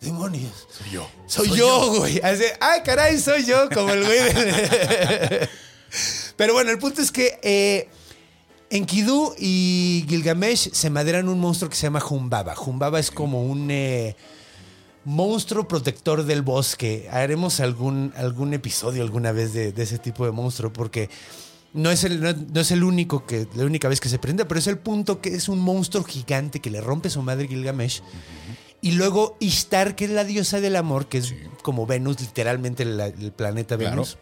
Demonios. 0.00 0.66
Soy 0.76 0.90
yo. 0.90 1.08
Soy, 1.26 1.56
yo, 1.56 1.94
güey. 1.98 2.20
Así, 2.22 2.42
ay, 2.60 2.80
caray, 2.84 3.18
soy 3.20 3.44
yo, 3.46 3.68
como 3.70 3.90
el 3.90 4.04
güey. 4.04 4.18
de- 4.18 5.48
Pero 6.36 6.52
bueno, 6.52 6.72
el 6.72 6.78
punto 6.78 7.00
es 7.00 7.12
que 7.12 7.38
eh, 7.42 7.88
Enkidu 8.70 9.34
y 9.38 10.04
Gilgamesh 10.08 10.70
se 10.72 10.90
maderan 10.90 11.28
un 11.28 11.38
monstruo 11.38 11.70
que 11.70 11.76
se 11.76 11.82
llama 11.84 12.02
Humbaba. 12.04 12.54
Humbaba 12.60 12.98
es 12.98 13.10
como 13.12 13.44
un 13.44 13.70
eh, 13.70 14.16
monstruo 15.04 15.68
protector 15.68 16.24
del 16.24 16.42
bosque. 16.42 17.08
Haremos 17.10 17.60
algún, 17.60 18.12
algún 18.16 18.54
episodio 18.54 19.02
alguna 19.02 19.32
vez 19.32 19.52
de, 19.52 19.72
de 19.72 19.82
ese 19.82 19.98
tipo 19.98 20.24
de 20.24 20.32
monstruo 20.32 20.72
porque 20.72 21.10
no 21.72 21.90
es, 21.90 22.04
el, 22.04 22.20
no, 22.20 22.32
no 22.32 22.60
es 22.60 22.70
el 22.70 22.84
único 22.84 23.26
que, 23.26 23.46
la 23.54 23.64
única 23.64 23.88
vez 23.88 24.00
que 24.00 24.08
se 24.08 24.18
prende, 24.18 24.44
pero 24.44 24.58
es 24.60 24.66
el 24.66 24.78
punto 24.78 25.20
que 25.20 25.34
es 25.34 25.48
un 25.48 25.58
monstruo 25.58 26.04
gigante 26.04 26.60
que 26.60 26.70
le 26.70 26.80
rompe 26.80 27.10
su 27.10 27.20
madre 27.22 27.48
Gilgamesh. 27.48 28.02
Y 28.80 28.92
luego 28.92 29.36
Ishtar, 29.40 29.96
que 29.96 30.04
es 30.04 30.10
la 30.10 30.24
diosa 30.24 30.60
del 30.60 30.76
amor, 30.76 31.06
que 31.06 31.18
es 31.18 31.26
Sí. 31.28 31.36
como 31.62 31.86
Venus, 31.86 32.20
literalmente 32.20 32.84
la- 32.84 33.06
el 33.06 33.32
planeta 33.32 33.76
Claro. 33.76 33.90
Venus. 33.92 34.18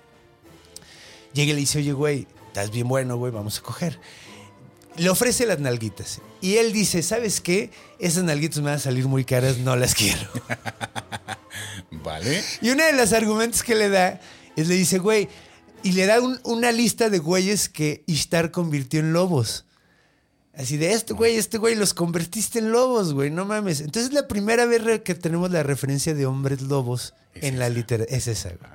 Llega 1.34 1.50
y 1.50 1.54
le 1.54 1.60
dice, 1.60 1.78
oye, 1.78 1.92
güey, 1.92 2.26
estás 2.48 2.70
bien 2.70 2.86
bueno, 2.88 3.16
güey, 3.16 3.32
vamos 3.32 3.58
a 3.58 3.62
coger. 3.62 3.98
Le 4.96 5.08
ofrece 5.08 5.46
las 5.46 5.58
nalguitas. 5.58 6.20
Y 6.40 6.56
él 6.56 6.72
dice, 6.72 7.02
¿sabes 7.02 7.40
qué? 7.40 7.70
Esas 7.98 8.24
nalguitas 8.24 8.58
me 8.58 8.64
van 8.66 8.74
a 8.74 8.78
salir 8.78 9.06
muy 9.06 9.24
caras, 9.24 9.58
no 9.58 9.74
las 9.76 9.94
quiero. 9.94 10.28
Vale. 11.90 12.42
Y 12.60 12.70
uno 12.70 12.84
de 12.84 12.92
los 12.92 13.12
argumentos 13.12 13.62
que 13.62 13.74
le 13.74 13.88
da 13.88 14.20
es, 14.56 14.68
le 14.68 14.74
dice, 14.74 14.98
güey, 14.98 15.28
y 15.82 15.92
le 15.92 16.06
da 16.06 16.20
un- 16.20 16.40
una 16.44 16.72
lista 16.72 17.10
de 17.10 17.18
güeyes 17.18 17.68
que 17.68 18.02
Ishtar 18.06 18.50
convirtió 18.50 19.00
en 19.00 19.12
lobos. 19.12 19.64
Así 20.54 20.76
de, 20.76 20.92
este 20.92 21.14
güey, 21.14 21.36
este 21.36 21.56
güey, 21.58 21.74
los 21.74 21.94
convertiste 21.94 22.58
en 22.58 22.72
lobos, 22.72 23.14
güey, 23.14 23.30
no 23.30 23.44
mames. 23.46 23.80
Entonces 23.80 24.10
es 24.10 24.14
la 24.14 24.28
primera 24.28 24.66
vez 24.66 25.00
que 25.02 25.14
tenemos 25.14 25.50
la 25.50 25.62
referencia 25.62 26.14
de 26.14 26.26
hombres 26.26 26.60
lobos 26.60 27.14
Es 27.34 27.44
en 27.44 27.58
la 27.58 27.68
literatura. 27.70 28.14
Es 28.14 28.26
esa, 28.28 28.50
güey. 28.50 28.70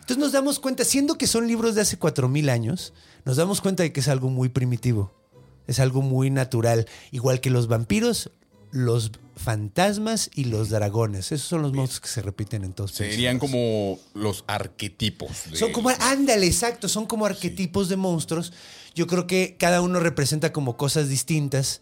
Entonces 0.00 0.18
nos 0.18 0.32
damos 0.32 0.60
cuenta, 0.60 0.84
siendo 0.84 1.18
que 1.18 1.26
son 1.26 1.48
libros 1.48 1.74
de 1.74 1.80
hace 1.82 1.96
cuatro 1.98 2.28
mil 2.28 2.48
años, 2.48 2.92
nos 3.24 3.36
damos 3.36 3.60
cuenta 3.60 3.82
de 3.82 3.92
que 3.92 4.00
es 4.00 4.08
algo 4.08 4.30
muy 4.30 4.48
primitivo. 4.48 5.12
Es 5.68 5.78
algo 5.78 6.02
muy 6.02 6.30
natural. 6.30 6.86
Igual 7.12 7.40
que 7.40 7.50
los 7.50 7.68
vampiros, 7.68 8.32
los 8.72 9.12
fantasmas 9.36 10.30
y 10.34 10.44
los 10.44 10.68
dragones. 10.68 11.30
Esos 11.30 11.46
son 11.46 11.62
los 11.62 11.72
monstruos 11.72 12.00
que 12.00 12.08
se 12.08 12.22
repiten 12.22 12.64
en 12.64 12.72
todos. 12.72 12.90
Serían 12.90 13.38
como 13.38 13.98
los 14.14 14.42
arquetipos. 14.48 15.30
de- 15.50 15.56
son 15.56 15.70
como, 15.72 15.90
ándale, 16.00 16.46
exacto, 16.46 16.88
son 16.88 17.06
como 17.06 17.24
arquetipos 17.26 17.88
de 17.88 17.96
monstruos. 17.96 18.52
Yo 18.96 19.06
creo 19.06 19.26
que 19.28 19.56
cada 19.58 19.80
uno 19.80 20.00
representa 20.00 20.52
como 20.52 20.76
cosas 20.76 21.08
distintas. 21.08 21.80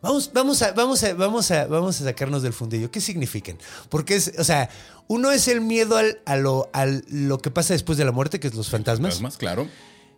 Vamos, 0.00 0.30
vamos, 0.32 0.62
a, 0.62 0.72
vamos, 0.72 1.02
a, 1.04 1.14
vamos, 1.14 1.50
a, 1.50 1.66
vamos 1.66 2.00
a 2.00 2.04
sacarnos 2.04 2.42
del 2.42 2.52
fundillo. 2.52 2.90
¿Qué 2.90 3.00
significan? 3.00 3.56
Porque 3.88 4.14
es, 4.16 4.32
o 4.38 4.44
sea, 4.44 4.68
uno 5.08 5.30
es 5.32 5.48
el 5.48 5.60
miedo 5.60 5.96
al, 5.96 6.20
a 6.24 6.36
lo, 6.36 6.70
al- 6.72 7.04
lo 7.08 7.38
que 7.38 7.50
pasa 7.50 7.72
después 7.74 7.98
de 7.98 8.04
la 8.04 8.12
muerte, 8.12 8.38
que 8.40 8.48
es 8.48 8.54
los 8.54 8.68
fantasmas. 8.68 9.14
Fantasmas, 9.14 9.36
claro. 9.38 9.68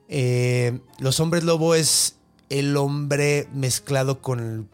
Eh, 0.09 0.81
los 0.99 1.19
hombres 1.21 1.45
lobo 1.45 1.75
es 1.75 2.17
el 2.59 2.77
hombre 2.77 3.47
mezclado 3.53 4.21
con 4.21 4.69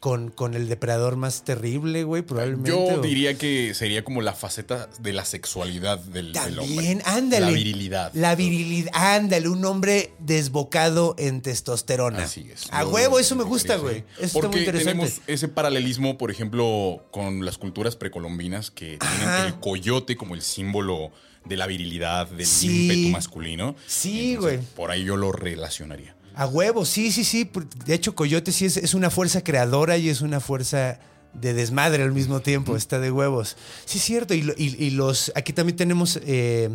con, 0.00 0.30
con 0.30 0.54
el 0.54 0.68
depredador 0.68 1.16
más 1.16 1.42
terrible, 1.42 2.04
güey, 2.04 2.22
probablemente. 2.22 2.70
Yo 2.70 2.78
o- 2.78 3.00
diría 3.00 3.36
que 3.36 3.74
sería 3.74 4.04
como 4.04 4.22
la 4.22 4.32
faceta 4.32 4.88
de 5.00 5.12
la 5.12 5.24
sexualidad 5.24 5.98
del, 5.98 6.32
del 6.32 6.58
hombre. 6.60 6.76
También, 6.76 7.02
ándale. 7.04 7.46
La 7.46 7.50
virilidad. 7.52 8.10
La 8.14 8.34
virilidad, 8.36 8.92
ándale, 8.94 9.48
un 9.48 9.64
hombre 9.64 10.12
desbocado 10.20 11.16
en 11.18 11.40
testosterona. 11.42 12.22
Así 12.22 12.48
es. 12.48 12.68
A 12.70 12.86
huevo, 12.86 13.18
eso 13.18 13.34
me 13.34 13.42
gusta, 13.42 13.74
güey. 13.76 14.04
Eso 14.18 14.24
está 14.26 14.32
Porque 14.40 14.48
muy 14.58 14.60
interesante. 14.60 14.92
tenemos 14.92 15.20
ese 15.26 15.48
paralelismo, 15.48 16.16
por 16.16 16.30
ejemplo, 16.30 17.04
con 17.10 17.44
las 17.44 17.58
culturas 17.58 17.96
precolombinas 17.96 18.70
que 18.70 18.98
Ajá. 19.00 19.16
tienen 19.16 19.46
el 19.46 19.58
coyote 19.58 20.16
como 20.16 20.36
el 20.36 20.42
símbolo 20.42 21.10
de 21.44 21.56
la 21.56 21.66
virilidad, 21.66 22.28
del 22.28 22.46
Sí. 22.46 22.82
ímpetu 22.84 23.08
masculino. 23.08 23.74
Sí, 23.88 24.34
Entonces, 24.34 24.60
güey. 24.60 24.74
Por 24.76 24.92
ahí 24.92 25.02
yo 25.02 25.16
lo 25.16 25.32
relacionaría. 25.32 26.14
A 26.38 26.46
huevo, 26.46 26.84
sí, 26.84 27.10
sí, 27.10 27.24
sí. 27.24 27.50
De 27.84 27.94
hecho, 27.94 28.14
Coyote 28.14 28.52
sí 28.52 28.64
es, 28.64 28.76
es 28.76 28.94
una 28.94 29.10
fuerza 29.10 29.42
creadora 29.42 29.96
y 29.96 30.08
es 30.08 30.20
una 30.20 30.38
fuerza 30.38 31.00
de 31.34 31.52
desmadre 31.52 32.04
al 32.04 32.12
mismo 32.12 32.40
tiempo. 32.40 32.76
Está 32.76 33.00
de 33.00 33.10
huevos. 33.10 33.56
Sí, 33.84 33.98
es 33.98 34.04
cierto. 34.04 34.34
Y, 34.34 34.42
lo- 34.42 34.54
y- 34.56 34.76
y 34.78 34.90
los. 34.90 35.32
Aquí 35.34 35.52
también 35.52 35.76
tenemos 35.76 36.20
eh, 36.24 36.70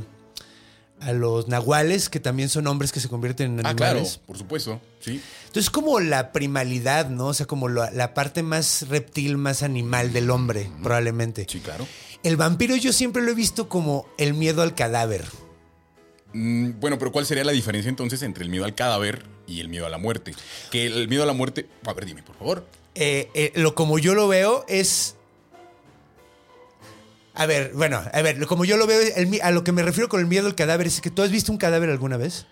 a 0.99 1.13
los 1.13 1.47
nahuales, 1.47 2.09
que 2.09 2.19
también 2.19 2.49
son 2.49 2.67
hombres 2.67 2.91
que 2.91 2.99
se 2.99 3.07
convierten 3.07 3.59
en 3.59 3.65
Ah, 3.65 3.73
claro, 3.73 3.99
animales. 3.99 4.19
por 4.25 4.37
supuesto. 4.37 4.81
Sí. 4.99 5.21
Entonces, 5.47 5.69
como 5.69 5.99
la 6.01 6.33
primalidad, 6.33 7.09
¿no? 7.09 7.27
O 7.27 7.33
sea, 7.33 7.45
como 7.45 7.69
la, 7.69 7.89
la 7.91 8.13
parte 8.13 8.43
más 8.43 8.87
reptil, 8.89 9.37
más 9.37 9.63
animal 9.63 10.11
del 10.11 10.29
hombre, 10.29 10.69
probablemente. 10.83 11.47
Sí, 11.49 11.61
claro. 11.61 11.87
El 12.23 12.35
vampiro 12.35 12.75
yo 12.75 12.91
siempre 12.91 13.21
lo 13.21 13.31
he 13.31 13.35
visto 13.35 13.69
como 13.69 14.07
el 14.17 14.33
miedo 14.33 14.61
al 14.61 14.75
cadáver. 14.75 15.23
Mm, 16.33 16.79
bueno, 16.79 16.97
pero 16.97 17.11
¿cuál 17.11 17.25
sería 17.25 17.43
la 17.43 17.51
diferencia 17.53 17.89
entonces 17.89 18.21
entre 18.23 18.43
el 18.43 18.49
miedo 18.49 18.65
al 18.65 18.75
cadáver 18.75 19.23
y 19.53 19.59
el 19.61 19.69
miedo 19.69 19.85
a 19.85 19.89
la 19.89 19.97
muerte? 19.97 20.33
Que 20.71 20.85
el 20.85 21.07
miedo 21.07 21.23
a 21.23 21.25
la 21.25 21.33
muerte. 21.33 21.67
A 21.85 21.93
ver, 21.93 22.05
dime, 22.05 22.23
por 22.23 22.35
favor. 22.37 22.65
Eh, 22.95 23.29
eh, 23.33 23.51
lo 23.55 23.73
como 23.75 23.97
yo 23.99 24.13
lo 24.13 24.27
veo 24.27 24.65
es. 24.67 25.15
A 27.35 27.45
ver, 27.47 27.71
bueno, 27.73 28.01
a 28.13 28.21
ver, 28.21 28.37
lo- 28.37 28.47
como 28.47 28.63
yo 28.63 28.77
lo 28.77 28.85
veo, 28.85 28.99
el 29.15 29.39
a 29.41 29.49
lo 29.51 29.63
que 29.63 29.71
me 29.71 29.81
refiero 29.81 30.07
con 30.07 30.19
el 30.19 30.27
miedo 30.27 30.45
al 30.47 30.55
cadáver 30.55 30.85
es 30.85 31.01
que 31.01 31.09
tú 31.09 31.23
has 31.23 31.31
visto 31.31 31.51
un 31.51 31.57
cadáver 31.57 31.89
alguna 31.89 32.15
vez. 32.17 32.45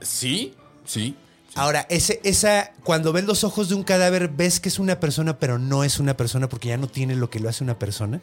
Sí, 0.00 0.54
sí. 0.84 1.14
Ahora, 1.54 1.86
ese, 1.88 2.20
esa, 2.24 2.72
cuando 2.84 3.12
ves 3.12 3.24
los 3.24 3.42
ojos 3.44 3.68
de 3.68 3.74
un 3.76 3.82
cadáver, 3.84 4.28
ves 4.28 4.60
que 4.60 4.68
es 4.68 4.78
una 4.78 4.98
persona, 5.00 5.38
pero 5.38 5.58
no 5.58 5.84
es 5.84 5.98
una 6.00 6.16
persona 6.16 6.48
porque 6.48 6.68
ya 6.68 6.76
no 6.76 6.88
tiene 6.88 7.14
lo 7.14 7.30
que 7.30 7.40
lo 7.40 7.48
hace 7.48 7.62
una 7.64 7.78
persona. 7.78 8.20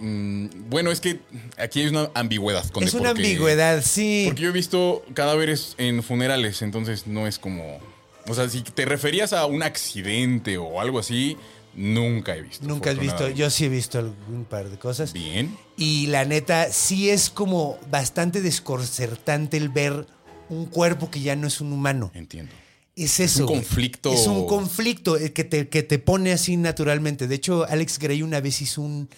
Mm, 0.00 0.68
bueno, 0.68 0.90
es 0.90 1.00
que 1.00 1.20
aquí 1.56 1.80
hay 1.80 1.88
una 1.88 2.10
ambigüedad. 2.14 2.68
Con 2.70 2.84
es 2.84 2.94
una 2.94 3.10
porque- 3.10 3.22
ambigüedad, 3.22 3.82
sí. 3.84 4.24
Porque 4.26 4.42
yo 4.42 4.48
he 4.48 4.52
visto 4.52 5.04
cadáveres 5.14 5.74
en 5.78 6.02
funerales, 6.02 6.62
entonces 6.62 7.06
no 7.06 7.26
es 7.26 7.38
como. 7.38 7.78
O 8.26 8.34
sea, 8.34 8.48
si 8.48 8.62
te 8.62 8.84
referías 8.84 9.32
a 9.32 9.46
un 9.46 9.62
accidente 9.62 10.56
o 10.58 10.80
algo 10.80 10.98
así, 10.98 11.36
nunca 11.74 12.34
he 12.34 12.42
visto. 12.42 12.66
Nunca 12.66 12.90
has 12.90 12.98
visto, 12.98 13.28
yo 13.28 13.50
sí 13.50 13.66
he 13.66 13.68
visto 13.68 13.98
algún 13.98 14.44
par 14.44 14.70
de 14.70 14.78
cosas. 14.78 15.12
Bien. 15.12 15.56
Y 15.76 16.06
la 16.06 16.24
neta, 16.24 16.72
sí 16.72 17.10
es 17.10 17.28
como 17.30 17.78
bastante 17.90 18.40
desconcertante 18.40 19.56
el 19.56 19.68
ver 19.68 20.06
un 20.48 20.66
cuerpo 20.66 21.10
que 21.10 21.20
ya 21.20 21.36
no 21.36 21.46
es 21.46 21.60
un 21.60 21.72
humano. 21.72 22.10
Entiendo. 22.14 22.52
Es 22.96 23.18
eso. 23.20 23.40
un 23.40 23.46
güey. 23.46 23.58
conflicto. 23.60 24.12
Es 24.12 24.26
un 24.26 24.46
conflicto 24.46 25.16
eh, 25.18 25.32
que 25.32 25.44
te, 25.44 25.68
que 25.68 25.82
te 25.82 25.98
pone 25.98 26.32
así 26.32 26.56
naturalmente. 26.56 27.26
De 27.26 27.34
hecho, 27.34 27.66
Alex 27.68 27.98
Gray 27.98 28.22
una 28.22 28.40
vez 28.40 28.62
hizo 28.62 28.82
un 28.82 29.08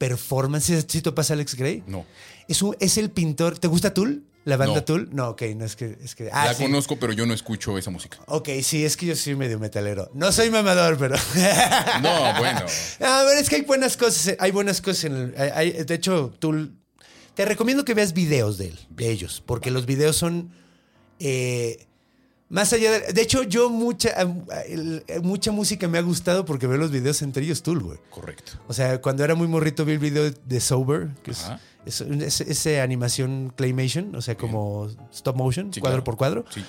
performance. 0.00 0.86
¿Sí 0.88 1.02
te 1.02 1.12
pasa 1.12 1.34
Alex 1.34 1.54
Gray? 1.54 1.84
No. 1.86 2.06
Es, 2.48 2.62
un, 2.62 2.74
es 2.80 2.96
el 2.96 3.10
pintor. 3.10 3.58
¿Te 3.58 3.68
gusta 3.68 3.92
Tool? 3.92 4.24
¿La 4.46 4.56
banda 4.56 4.76
No. 4.76 4.84
Tool? 4.84 5.10
No, 5.12 5.28
ok, 5.28 5.42
no 5.54 5.66
es 5.66 5.76
que. 5.76 5.98
Es 6.02 6.14
que 6.14 6.30
ah, 6.32 6.46
la 6.46 6.54
sí. 6.54 6.62
conozco, 6.62 6.98
pero 6.98 7.12
yo 7.12 7.26
no 7.26 7.34
escucho 7.34 7.76
esa 7.76 7.90
música. 7.90 8.18
Ok, 8.26 8.48
sí, 8.62 8.82
es 8.86 8.96
que 8.96 9.04
yo 9.04 9.14
soy 9.14 9.36
medio 9.36 9.58
metalero. 9.58 10.10
No 10.14 10.32
soy 10.32 10.48
mamador, 10.50 10.96
pero. 10.96 11.16
No, 12.02 12.38
bueno. 12.38 12.60
A 13.06 13.22
ver, 13.24 13.36
es 13.38 13.50
que 13.50 13.56
hay 13.56 13.62
buenas 13.62 13.98
cosas. 13.98 14.36
Hay 14.40 14.50
buenas 14.50 14.80
cosas 14.80 15.04
en 15.04 15.16
el. 15.16 15.34
hay- 15.54 15.72
de 15.84 15.94
hecho, 15.94 16.32
Tool. 16.38 16.74
Te 17.34 17.44
recomiendo 17.44 17.84
que 17.84 17.92
veas 17.94 18.12
videos 18.14 18.56
de 18.58 18.68
él, 18.68 18.78
de 18.88 19.10
ellos, 19.10 19.42
porque 19.44 19.70
los 19.70 19.84
videos 19.84 20.16
son. 20.16 20.50
eh, 21.18 21.86
más 22.50 22.72
allá 22.74 22.90
de. 22.90 23.12
De 23.14 23.22
hecho, 23.22 23.42
yo 23.44 23.70
mucha, 23.70 24.10
el- 24.68 25.02
mucha 25.22 25.50
música 25.52 25.88
me 25.88 25.96
ha 25.96 26.02
gustado 26.02 26.44
porque 26.44 26.66
veo 26.66 26.76
los 26.76 26.90
videos 26.90 27.22
entre 27.22 27.44
ellos 27.44 27.62
Tool, 27.62 27.80
güey. 27.82 27.98
Correcto. 28.10 28.52
O 28.68 28.74
sea, 28.74 29.00
cuando 29.00 29.24
era 29.24 29.34
muy 29.34 29.48
morrito 29.48 29.84
vi 29.86 29.92
el 29.92 29.98
video 29.98 30.30
de 30.30 30.60
Sober, 30.60 31.08
que 31.22 31.30
es, 31.30 31.46
es, 31.86 32.00
es- 32.02 32.40
ese 32.42 32.80
animación 32.82 33.52
claymation, 33.56 34.14
o 34.14 34.20
sea, 34.20 34.36
como 34.36 34.88
stop 35.12 35.36
motion, 35.36 35.72
Sí, 35.72 35.80
cuadro 35.80 35.96
claro. 35.98 36.04
por 36.04 36.16
cuadro. 36.16 36.44
Sí. 36.52 36.62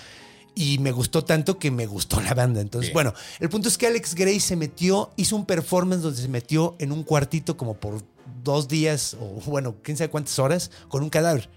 Y 0.54 0.78
me 0.80 0.92
gustó 0.92 1.24
tanto 1.24 1.58
que 1.58 1.72
me 1.72 1.86
gustó 1.86 2.20
la 2.22 2.34
banda. 2.34 2.60
Entonces, 2.62 2.90
Bien. 2.90 2.94
bueno, 2.94 3.14
el 3.40 3.50
punto 3.50 3.68
es 3.70 3.78
que 3.78 3.88
Alex 3.88 4.16
Gray 4.16 4.40
se 4.40 4.56
metió, 4.58 5.12
hizo 5.16 5.36
un 5.36 5.46
performance 5.46 6.02
donde 6.04 6.22
se 6.22 6.28
metió 6.28 6.76
en 6.80 6.92
un 6.92 7.04
cuartito 7.04 7.56
como 7.58 7.74
por 7.76 8.04
dos 8.44 8.68
días 8.68 9.16
o 9.20 9.40
bueno, 9.50 9.76
quién 9.82 9.96
sabe 9.98 10.10
cuántas 10.10 10.38
horas 10.40 10.70
con 10.90 11.04
un 11.04 11.10
cadáver. 11.10 11.50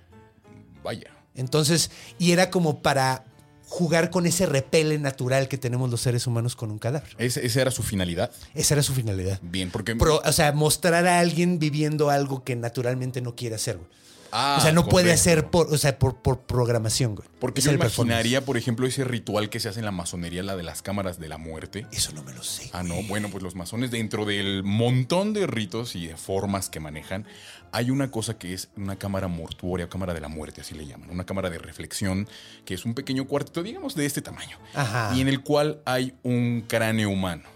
Vaya. 0.84 1.10
Entonces, 1.34 1.90
y 2.18 2.30
era 2.30 2.50
como 2.50 2.82
para 2.82 3.24
jugar 3.74 4.10
con 4.10 4.24
ese 4.26 4.46
repele 4.46 4.98
natural 4.98 5.48
que 5.48 5.58
tenemos 5.58 5.90
los 5.90 6.00
seres 6.00 6.28
humanos 6.28 6.54
con 6.54 6.70
un 6.70 6.78
cadáver. 6.78 7.08
Ese- 7.18 7.44
esa 7.44 7.60
era 7.60 7.70
su 7.72 7.82
finalidad. 7.82 8.30
Esa 8.54 8.74
era 8.74 8.82
su 8.84 8.94
finalidad. 8.94 9.40
Bien, 9.42 9.70
porque. 9.72 9.96
Pro- 9.96 10.22
o 10.24 10.32
sea, 10.32 10.52
mostrar 10.52 11.06
a 11.08 11.18
alguien 11.18 11.58
viviendo 11.58 12.08
algo 12.08 12.44
que 12.44 12.54
naturalmente 12.54 13.20
no 13.20 13.34
quiere 13.34 13.56
hacer, 13.56 13.78
güey. 13.78 13.88
Ah, 14.36 14.56
o 14.58 14.60
sea, 14.60 14.72
no 14.72 14.88
puede 14.88 15.12
hacer 15.12 15.48
por, 15.48 15.72
o 15.72 15.78
sea, 15.78 15.96
por, 15.96 16.16
por 16.16 16.40
programación, 16.40 17.14
güey. 17.14 17.28
Porque 17.38 17.60
Es 17.60 17.66
yo 17.66 17.72
imaginaría, 17.72 18.44
por 18.44 18.56
ejemplo, 18.56 18.84
ese 18.84 19.04
ritual 19.04 19.48
que 19.48 19.60
se 19.60 19.68
hace 19.68 19.78
en 19.78 19.84
la 19.84 19.92
masonería, 19.92 20.42
la 20.42 20.56
de 20.56 20.64
las 20.64 20.82
cámaras 20.82 21.20
de 21.20 21.28
la 21.28 21.38
muerte. 21.38 21.86
Eso 21.92 22.12
no 22.12 22.24
me 22.24 22.32
lo 22.32 22.42
sé. 22.42 22.68
Ah, 22.72 22.82
no, 22.82 23.00
bueno, 23.04 23.28
pues 23.30 23.44
los 23.44 23.54
masones, 23.54 23.92
dentro 23.92 24.24
del 24.24 24.64
montón 24.64 25.34
de 25.34 25.46
ritos 25.46 25.94
y 25.94 26.08
de 26.08 26.16
formas 26.16 26.68
que 26.68 26.80
manejan, 26.80 27.26
hay 27.70 27.90
una 27.90 28.10
cosa 28.10 28.36
que 28.36 28.54
es 28.54 28.70
una 28.76 28.96
cámara 28.96 29.28
mortuoria, 29.28 29.88
cámara 29.88 30.14
de 30.14 30.20
la 30.20 30.28
muerte, 30.28 30.62
así 30.62 30.74
le 30.74 30.84
llaman, 30.86 31.10
una 31.10 31.24
cámara 31.26 31.48
de 31.48 31.58
reflexión, 31.58 32.28
que 32.64 32.74
es 32.74 32.84
un 32.84 32.94
pequeño 32.94 33.26
cuartito, 33.26 33.62
digamos, 33.62 33.94
de 33.94 34.04
este 34.06 34.20
tamaño, 34.20 34.58
Ajá. 34.74 35.12
y 35.14 35.20
en 35.20 35.28
el 35.28 35.42
cual 35.42 35.80
hay 35.84 36.14
un 36.24 36.64
cráneo 36.66 37.10
humano. 37.10 37.53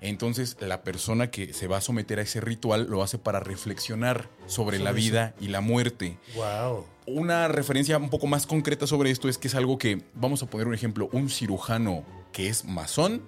Entonces, 0.00 0.56
la 0.60 0.82
persona 0.82 1.30
que 1.30 1.52
se 1.52 1.66
va 1.66 1.78
a 1.78 1.80
someter 1.80 2.18
a 2.18 2.22
ese 2.22 2.40
ritual 2.40 2.86
lo 2.88 3.02
hace 3.02 3.18
para 3.18 3.40
reflexionar 3.40 4.28
sobre 4.46 4.78
la 4.78 4.92
vida 4.92 5.34
y 5.40 5.48
la 5.48 5.60
muerte. 5.60 6.18
Wow. 6.34 6.86
Una 7.06 7.48
referencia 7.48 7.96
un 7.98 8.10
poco 8.10 8.26
más 8.26 8.46
concreta 8.46 8.86
sobre 8.86 9.10
esto 9.10 9.28
es 9.28 9.38
que 9.38 9.48
es 9.48 9.54
algo 9.54 9.78
que, 9.78 10.02
vamos 10.14 10.42
a 10.42 10.46
poner 10.46 10.68
un 10.68 10.74
ejemplo, 10.74 11.08
un 11.12 11.30
cirujano 11.30 12.04
que 12.32 12.48
es 12.48 12.64
masón, 12.64 13.22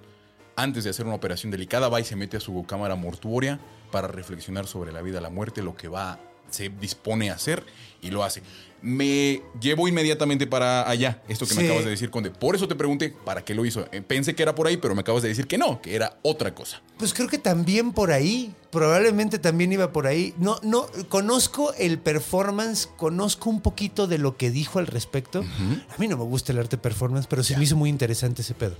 antes 0.55 0.83
de 0.83 0.91
hacer 0.91 1.05
una 1.05 1.15
operación 1.15 1.51
delicada, 1.51 1.89
va 1.89 1.99
y 1.99 2.03
se 2.03 2.15
mete 2.15 2.37
a 2.37 2.39
su 2.39 2.63
cámara 2.65 2.95
mortuoria 2.95 3.59
para 3.91 4.07
reflexionar 4.07 4.67
sobre 4.67 4.91
la 4.91 5.01
vida, 5.01 5.19
la 5.19 5.29
muerte, 5.29 5.63
lo 5.63 5.75
que 5.75 5.87
va, 5.87 6.19
se 6.49 6.69
dispone 6.69 7.31
a 7.31 7.35
hacer 7.35 7.63
y 8.01 8.11
lo 8.11 8.23
hace. 8.23 8.43
Me 8.81 9.41
llevo 9.59 9.87
inmediatamente 9.87 10.47
para 10.47 10.89
allá, 10.89 11.21
esto 11.27 11.45
que 11.45 11.53
me 11.55 11.65
acabas 11.65 11.83
de 11.83 11.91
decir, 11.91 12.09
Conde. 12.09 12.31
Por 12.31 12.55
eso 12.55 12.67
te 12.67 12.75
pregunté 12.75 13.13
para 13.23 13.43
qué 13.45 13.53
lo 13.53 13.63
hizo. 13.65 13.87
Eh, 13.91 14.01
Pensé 14.01 14.33
que 14.33 14.41
era 14.41 14.55
por 14.55 14.65
ahí, 14.67 14.77
pero 14.77 14.95
me 14.95 15.01
acabas 15.01 15.21
de 15.21 15.29
decir 15.29 15.47
que 15.47 15.57
no, 15.57 15.81
que 15.81 15.95
era 15.95 16.17
otra 16.23 16.55
cosa. 16.55 16.81
Pues 16.97 17.13
creo 17.13 17.27
que 17.27 17.37
también 17.37 17.91
por 17.93 18.11
ahí, 18.11 18.53
probablemente 18.71 19.37
también 19.37 19.71
iba 19.71 19.91
por 19.91 20.07
ahí. 20.07 20.33
No, 20.37 20.59
no, 20.63 20.87
conozco 21.09 21.73
el 21.75 21.99
performance, 21.99 22.89
conozco 22.97 23.49
un 23.49 23.61
poquito 23.61 24.07
de 24.07 24.17
lo 24.17 24.37
que 24.37 24.49
dijo 24.49 24.79
al 24.79 24.87
respecto. 24.87 25.41
A 25.41 25.97
mí 25.97 26.07
no 26.07 26.17
me 26.17 26.23
gusta 26.23 26.51
el 26.51 26.59
arte 26.59 26.77
performance, 26.77 27.27
pero 27.27 27.43
sí 27.43 27.55
me 27.55 27.63
hizo 27.63 27.75
muy 27.75 27.89
interesante 27.89 28.41
ese 28.41 28.53
pedo. 28.55 28.75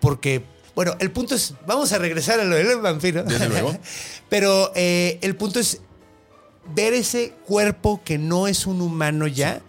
Porque, 0.00 0.44
bueno, 0.74 0.94
el 0.98 1.10
punto 1.10 1.34
es, 1.34 1.54
vamos 1.66 1.92
a 1.92 1.98
regresar 1.98 2.40
a 2.40 2.44
lo 2.44 2.56
del 2.56 2.80
vampiro. 2.80 3.22
Desde 3.22 3.48
luego. 3.48 3.76
pero 4.28 4.72
eh, 4.74 5.18
el 5.22 5.36
punto 5.36 5.60
es 5.60 5.80
ver 6.74 6.94
ese 6.94 7.32
cuerpo 7.46 8.02
que 8.04 8.18
no 8.18 8.46
es 8.48 8.66
un 8.66 8.80
humano 8.80 9.26
ya, 9.26 9.62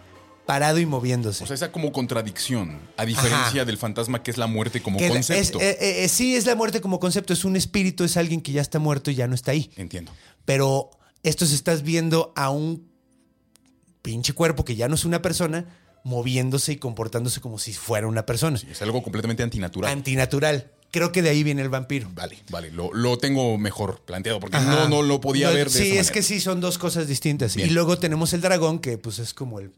parado 0.45 0.79
y 0.79 0.85
moviéndose. 0.85 1.43
O 1.43 1.47
sea, 1.47 1.55
esa 1.55 1.71
como 1.71 1.91
contradicción, 1.91 2.79
a 2.97 3.05
diferencia 3.05 3.65
del 3.65 3.77
fantasma 3.77 4.23
que 4.23 4.31
es 4.31 4.37
la 4.37 4.47
muerte 4.47 4.81
como 4.81 4.99
Que 4.99 5.09
concepto. 5.09 5.59
eh, 5.59 5.77
eh, 5.79 6.03
eh, 6.03 6.09
sí, 6.09 6.35
es 6.35 6.45
la 6.45 6.55
muerte 6.55 6.81
como 6.81 6.99
concepto, 6.99 7.33
es 7.33 7.45
un 7.45 7.55
espíritu, 7.55 8.03
es 8.03 8.17
alguien 8.17 8.41
que 8.41 8.51
ya 8.51 8.61
está 8.61 8.79
muerto 8.79 9.11
y 9.11 9.15
ya 9.15 9.27
no 9.27 9.35
está 9.35 9.51
ahí. 9.51 9.71
Entiendo. 9.75 10.11
Pero 10.45 10.91
esto 11.23 11.45
se 11.45 11.55
estás 11.55 11.83
viendo 11.83 12.33
a 12.35 12.49
un 12.49 12.91
pinche 14.01 14.33
cuerpo 14.33 14.65
que 14.65 14.75
ya 14.75 14.87
no 14.89 14.95
es 14.95 15.05
una 15.05 15.21
persona 15.21 15.65
moviéndose 16.03 16.73
y 16.73 16.75
comportándose 16.75 17.39
como 17.39 17.57
si 17.57 17.73
fuera 17.73 18.07
una 18.07 18.25
persona. 18.25 18.59
Es 18.69 18.81
algo 18.81 19.01
completamente 19.01 19.43
antinatural. 19.43 19.91
Antinatural. 19.91 20.71
Creo 20.93 21.11
que 21.11 21.21
de 21.23 21.29
ahí 21.29 21.43
viene 21.43 21.61
el 21.63 21.69
vampiro. 21.69 22.07
Vale, 22.13 22.37
vale, 22.51 22.71
lo, 22.71 22.93
lo 22.93 23.17
tengo 23.17 23.57
mejor 23.57 23.99
planteado 24.05 24.39
porque 24.39 24.55
Ajá. 24.57 24.69
no, 24.71 24.87
no 24.89 25.01
lo 25.01 25.19
podía 25.19 25.47
No, 25.49 25.55
ver 25.55 25.69
de 25.69 25.73
Sí, 25.73 25.79
esa 25.79 25.87
es 25.89 25.95
manera. 25.97 26.13
que 26.13 26.21
sí, 26.23 26.39
son 26.39 26.61
dos 26.61 26.77
cosas 26.77 27.07
distintas. 27.07 27.55
Bien. 27.55 27.67
Y 27.67 27.71
luego 27.71 27.97
tenemos 27.97 28.31
el 28.33 28.41
dragón, 28.41 28.77
que 28.79 28.97
pues 28.99 29.17
es 29.19 29.33
como 29.33 29.59
el, 29.59 29.71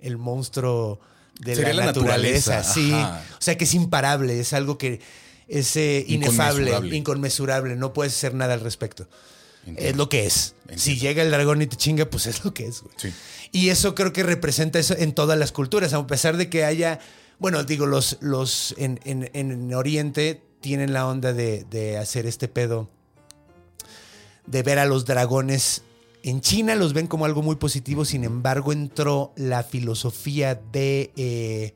el 0.00 0.16
monstruo 0.16 0.98
de 1.40 1.54
Sería 1.54 1.74
la, 1.74 1.80
la 1.80 1.86
naturaleza. 1.86 2.56
naturaleza, 2.56 2.74
Sí. 2.74 2.90
ajá. 2.92 3.22
O 3.38 3.42
sea 3.42 3.58
que 3.58 3.64
es 3.64 3.74
imparable, 3.74 4.40
es 4.40 4.54
algo 4.54 4.78
que 4.78 5.00
es 5.46 5.76
eh, 5.76 6.04
inefable, 6.08 6.62
Inconmensurable. 6.62 6.96
inconmensurable, 6.96 7.76
no 7.76 7.92
puedes 7.92 8.14
hacer 8.14 8.32
nada 8.34 8.54
al 8.54 8.60
respecto. 8.60 9.06
Entiendo. 9.66 9.90
Es 9.90 9.96
lo 9.96 10.08
que 10.08 10.24
es. 10.26 10.54
Entiendo. 10.62 10.82
Si 10.82 10.96
llega 10.98 11.22
el 11.22 11.30
dragón 11.30 11.60
y 11.60 11.66
te 11.66 11.76
chinga, 11.76 12.06
pues 12.06 12.26
es 12.26 12.44
lo 12.44 12.54
que 12.54 12.66
es, 12.66 12.80
güey. 12.80 12.94
Sí. 12.96 13.12
Y 13.52 13.68
eso 13.68 13.94
creo 13.94 14.12
que 14.14 14.22
representa 14.22 14.78
eso 14.78 14.94
en 14.96 15.12
todas 15.12 15.38
las 15.38 15.52
culturas, 15.52 15.92
a 15.92 16.06
pesar 16.06 16.36
de 16.38 16.48
que 16.48 16.64
haya, 16.64 16.98
bueno, 17.38 17.62
digo, 17.64 17.86
los, 17.86 18.18
los 18.20 18.74
en, 18.78 19.00
en- 19.04 19.30
en 19.34 19.74
Oriente 19.74 20.42
tienen 20.60 20.92
la 20.92 21.06
onda 21.06 21.32
de, 21.32 21.64
de 21.64 21.96
hacer 21.98 22.26
este 22.26 22.48
pedo, 22.48 22.88
de 24.46 24.62
ver 24.62 24.78
a 24.78 24.84
los 24.86 25.04
dragones. 25.04 25.82
En 26.22 26.40
China 26.40 26.74
los 26.74 26.92
ven 26.92 27.06
como 27.06 27.24
algo 27.24 27.42
muy 27.42 27.56
positivo, 27.56 28.04
sin 28.04 28.24
embargo 28.24 28.72
entró 28.72 29.32
la 29.36 29.62
filosofía 29.62 30.54
de... 30.72 31.12
eh. 31.16 31.74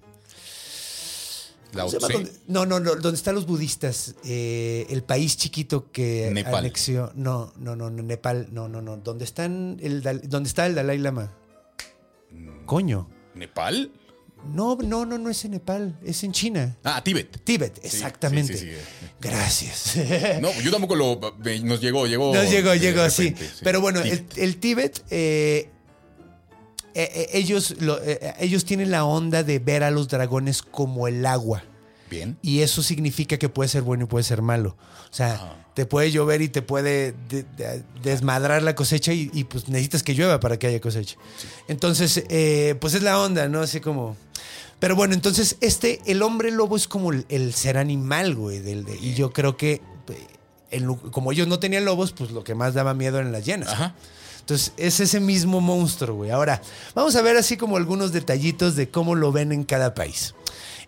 ¿Dónde- 1.72 2.32
No, 2.48 2.66
no, 2.66 2.80
no, 2.80 2.96
donde 2.96 3.14
están 3.16 3.36
los 3.36 3.46
budistas, 3.46 4.16
eh, 4.24 4.86
el 4.90 5.04
país 5.04 5.36
chiquito 5.36 5.92
que 5.92 6.28
Nepal. 6.32 6.56
anexió, 6.56 7.12
no, 7.14 7.52
no, 7.58 7.76
no, 7.76 7.90
no, 7.90 8.02
Nepal, 8.02 8.48
no, 8.50 8.68
no, 8.68 8.82
no, 8.82 8.96
donde 8.96 9.24
están 9.24 9.78
el, 9.80 10.02
donde 10.28 10.48
está 10.48 10.66
el 10.66 10.74
Dalai 10.74 10.98
Lama. 10.98 11.32
Mm. 12.32 12.64
Coño. 12.66 13.08
¿Nepal? 13.36 13.92
No, 14.52 14.76
no, 14.76 15.04
no, 15.06 15.18
no 15.18 15.30
es 15.30 15.44
en 15.44 15.52
Nepal, 15.52 15.98
es 16.04 16.24
en 16.24 16.32
China. 16.32 16.76
Ah, 16.82 17.02
Tíbet. 17.04 17.42
Tíbet, 17.44 17.78
exactamente. 17.84 18.56
sí, 18.56 18.66
sí. 18.70 18.76
Gracias. 19.20 19.96
No, 20.40 20.50
yo 20.60 20.70
tampoco 20.70 20.96
lo. 20.96 21.20
Nos 21.62 21.80
llegó, 21.80 22.06
llegó. 22.06 22.34
Nos 22.34 22.50
llegó, 22.50 22.74
llegó, 22.74 23.08
sí. 23.10 23.34
Pero 23.62 23.80
bueno, 23.80 24.00
el, 24.00 24.24
Tíbet. 24.24 24.38
el 24.38 24.56
Tíbet, 24.56 25.02
eh, 25.10 25.68
eh, 26.94 27.10
eh, 27.14 27.28
ellos, 27.34 27.76
lo- 27.80 28.02
eh, 28.02 28.34
ellos 28.40 28.64
tienen 28.64 28.90
la 28.90 29.04
onda 29.04 29.42
de 29.44 29.58
ver 29.58 29.84
a 29.84 29.90
los 29.90 30.08
dragones 30.08 30.62
como 30.62 31.06
el 31.06 31.24
agua. 31.26 31.62
Bien. 32.10 32.36
Y 32.42 32.60
eso 32.60 32.82
significa 32.82 33.38
que 33.38 33.48
puede 33.48 33.68
ser 33.68 33.82
bueno 33.82 34.04
y 34.04 34.06
puede 34.08 34.24
ser 34.24 34.42
malo. 34.42 34.76
O 35.10 35.14
sea, 35.14 35.56
te 35.74 35.86
puede 35.86 36.10
llover 36.10 36.42
y 36.42 36.48
te 36.48 36.60
puede 36.60 37.14
de- 37.28 37.44
de- 37.56 37.82
desmadrar 38.02 38.62
la 38.62 38.74
cosecha 38.74 39.12
y, 39.14 39.30
y, 39.32 39.44
pues 39.44 39.68
necesitas 39.68 40.02
que 40.02 40.14
llueva 40.14 40.40
para 40.40 40.58
que 40.58 40.66
haya 40.66 40.80
cosecha. 40.80 41.16
Entonces, 41.68 42.24
eh, 42.28 42.74
pues 42.80 42.94
es 42.94 43.02
la 43.02 43.18
onda, 43.20 43.48
¿no? 43.48 43.60
Así 43.60 43.80
como... 43.80 44.16
Pero 44.80 44.96
bueno, 44.96 45.14
entonces 45.14 45.56
este, 45.60 46.00
el 46.06 46.22
hombre 46.22 46.50
lobo 46.50 46.74
es 46.76 46.88
como 46.88 47.12
el, 47.12 47.26
el 47.28 47.54
ser 47.54 47.78
animal, 47.78 48.34
güey. 48.34 48.58
Del, 48.58 48.84
de- 48.84 48.96
y 48.96 49.14
yo 49.14 49.32
creo 49.32 49.56
que, 49.56 49.80
eh, 50.70 50.86
como 51.12 51.32
ellos 51.32 51.46
no 51.48 51.58
tenían 51.60 51.84
lobos, 51.84 52.12
pues 52.12 52.30
lo 52.32 52.42
que 52.44 52.54
más 52.54 52.74
daba 52.74 52.92
miedo 52.94 53.18
eran 53.18 53.30
las 53.30 53.44
llenas. 53.44 53.68
Ajá. 53.68 53.94
Entonces, 54.40 54.72
es 54.78 54.98
ese 54.98 55.20
mismo 55.20 55.60
monstruo, 55.60 56.16
güey. 56.16 56.30
Ahora, 56.30 56.60
vamos 56.94 57.14
a 57.14 57.22
ver 57.22 57.36
así 57.36 57.56
como 57.56 57.76
algunos 57.76 58.10
detallitos 58.10 58.74
de 58.74 58.88
cómo 58.90 59.14
lo 59.14 59.30
ven 59.30 59.52
en 59.52 59.62
cada 59.64 59.94
país. 59.94 60.34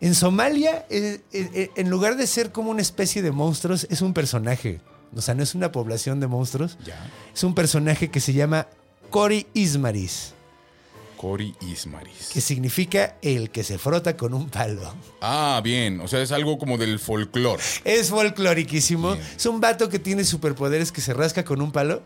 En 0.03 0.17
Somalia, 0.17 0.85
eh, 0.91 1.21
eh, 1.33 1.51
eh, 1.55 1.71
en 1.77 1.89
lugar 1.89 2.17
de 2.17 2.27
ser 2.27 2.51
como 2.51 2.73
una 2.73 2.83
especie 2.83 3.23
de 3.23 3.31
monstruos, 3.31 3.87
es 3.89 4.03
un 4.03 4.13
personaje. 4.13 4.81
O 5.15 5.21
sea, 5.21 5.37
no 5.37 5.45
es 5.45 5.55
una 5.55 5.71
población 5.71 6.19
de 6.19 6.27
monstruos. 6.27 6.77
Ya. 6.85 7.09
Es 7.33 7.45
un 7.45 7.55
personaje 7.55 8.11
que 8.11 8.19
se 8.19 8.33
llama 8.33 8.67
Cory 9.11 9.47
Ismaris, 9.55 10.35
Cory 11.17 11.55
Ismaris. 11.61 12.31
que 12.33 12.41
significa 12.41 13.15
el 13.23 13.51
que 13.51 13.63
se 13.63 13.79
frota 13.79 14.17
con 14.17 14.35
un 14.35 14.51
palo. 14.51 14.93
Ah, 15.21 15.61
bien. 15.63 16.01
O 16.01 16.09
sea, 16.09 16.21
es 16.21 16.33
algo 16.33 16.59
como 16.59 16.79
del 16.79 16.99
folclore. 16.99 17.63
Es 17.85 18.11
folcloriquísimo. 18.11 19.13
Bien. 19.13 19.27
Es 19.37 19.47
un 19.47 19.61
vato 19.61 19.89
que 19.89 20.01
tiene 20.01 20.25
superpoderes 20.25 20.91
que 20.91 21.01
se 21.01 21.15
rasca 21.15 21.45
con 21.45 21.63
un 21.63 21.71
palo 21.71 22.03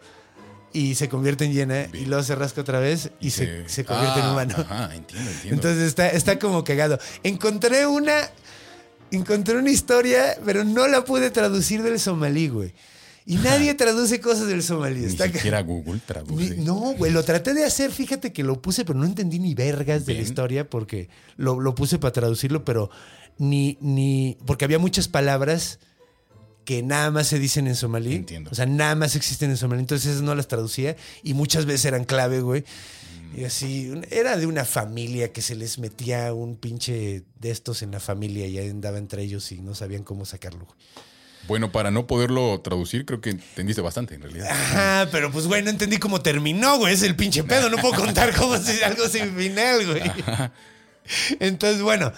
y 0.77 0.95
se 0.95 1.09
convierte 1.09 1.45
en 1.45 1.53
llena 1.55 1.87
y 1.93 2.05
luego 2.07 2.23
se 2.23 2.35
rasca 2.35 2.61
otra 2.61 2.79
vez 2.81 3.11
y, 3.21 3.31
se, 3.31 3.69
se 3.69 3.85
convierte 3.85 4.21
en 4.21 4.27
Ah, 4.27 4.33
humano. 4.33 4.55
Ajá, 4.59 4.95
entiendo, 4.95 5.31
entiendo. 5.31 5.55
Entonces 5.55 5.83
está, 5.89 6.09
está 6.11 6.39
como 6.39 6.63
cagado. 6.65 6.99
Encontré 7.23 7.87
una. 7.87 8.31
Encontré 9.11 9.57
una 9.57 9.71
historia, 9.71 10.37
pero 10.45 10.65
no 10.65 10.89
la 10.89 11.05
pude 11.05 11.31
traducir 11.31 11.83
del 11.83 11.99
somalí, 12.01 12.49
güey. 12.49 12.75
Y 13.25 13.37
nadie 13.37 13.75
traduce 13.75 14.21
cosas 14.21 14.47
del 14.49 14.63
somalí. 14.63 15.01
Ni 15.01 15.07
Está 15.07 15.27
siquiera 15.27 15.61
Google 15.63 16.01
traduce. 16.05 16.57
Ni- 16.57 16.65
no, 16.65 16.75
güey, 16.95 17.13
lo 17.13 17.23
traté 17.25 17.55
de 17.55 17.65
hacer, 17.65 17.91
fíjate 17.93 18.33
que 18.33 18.43
lo 18.43 18.61
puse, 18.61 18.85
pero 18.85 18.99
no 18.99 19.05
entendí 19.07 19.39
ni 19.39 19.55
vergas 19.55 20.07
de 20.07 20.15
la 20.15 20.21
historia 20.21 20.69
porque 20.69 21.09
lo, 21.37 21.61
lo 21.61 21.75
puse 21.75 21.99
para 21.99 22.13
traducirlo, 22.13 22.65
pero 22.65 22.91
ni, 23.39 23.79
ni, 23.81 24.37
porque 24.47 24.65
había 24.65 24.79
muchas 24.79 25.09
palabras 25.09 25.79
que 26.67 26.83
nada 26.83 27.11
más 27.11 27.29
se 27.29 27.39
dicen 27.39 27.67
en 27.67 27.77
somalí. 27.77 28.17
Entiendo. 28.17 28.51
O 28.51 28.55
sea, 28.55 28.67
nada 28.67 28.95
más 28.95 29.17
existen 29.17 29.49
en 29.51 29.57
somalí, 29.57 29.81
entonces 29.81 30.11
esas 30.11 30.23
no 30.23 30.35
las 30.35 30.49
traducía 30.49 30.97
y 31.23 31.33
muchas 31.33 31.65
veces 31.65 31.87
eran 31.87 32.05
clave, 32.05 32.41
güey. 32.43 32.65
Y 33.35 33.45
así, 33.45 33.93
era 34.11 34.37
de 34.37 34.47
una 34.47 34.65
familia 34.65 35.33
que 35.33 35.43
se 35.43 35.55
les 35.55 35.79
metía 35.79 36.33
un 36.35 36.57
pinche 36.57 37.23
de 37.41 37.51
estos 37.51 37.83
en 37.83 37.91
la 37.93 38.01
familia 38.01 38.47
y 38.47 38.59
ahí 38.59 38.69
andaba 38.69 38.99
entre 38.99 39.23
ellos 39.23 39.51
y 39.53 39.61
no 39.61 39.75
sabían 39.75 40.05
cómo 40.05 40.27
sacarlo. 40.27 40.65
güey. 40.65 40.77
Bueno, 41.47 41.71
para 41.71 41.91
no 41.91 42.07
poderlo 42.07 42.61
traducir, 42.61 43.05
creo 43.07 43.21
que 43.21 43.31
entendiste 43.31 43.81
bastante 43.81 44.15
en 44.15 44.23
realidad. 44.23 44.49
Ajá, 44.51 45.09
pero 45.13 45.31
pues, 45.31 45.47
güey, 45.47 45.63
no 45.63 45.71
entendí 45.71 45.99
cómo 45.99 46.21
terminó, 46.21 46.79
güey. 46.79 46.95
Es 46.95 47.03
el 47.03 47.15
pinche 47.15 47.45
pedo. 47.45 47.71
No 47.71 47.77
puedo 47.77 47.95
contar 47.95 48.35
cómo 48.35 48.57
si 48.59 48.83
algo 48.83 49.07
sin 49.09 49.35
final, 49.37 49.87
güey. 49.87 50.03
Entonces, 51.39 51.83
bueno, 51.83 52.13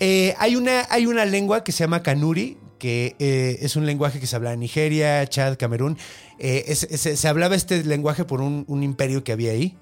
eh, 0.00 0.34
hay, 0.38 0.56
una, 0.56 0.86
hay 0.90 1.06
una 1.06 1.24
lengua 1.24 1.62
que 1.62 1.70
se 1.70 1.84
llama 1.84 2.02
Kanuri, 2.02 2.58
que 2.82 3.14
eh, 3.20 3.58
es 3.62 3.76
un 3.76 3.86
lenguaje 3.86 4.18
que 4.18 4.26
se 4.26 4.34
habla 4.34 4.52
en 4.52 4.58
Nigeria, 4.58 5.24
Chad, 5.28 5.56
Camerún. 5.56 5.96
Eh, 6.40 6.64
es- 6.66 6.82
es- 6.90 7.20
se 7.20 7.28
hablaba 7.28 7.54
este 7.54 7.84
lenguaje 7.84 8.24
por 8.24 8.40
un, 8.40 8.64
un 8.66 8.82
imperio 8.82 9.22
que 9.22 9.30
había 9.30 9.52
ahí. 9.52 9.76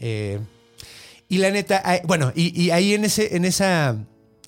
Eh, 0.00 0.38
y 1.28 1.36
la 1.36 1.50
neta, 1.50 1.82
hay- 1.84 2.00
bueno, 2.04 2.32
y, 2.34 2.58
y 2.58 2.70
ahí 2.70 2.94
en, 2.94 3.04
ese, 3.04 3.36
en 3.36 3.44
esa... 3.44 3.96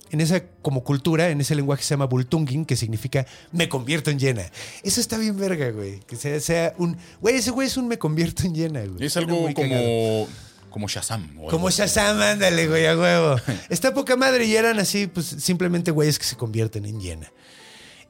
En 0.09 0.19
esa 0.19 0.43
como 0.61 0.83
cultura, 0.83 1.29
en 1.29 1.39
ese 1.39 1.55
lenguaje 1.55 1.83
se 1.83 1.91
llama 1.91 2.05
Bultungin, 2.05 2.65
que 2.65 2.75
significa 2.75 3.25
me 3.53 3.69
convierto 3.69 4.11
en 4.11 4.19
llena. 4.19 4.43
Eso 4.83 4.99
está 4.99 5.17
bien 5.17 5.37
verga, 5.37 5.69
güey. 5.69 6.01
Que 6.01 6.17
sea, 6.17 6.37
sea 6.41 6.73
un... 6.79 6.97
Güey, 7.21 7.35
ese 7.37 7.51
güey 7.51 7.67
es 7.67 7.77
un 7.77 7.87
me 7.87 7.97
convierto 7.97 8.43
en 8.43 8.53
llena, 8.53 8.81
güey. 8.83 9.05
Es 9.05 9.15
algo 9.15 9.45
cagado. 9.53 9.69
como, 9.85 10.27
como 10.69 10.87
Shazam. 10.89 11.29
algo 11.29 11.47
Como. 11.49 11.69
Shazam, 11.69 12.19
ándale, 12.19 12.67
güey, 12.67 12.87
a 12.87 12.97
huevo. 12.97 13.37
Está 13.69 13.93
poca 13.93 14.17
madre 14.17 14.43
y 14.47 14.53
eran 14.55 14.79
así, 14.79 15.07
pues 15.07 15.27
simplemente 15.27 15.91
güeyes 15.91 16.19
que 16.19 16.25
se 16.25 16.35
convierten 16.35 16.83
en 16.85 16.99
llena. 16.99 17.31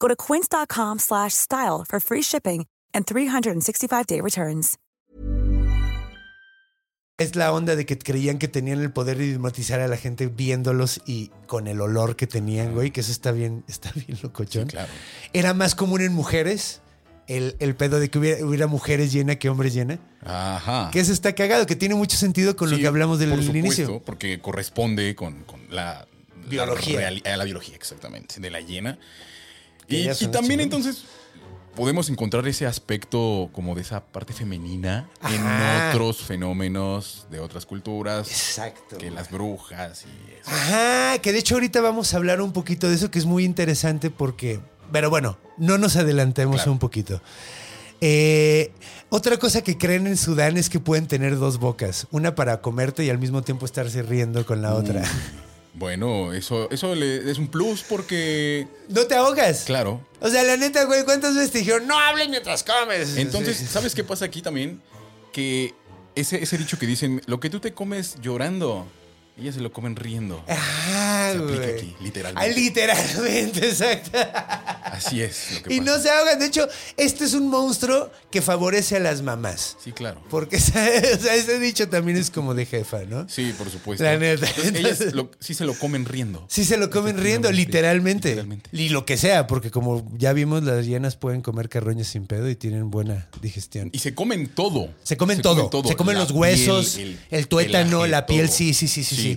Go 0.00 0.08
to 0.08 0.16
quince.com 0.16 0.98
slash 0.98 1.34
style 1.34 1.84
for 1.88 2.00
free 2.00 2.22
shipping 2.22 2.66
and 2.94 3.06
365-day 3.06 4.20
returns. 4.20 4.78
es 7.18 7.34
la 7.34 7.52
onda 7.52 7.74
de 7.74 7.84
que 7.84 7.98
creían 7.98 8.38
que 8.38 8.46
tenían 8.46 8.80
el 8.80 8.92
poder 8.92 9.18
de 9.18 9.26
hipnotizar 9.26 9.80
a 9.80 9.88
la 9.88 9.96
gente 9.96 10.28
viéndolos 10.28 11.00
y 11.04 11.32
con 11.48 11.66
el 11.66 11.80
olor 11.80 12.14
que 12.14 12.28
tenían, 12.28 12.74
güey, 12.74 12.92
que 12.92 13.00
eso 13.00 13.10
está 13.10 13.32
bien, 13.32 13.64
está 13.68 13.90
bien 13.92 14.18
locochón. 14.22 14.66
Sí, 14.66 14.76
claro. 14.76 14.88
Era 15.32 15.52
más 15.52 15.74
común 15.74 16.00
en 16.00 16.12
mujeres 16.12 16.80
el, 17.26 17.56
el 17.58 17.74
pedo 17.74 17.98
de 17.98 18.08
que 18.08 18.20
hubiera, 18.20 18.46
hubiera 18.46 18.66
mujeres 18.68 19.12
llena 19.12 19.34
que 19.34 19.48
hombres 19.48 19.74
llena. 19.74 19.98
Ajá. 20.24 20.90
Que 20.92 21.00
eso 21.00 21.12
está 21.12 21.34
cagado, 21.34 21.66
que 21.66 21.74
tiene 21.74 21.96
mucho 21.96 22.16
sentido 22.16 22.54
con 22.54 22.70
lo 22.70 22.76
que 22.76 22.86
hablamos 22.86 23.18
del 23.18 23.30
por 23.30 23.42
supuesto, 23.42 23.58
inicio. 23.66 24.02
Porque 24.04 24.40
corresponde 24.40 25.16
con, 25.16 25.42
con 25.42 25.60
la 25.70 26.06
Biología. 26.48 27.10
La, 27.10 27.34
a 27.34 27.36
la 27.36 27.44
biología, 27.44 27.74
exactamente, 27.74 28.40
de 28.40 28.50
la 28.50 28.60
hiena. 28.60 28.98
Y, 29.88 30.26
también 30.28 30.60
entonces 30.60 31.04
podemos 31.74 32.10
encontrar 32.10 32.46
ese 32.48 32.66
aspecto 32.66 33.48
como 33.52 33.74
de 33.74 33.82
esa 33.82 34.04
parte 34.04 34.32
femenina 34.32 35.08
Ajá. 35.20 35.34
en 35.34 35.90
otros 35.94 36.22
fenómenos 36.22 37.26
de 37.30 37.40
otras 37.40 37.64
culturas. 37.66 38.28
Exacto. 38.28 38.98
Que 38.98 39.10
las 39.10 39.30
brujas 39.30 40.04
y 40.04 40.32
eso. 40.40 40.50
Ajá, 40.50 41.18
que 41.20 41.32
de 41.32 41.38
hecho 41.38 41.54
ahorita 41.54 41.80
vamos 41.80 42.12
a 42.12 42.16
hablar 42.16 42.40
un 42.40 42.52
poquito 42.52 42.88
de 42.88 42.96
eso 42.96 43.10
que 43.10 43.18
es 43.18 43.26
muy 43.26 43.44
interesante 43.44 44.10
porque, 44.10 44.60
pero 44.92 45.08
bueno, 45.08 45.38
no 45.56 45.78
nos 45.78 45.96
adelantemos 45.96 46.56
Claro. 46.56 46.72
un 46.72 46.78
poquito. 46.80 47.22
Eh, 48.00 48.72
otra 49.08 49.38
cosa 49.38 49.62
que 49.62 49.76
creen 49.78 50.06
en 50.06 50.16
Sudán 50.16 50.56
es 50.56 50.68
que 50.70 50.78
pueden 50.80 51.06
tener 51.08 51.36
dos 51.38 51.58
bocas, 51.58 52.06
una 52.10 52.34
para 52.34 52.60
comerte 52.60 53.04
y 53.04 53.10
al 53.10 53.18
mismo 53.18 53.42
tiempo 53.42 53.66
estarse 53.66 54.02
riendo 54.02 54.44
con 54.46 54.62
la 54.62 54.74
otra. 54.74 55.02
Bueno, 55.78 56.32
eso, 56.32 56.68
eso 56.70 56.94
le- 56.94 57.30
es 57.30 57.38
un 57.38 57.46
plus 57.48 57.82
porque, 57.82 58.66
No 58.88 59.06
te 59.06 59.14
ahogas. 59.14 59.62
claro. 59.64 60.00
O 60.20 60.28
sea, 60.28 60.42
la 60.42 60.56
neta, 60.56 60.84
güey, 60.84 61.04
¿cuántas 61.04 61.34
veces 61.36 61.52
te 61.52 61.58
dijeron 61.58 61.86
no 61.86 61.96
hables 61.98 62.28
mientras 62.28 62.64
comes? 62.64 63.16
Entonces, 63.16 63.56
Sí. 63.58 63.66
¿sabes 63.66 63.94
qué 63.94 64.02
pasa 64.02 64.24
aquí 64.24 64.42
también? 64.42 64.82
Que 65.32 65.74
ese, 66.16 66.42
ese 66.42 66.58
dicho 66.58 66.78
que 66.78 66.86
dicen, 66.86 67.22
lo 67.26 67.38
que 67.38 67.48
tú 67.48 67.60
te 67.60 67.72
comes 67.74 68.16
llorando, 68.20 68.86
ellas 69.38 69.54
se 69.54 69.60
lo 69.60 69.72
comen 69.72 69.96
riendo. 69.96 70.42
Ah, 70.48 71.30
Se 71.32 71.38
aplica 71.42 71.66
aquí, 71.66 71.94
literalmente. 72.00 72.50
Ah, 72.50 72.54
literalmente, 72.54 73.60
exacto. 73.68 74.18
Así 74.84 75.20
es 75.22 75.52
lo 75.54 75.62
que 75.62 75.74
Y 75.74 75.78
pasa. 75.80 75.90
no 75.96 76.02
se 76.02 76.10
ahogan. 76.10 76.38
De 76.38 76.46
hecho, 76.46 76.66
este 76.96 77.24
es 77.24 77.34
un 77.34 77.48
monstruo 77.48 78.10
que 78.30 78.42
favorece 78.42 78.96
a 78.96 79.00
las 79.00 79.22
mamás. 79.22 79.76
Sí, 79.82 79.92
claro. 79.92 80.22
Porque 80.30 80.56
o 80.58 80.60
sea, 80.60 80.86
ese 81.34 81.58
dicho 81.58 81.88
también 81.88 82.16
es 82.18 82.30
como 82.30 82.54
de 82.54 82.66
jefa, 82.66 83.04
¿no? 83.04 83.28
Sí, 83.28 83.54
por 83.56 83.70
supuesto. 83.70 84.02
La 84.04 84.16
neta. 84.18 84.46
Entonces, 84.48 84.74
ellas 85.00 85.14
lo- 85.14 85.30
sí 85.40 85.54
se 85.54 85.64
lo 85.64 85.74
comen 85.74 86.04
riendo. 86.04 86.44
Sí 86.48 86.64
se 86.64 86.76
lo 86.76 86.90
comen 86.90 87.18
riendo, 87.18 87.50
literalmente. 87.52 88.30
Literalmente. 88.30 88.70
Y 88.72 88.88
lo 88.88 89.04
que 89.06 89.16
sea, 89.16 89.46
porque 89.46 89.70
como 89.70 90.10
ya 90.16 90.32
vimos, 90.32 90.62
las 90.64 90.86
hienas 90.86 91.16
pueden 91.16 91.42
comer 91.42 91.68
carroñas 91.68 92.08
sin 92.08 92.26
pedo 92.26 92.48
y 92.48 92.56
tienen 92.56 92.90
buena 92.90 93.28
digestión. 93.40 93.90
Y 93.92 93.98
se 94.00 94.14
comen 94.14 94.48
todo. 94.48 94.88
Se 95.04 95.16
comen 95.16 95.42
todo. 95.42 95.70
Se 95.86 95.94
comen 95.96 96.14
La 96.16 96.22
los 96.22 96.32
huesos, 96.32 96.96
piel, 96.96 97.18
el, 97.30 97.48
tuétano, 97.48 98.06
la 98.06 98.26
piel, 98.26 98.46
todo. 98.46 98.56
sí, 98.56 98.74
sí, 98.74 98.88
sí, 98.88 99.04
sí, 99.04 99.16
sí. 99.16 99.27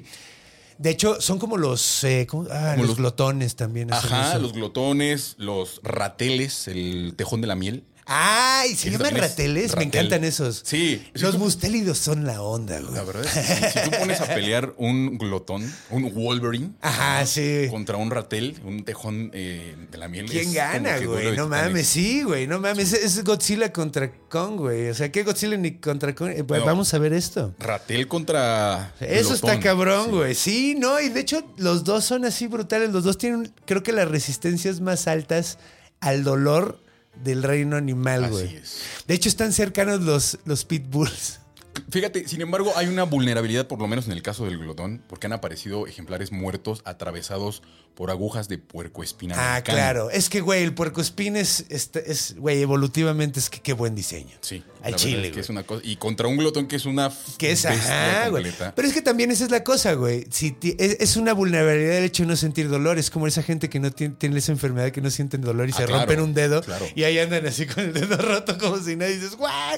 De 0.78 0.90
hecho, 0.90 1.22
son 1.22 1.38
como 1.38 1.58
los, 1.58 2.04
eh. 2.04 2.26
Ah, 2.50 2.72
Como 2.76 2.78
los, 2.78 2.88
los- 2.88 2.98
glotones 2.98 3.56
también. 3.56 3.94
Ajá, 3.94 4.32
eso. 4.32 4.40
los 4.40 4.54
glotones, 4.54 5.36
los 5.38 5.80
rateles, 5.84 6.68
el 6.68 7.14
tejón 7.16 7.42
de 7.42 7.48
la 7.48 7.56
miel. 7.56 7.84
Ay, 8.14 8.76
¿se 8.76 8.92
llaman 8.92 9.16
rateles? 9.16 9.74
Me 9.78 9.84
encantan 9.84 10.26
esos. 10.26 10.62
Sí. 10.66 11.02
Los 11.14 11.38
mustélidos 11.38 11.98
son 11.98 12.26
la 12.26 12.42
onda, 12.42 12.80
güey. 12.82 12.94
La 12.94 13.04
verdad 13.04 13.24
es 13.26 13.32
que 13.32 13.70
si 13.80 13.90
tú 13.90 13.98
pones 13.98 14.20
a 14.20 14.26
pelear 14.28 14.74
un 14.78 15.18
glotón, 15.18 15.64
un 15.90 16.14
Wolverine, 16.14 16.72
Ajá, 16.82 17.26
sí. 17.26 17.68
contra 17.70 17.96
un 17.96 18.12
ratel, 18.12 18.60
un 18.66 18.84
tejón 18.84 19.32
eh, 19.34 19.78
de 19.90 19.98
la 19.98 20.10
miel. 20.10 20.26
¿Quién 20.30 20.54
gana, 20.54 20.98
güey? 21.00 21.38
No 21.38 21.48
mames, 21.48 21.88
sí, 21.88 22.24
güey, 22.24 22.48
no 22.48 22.60
mames. 22.60 22.92
Es 22.92 23.12
es 23.18 23.24
Godzilla 23.24 23.72
contra 23.72 24.12
Kong, 24.30 24.58
güey. 24.58 24.90
O 24.90 24.94
sea, 24.94 25.10
¿qué 25.10 25.24
Godzilla 25.24 25.56
ni 25.56 25.78
contra 25.78 26.14
Kong? 26.14 26.32
Eh, 26.36 26.44
pues. 26.44 26.66
Vamos 26.66 26.94
a 26.94 27.00
ver 27.00 27.14
esto. 27.14 27.56
Ratel 27.60 28.10
contra. 28.10 28.94
Eso 29.00 29.34
está 29.34 29.58
cabrón, 29.62 30.06
Sí. 30.06 30.12
güey. 30.12 30.36
Sí, 30.36 30.76
no, 30.78 31.00
y 31.00 31.08
de 31.10 31.22
hecho 31.22 31.46
los 31.58 31.86
dos 31.86 32.04
son 32.04 32.26
así 32.26 32.48
brutales. 32.48 32.90
Los 32.92 33.06
dos 33.06 33.18
tienen, 33.18 33.54
creo 33.66 33.84
que 33.84 33.94
las 33.94 34.10
resistencias 34.10 34.82
más 34.82 35.08
altas 35.08 35.58
al 36.02 36.24
dolor 36.26 36.82
del 37.16 37.44
reino 37.44 37.76
animal, 37.76 38.30
güey. 38.30 38.62
De 39.08 39.14
hecho, 39.14 39.30
están 39.30 39.54
cercanos 39.54 40.02
los, 40.02 40.40
los 40.46 40.66
pitbulls. 40.66 41.41
Fíjate, 41.90 42.28
sin 42.28 42.42
embargo, 42.42 42.72
hay 42.76 42.88
una 42.88 43.04
vulnerabilidad, 43.04 43.68
por 43.68 43.80
lo 43.80 43.88
menos 43.88 44.06
en 44.06 44.14
el 44.14 44.22
caso 44.22 44.46
del 44.46 44.58
glotón, 44.58 45.02
porque 45.08 45.28
han 45.28 45.34
aparecido 45.34 45.88
ejemplares 45.88 46.32
muertos 46.32 46.82
atravesados 46.86 47.64
por 47.96 48.10
agujas 48.10 48.48
de 48.48 48.58
puercoespina. 48.58 49.36
Ah, 49.38 49.52
americana. 49.56 49.78
claro. 49.78 50.10
Es 50.10 50.30
que, 50.30 50.40
güey, 50.42 50.64
el 50.64 50.74
puercoespín 50.74 51.36
es, 51.36 51.66
este- 51.70 52.10
es, 52.12 52.36
güey, 52.38 52.62
evolutivamente 52.62 53.40
es 53.40 53.50
que 53.50 53.60
qué 53.60 53.74
buen 53.74 53.96
diseño. 53.96 54.36
Sí. 54.42 54.64
Al 54.82 54.96
chile, 54.96 55.18
es 55.18 55.24
que 55.28 55.30
güey. 55.32 55.40
es 55.42 55.50
una 55.50 55.64
cosa. 55.64 55.82
Y 55.86 55.98
contra 55.98 56.28
un 56.28 56.38
glotón 56.38 56.68
que 56.68 56.78
es 56.78 56.86
una. 56.86 57.12
Que 57.38 57.52
es, 57.52 57.66
ajá, 57.66 58.30
güey. 58.30 58.46
Pero 58.76 58.88
es 58.88 58.94
que 58.94 59.02
también 59.02 59.30
esa 59.32 59.44
es 59.44 59.52
la 59.52 59.64
cosa, 59.64 59.94
güey. 59.94 60.26
Si 60.32 60.52
ti- 60.52 60.76
es, 60.80 60.98
es 61.02 61.18
una 61.18 61.34
vulnerabilidad 61.34 61.98
el 61.98 62.06
hecho 62.06 62.24
de 62.24 62.28
no 62.28 62.36
sentir 62.38 62.70
dolor. 62.70 62.98
Es 62.98 63.10
como 63.10 63.28
esa 63.28 63.44
gente 63.44 63.70
que 63.70 63.80
no 63.80 63.92
tiene, 63.92 64.16
tiene 64.18 64.40
esa 64.40 64.54
enfermedad 64.54 64.92
que 64.92 65.02
no 65.02 65.10
sienten 65.12 65.42
dolor 65.42 65.68
y 65.68 65.74
Ah, 65.74 65.78
se 65.78 65.84
claro, 65.86 66.00
rompen 66.00 66.22
un 66.22 66.34
dedo 66.34 66.62
claro. 66.64 66.88
y 66.96 67.04
ahí 67.04 67.20
andan 67.20 67.46
así 67.46 67.66
con 67.66 67.84
el 67.84 67.94
dedo 67.94 68.16
roto 68.18 68.58
como 68.58 68.78
si 68.80 68.96
nadie 68.96 69.16
dices, 69.16 69.36
¡guay! 69.36 69.78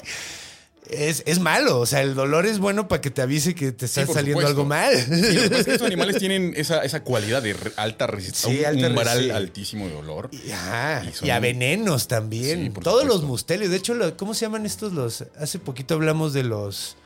Es, 0.90 1.22
es 1.26 1.38
malo, 1.40 1.80
o 1.80 1.86
sea, 1.86 2.02
el 2.02 2.14
dolor 2.14 2.44
es 2.44 2.58
bueno 2.58 2.88
para 2.88 3.00
que 3.00 3.10
te 3.10 3.22
avise 3.22 3.54
que 3.54 3.72
te 3.72 3.86
está 3.86 4.06
Sí, 4.06 4.12
saliendo 4.12 4.42
supuesto. 4.42 4.48
algo 4.48 4.64
mal. 4.66 4.94
Sí, 4.94 5.34
lo 5.34 5.48
que 5.48 5.56
es 5.60 5.64
que 5.64 5.72
estos 5.72 5.86
animales 5.86 6.18
tienen 6.18 6.52
esa, 6.56 6.84
esa 6.84 7.02
cualidad 7.02 7.42
de 7.42 7.56
alta 7.76 8.06
resistencia. 8.06 8.70
Sí, 8.70 8.76
un 8.78 8.84
alta 8.84 8.88
umbral 9.00 9.30
altísimo 9.30 9.86
de 9.88 9.94
dolor. 9.94 10.28
Y, 10.30 10.50
ajá, 10.50 11.02
Y 11.22 11.30
a 11.30 11.38
venenos 11.40 12.06
también. 12.06 12.64
Sí, 12.64 12.70
por 12.70 12.84
Todos 12.84 13.06
los 13.06 13.22
mustelios. 13.22 13.70
De 13.70 13.76
hecho, 13.78 13.94
¿cómo 14.18 14.34
se 14.34 14.42
llaman 14.42 14.66
estos 14.66 14.92
los? 14.92 15.24
Hace 15.40 15.58
poquito 15.58 15.94
hablamos 15.94 16.34
de 16.34 16.42
los. 16.42 16.96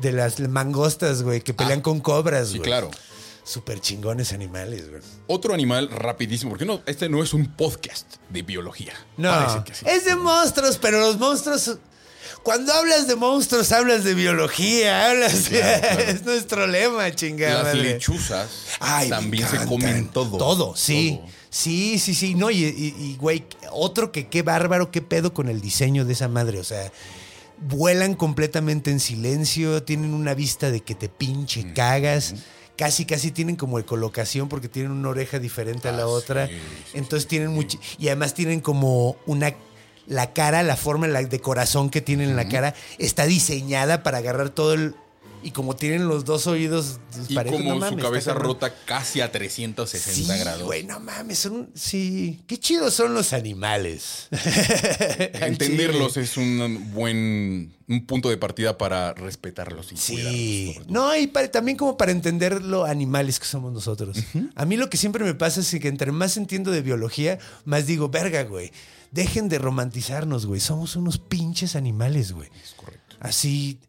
De 0.00 0.12
las 0.12 0.40
mangostas, 0.40 1.22
güey, 1.22 1.40
que 1.40 1.54
pelean 1.54 1.78
Ah, 1.78 1.82
con 1.82 2.00
cobras, 2.00 2.48
Sí, 2.48 2.58
güey. 2.58 2.68
claro. 2.68 2.90
súper 3.44 3.80
chingones 3.80 4.32
animales, 4.32 4.90
güey. 4.90 5.00
Otro 5.28 5.54
animal 5.54 5.88
rapidísimo, 5.88 6.50
porque 6.50 6.64
no, 6.66 6.82
este 6.84 7.08
no 7.08 7.22
es 7.22 7.32
un 7.32 7.46
podcast 7.56 8.16
de 8.28 8.42
biología. 8.42 8.92
No, 9.16 9.62
que 9.64 9.72
sí. 9.72 9.84
es 9.88 10.04
de 10.04 10.16
monstruos, 10.16 10.78
pero 10.78 10.98
los 10.98 11.16
monstruos... 11.18 11.78
Cuando 12.42 12.72
hablas 12.72 13.06
de 13.06 13.16
monstruos, 13.16 13.70
hablas 13.72 14.04
de 14.04 14.14
biología, 14.14 15.10
hablas 15.10 15.50
de... 15.50 15.58
Claro, 15.60 15.80
claro. 15.80 16.00
Es 16.10 16.24
nuestro 16.24 16.66
lema, 16.66 17.12
chingada. 17.14 17.62
Las 17.62 17.74
madre. 17.74 17.82
lechuzas 17.94 18.48
Ay, 18.80 19.08
también 19.08 19.48
se 19.48 19.64
comen 19.66 20.08
todo. 20.08 20.36
Todo, 20.38 20.76
sí. 20.76 21.18
Todo. 21.20 21.28
Sí, 21.50 21.98
sí, 21.98 22.14
sí. 22.14 22.34
No, 22.34 22.50
y, 22.50 22.64
y- 22.64 23.16
güey, 23.18 23.44
otro 23.72 24.12
que 24.12 24.28
qué 24.28 24.42
bárbaro, 24.42 24.90
qué 24.90 25.00
pedo 25.00 25.32
con 25.32 25.48
el 25.48 25.60
diseño 25.60 26.04
de 26.04 26.12
esa 26.12 26.28
madre. 26.28 26.60
O 26.60 26.64
sea, 26.64 26.92
vuelan 27.58 28.14
completamente 28.14 28.90
en 28.90 29.00
silencio, 29.00 29.82
tienen 29.82 30.12
una 30.14 30.34
vista 30.34 30.70
de 30.70 30.80
que 30.80 30.94
te 30.94 31.08
pinche 31.08 31.72
cagas. 31.72 32.34
Casi, 32.76 33.06
casi 33.06 33.30
tienen 33.30 33.56
como 33.56 33.82
colocación 33.86 34.50
porque 34.50 34.68
tienen 34.68 34.92
una 34.92 35.08
oreja 35.08 35.38
diferente 35.38 35.88
a 35.88 35.92
la 35.92 36.02
Ah, 36.02 36.08
otra. 36.08 36.46
sí, 36.46 36.52
sí, 36.92 36.98
Entonces 36.98 37.26
tienen 37.26 37.48
mucho. 37.52 37.78
Y 37.98 38.08
además 38.08 38.34
tienen 38.34 38.60
como 38.60 39.16
una. 39.24 39.54
La 40.06 40.32
cara, 40.32 40.62
la 40.62 40.76
forma 40.76 41.06
la- 41.08 41.22
de 41.24 41.40
corazón 41.40 41.90
que 41.90 42.00
tienen 42.00 42.30
en 42.30 42.36
la 42.36 42.48
cara 42.48 42.74
está 42.98 43.26
diseñada 43.26 44.02
para 44.02 44.18
agarrar 44.18 44.50
todo 44.50 44.74
el. 44.74 44.94
Y 45.42 45.52
como 45.52 45.76
tienen 45.76 46.08
los 46.08 46.24
dos 46.24 46.48
oídos 46.48 46.98
Y 47.28 47.34
parejos, 47.34 47.58
como 47.60 47.74
no 47.74 47.80
mames, 47.80 48.00
su 48.00 48.04
cabeza 48.04 48.34
rota 48.34 48.74
casi 48.84 49.20
a 49.20 49.30
360 49.30 50.34
Sí, 50.34 50.40
grados. 50.40 50.64
Güey, 50.64 50.82
no 50.82 50.98
mames, 50.98 51.38
son. 51.38 51.70
Sí. 51.74 52.40
Qué 52.48 52.58
chidos 52.58 52.94
son 52.94 53.14
los 53.14 53.32
animales. 53.32 54.26
Al 54.32 55.42
Entenderlos 55.52 56.16
es 56.16 56.36
un 56.36 56.90
buen 56.92 57.72
un 57.88 58.06
punto 58.06 58.28
de 58.28 58.36
partida 58.38 58.76
para 58.76 59.14
respetarlos 59.14 59.92
y 59.92 59.96
Sí. 59.96 60.76
No, 60.88 61.16
y 61.16 61.28
para- 61.28 61.48
también 61.50 61.76
como 61.76 61.96
para 61.96 62.10
entender 62.10 62.62
lo 62.62 62.84
animales 62.84 63.38
que 63.38 63.46
somos 63.46 63.72
nosotros. 63.72 64.16
A 64.56 64.64
mí 64.64 64.76
lo 64.76 64.90
que 64.90 64.96
siempre 64.96 65.22
me 65.24 65.34
pasa 65.34 65.60
es 65.60 65.70
que 65.80 65.86
entre 65.86 66.10
más 66.10 66.36
entiendo 66.36 66.72
de 66.72 66.82
biología, 66.82 67.38
más 67.64 67.86
digo, 67.86 68.08
verga, 68.08 68.42
güey. 68.42 68.72
Dejen 69.16 69.48
de 69.48 69.58
romantizarnos, 69.58 70.44
güey. 70.44 70.60
Somos 70.60 70.94
unos 70.94 71.16
pinches 71.16 71.74
animales, 71.74 72.32
güey. 72.32 72.50
Es 72.62 72.74
correcto. 72.74 73.16
Así. 73.18 73.80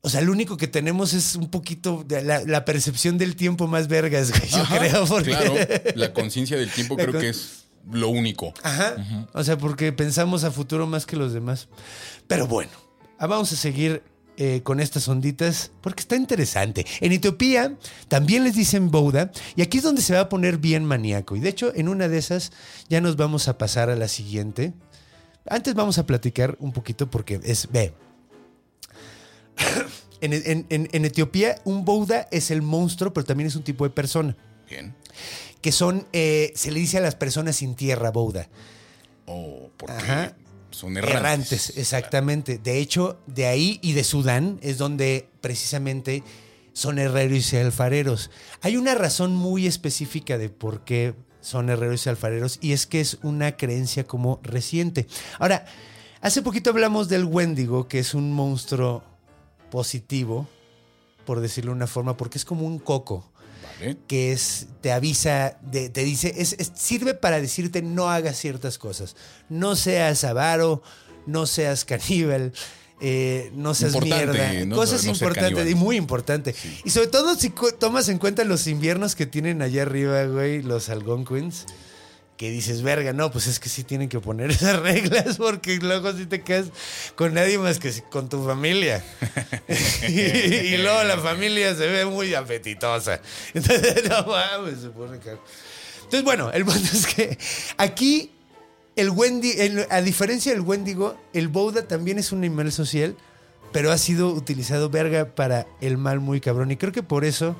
O 0.00 0.08
sea, 0.08 0.20
lo 0.20 0.30
único 0.30 0.56
que 0.56 0.68
tenemos 0.68 1.12
es 1.12 1.34
un 1.34 1.50
poquito 1.50 2.04
de 2.06 2.22
la, 2.22 2.44
la 2.44 2.64
percepción 2.64 3.18
del 3.18 3.34
tiempo 3.34 3.66
más 3.66 3.88
vergas, 3.88 4.30
güey. 4.30 4.48
Yo 4.48 4.58
Ajá, 4.58 4.78
creo, 4.78 5.06
porque. 5.06 5.30
Claro, 5.32 5.54
la 5.96 6.12
conciencia 6.12 6.56
del 6.56 6.70
tiempo 6.70 6.96
La 6.98 7.06
creo 7.06 7.20
que 7.20 7.30
es 7.30 7.64
lo 7.90 8.10
único. 8.10 8.54
Ajá. 8.62 9.28
O 9.32 9.42
sea, 9.42 9.58
porque 9.58 9.92
pensamos 9.92 10.44
a 10.44 10.52
futuro 10.52 10.86
más 10.86 11.04
que 11.04 11.16
los 11.16 11.32
demás. 11.32 11.66
Pero 12.28 12.46
bueno, 12.46 12.70
ah, 13.18 13.26
vamos 13.26 13.52
a 13.52 13.56
seguir 13.56 14.04
eh, 14.40 14.62
con 14.62 14.78
estas 14.78 15.08
onditas 15.08 15.72
porque 15.80 16.00
está 16.00 16.14
interesante. 16.16 16.86
En 17.00 17.10
Etiopía 17.12 17.76
también 18.06 18.44
les 18.44 18.54
dicen 18.54 18.90
Bouda 18.90 19.32
y 19.56 19.62
aquí 19.62 19.78
es 19.78 19.82
donde 19.84 20.00
se 20.00 20.14
va 20.14 20.20
a 20.20 20.28
poner 20.28 20.58
bien 20.58 20.84
maníaco. 20.84 21.34
Y 21.36 21.40
de 21.40 21.48
hecho, 21.48 21.72
en 21.74 21.88
una 21.88 22.08
de 22.08 22.18
esas 22.18 22.52
ya 22.88 23.00
nos 23.00 23.16
vamos 23.16 23.48
a 23.48 23.58
pasar 23.58 23.90
a 23.90 23.96
la 23.96 24.06
siguiente. 24.08 24.72
Antes 25.50 25.74
vamos 25.74 25.98
a 25.98 26.06
platicar 26.06 26.56
un 26.60 26.72
poquito 26.72 27.10
porque 27.10 27.40
es, 27.42 27.68
ve, 27.72 27.92
en, 30.20 30.32
en- 30.32 30.66
en- 30.68 30.88
en 30.92 31.04
Etiopía 31.04 31.56
un 31.64 31.84
Bouda 31.84 32.28
es 32.30 32.50
el 32.50 32.62
monstruo, 32.62 33.12
pero 33.12 33.24
también 33.26 33.48
es 33.48 33.56
un 33.56 33.62
tipo 33.64 33.84
de 33.84 33.90
persona. 33.90 34.36
Bien. 34.70 34.94
Que 35.60 35.72
son, 35.72 36.06
eh, 36.12 36.52
se 36.54 36.70
le 36.70 36.78
dice 36.80 36.98
a 36.98 37.00
las 37.00 37.14
personas 37.16 37.56
sin 37.56 37.74
tierra, 37.74 38.10
Bouda. 38.12 38.48
O 39.26 39.70
porque 39.76 39.96
Ajá. 39.96 40.36
Son 40.70 40.96
errantes. 40.96 41.20
Errantes, 41.20 41.72
exactamente. 41.76 42.58
De 42.58 42.78
hecho, 42.78 43.18
de 43.26 43.46
ahí 43.46 43.78
y 43.82 43.92
de 43.92 44.04
Sudán 44.04 44.58
es 44.62 44.78
donde 44.78 45.28
precisamente 45.40 46.22
son 46.72 46.98
herreros 46.98 47.52
y 47.52 47.56
alfareros. 47.56 48.30
Hay 48.60 48.76
una 48.76 48.94
razón 48.94 49.34
muy 49.34 49.66
específica 49.66 50.38
de 50.38 50.48
por 50.48 50.84
qué 50.84 51.14
son 51.40 51.70
herreros 51.70 52.06
y 52.06 52.08
alfareros 52.08 52.58
y 52.60 52.72
es 52.72 52.86
que 52.86 53.00
es 53.00 53.18
una 53.22 53.56
creencia 53.56 54.04
como 54.04 54.40
reciente. 54.42 55.06
Ahora, 55.38 55.66
hace 56.20 56.42
poquito 56.42 56.70
hablamos 56.70 57.08
del 57.08 57.24
Wendigo, 57.24 57.88
que 57.88 57.98
es 57.98 58.14
un 58.14 58.32
monstruo 58.32 59.02
positivo, 59.70 60.48
por 61.24 61.40
decirlo 61.40 61.72
de 61.72 61.76
una 61.76 61.86
forma, 61.86 62.16
porque 62.16 62.38
es 62.38 62.44
como 62.44 62.66
un 62.66 62.78
coco 62.78 63.30
Que 64.06 64.32
es, 64.32 64.66
te 64.80 64.92
avisa, 64.92 65.58
de- 65.62 65.88
te 65.88 66.04
dice, 66.04 66.34
es, 66.36 66.54
es- 66.58 66.72
sirve 66.74 67.14
para 67.14 67.40
decirte 67.40 67.82
no 67.82 68.10
hagas 68.10 68.36
ciertas 68.36 68.78
cosas. 68.78 69.14
No 69.48 69.76
seas 69.76 70.24
avaro, 70.24 70.82
no 71.26 71.46
seas 71.46 71.84
caníbal, 71.84 72.52
eh, 73.00 73.50
no 73.54 73.74
seas 73.74 73.94
Importante, 73.94 74.26
mierda. 74.32 74.64
¿no? 74.66 74.76
Cosas 74.76 75.04
No 75.04 75.10
importantes 75.12 75.70
y 75.70 75.74
muy 75.74 75.96
importante. 75.96 76.54
Y 76.84 76.90
sobre 76.90 77.06
todo 77.08 77.34
si 77.36 77.52
tomas 77.78 78.08
en 78.08 78.18
cuenta 78.18 78.42
los 78.44 78.66
inviernos 78.66 79.14
que 79.14 79.26
tienen 79.26 79.62
allá 79.62 79.82
arriba, 79.82 80.24
güey, 80.24 80.62
los 80.62 80.88
Algonquins. 80.88 81.66
Que 82.38 82.50
dices, 82.50 82.82
verga, 82.82 83.12
no, 83.12 83.30
pues 83.30 83.48
es 83.48 83.58
que 83.58 83.68
sí 83.68 83.84
tienen 83.84 84.08
que 84.08 84.20
poner 84.20 84.50
esas 84.52 84.78
reglas 84.80 85.36
porque 85.36 85.76
luego 85.76 86.12
sí 86.12 86.24
te 86.24 86.40
quedas 86.42 86.68
con 87.16 87.34
nadie 87.34 87.58
más 87.58 87.78
que 87.78 87.92
con 88.10 88.28
tu 88.28 88.44
familia. 88.46 89.04
y, 90.08 90.76
luego 90.78 91.04
la 91.04 91.18
familia 91.18 91.74
se 91.74 91.88
ve 91.88 92.06
muy 92.06 92.34
apetitosa. 92.34 93.20
Entonces, 93.54 94.08
no 94.08 94.24
mames, 94.24 94.80
se 94.80 94.88
pone 94.88 95.18
caro. 95.18 95.42
Entonces, 95.96 96.22
bueno, 96.24 96.50
el 96.52 96.64
punto 96.64 96.88
es 96.90 97.06
que 97.06 97.36
aquí 97.76 98.30
el 98.96 99.10
Wendy, 99.10 99.52
a 99.90 100.00
diferencia 100.00 100.52
del 100.52 100.62
Wendigo, 100.62 101.20
el 101.32 101.48
Bouda 101.48 101.86
también 101.86 102.18
es 102.18 102.32
un 102.32 102.38
animal 102.38 102.72
social, 102.72 103.14
pero 103.72 103.92
ha 103.92 103.98
sido 103.98 104.30
utilizado 104.30 104.90
verga 104.90 105.34
para 105.34 105.66
el 105.80 105.98
mal 105.98 106.20
muy 106.20 106.40
cabrón. 106.40 106.70
Y 106.70 106.76
creo 106.76 106.92
que 106.92 107.02
por 107.02 107.24
eso 107.24 107.56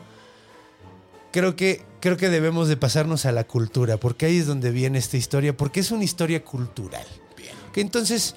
creo 1.39 1.55
que, 1.55 1.83
creo 2.01 2.17
que 2.17 2.31
debemos 2.31 2.67
de 2.67 2.77
pasarnos 2.77 3.25
a 3.25 3.31
la 3.31 3.45
cultura, 3.45 3.97
porque 3.97 4.27
ahí 4.27 4.39
es 4.39 4.47
donde 4.47 4.73
viene 4.73 4.99
esta 4.99 5.17
historia, 5.17 5.57
porque 5.57 5.79
es 5.79 5.93
una 5.93 6.03
historia 6.03 6.45
cultural. 6.45 7.07
Bien. 7.37 7.53
Que 7.73 7.81
entonces, 7.81 8.35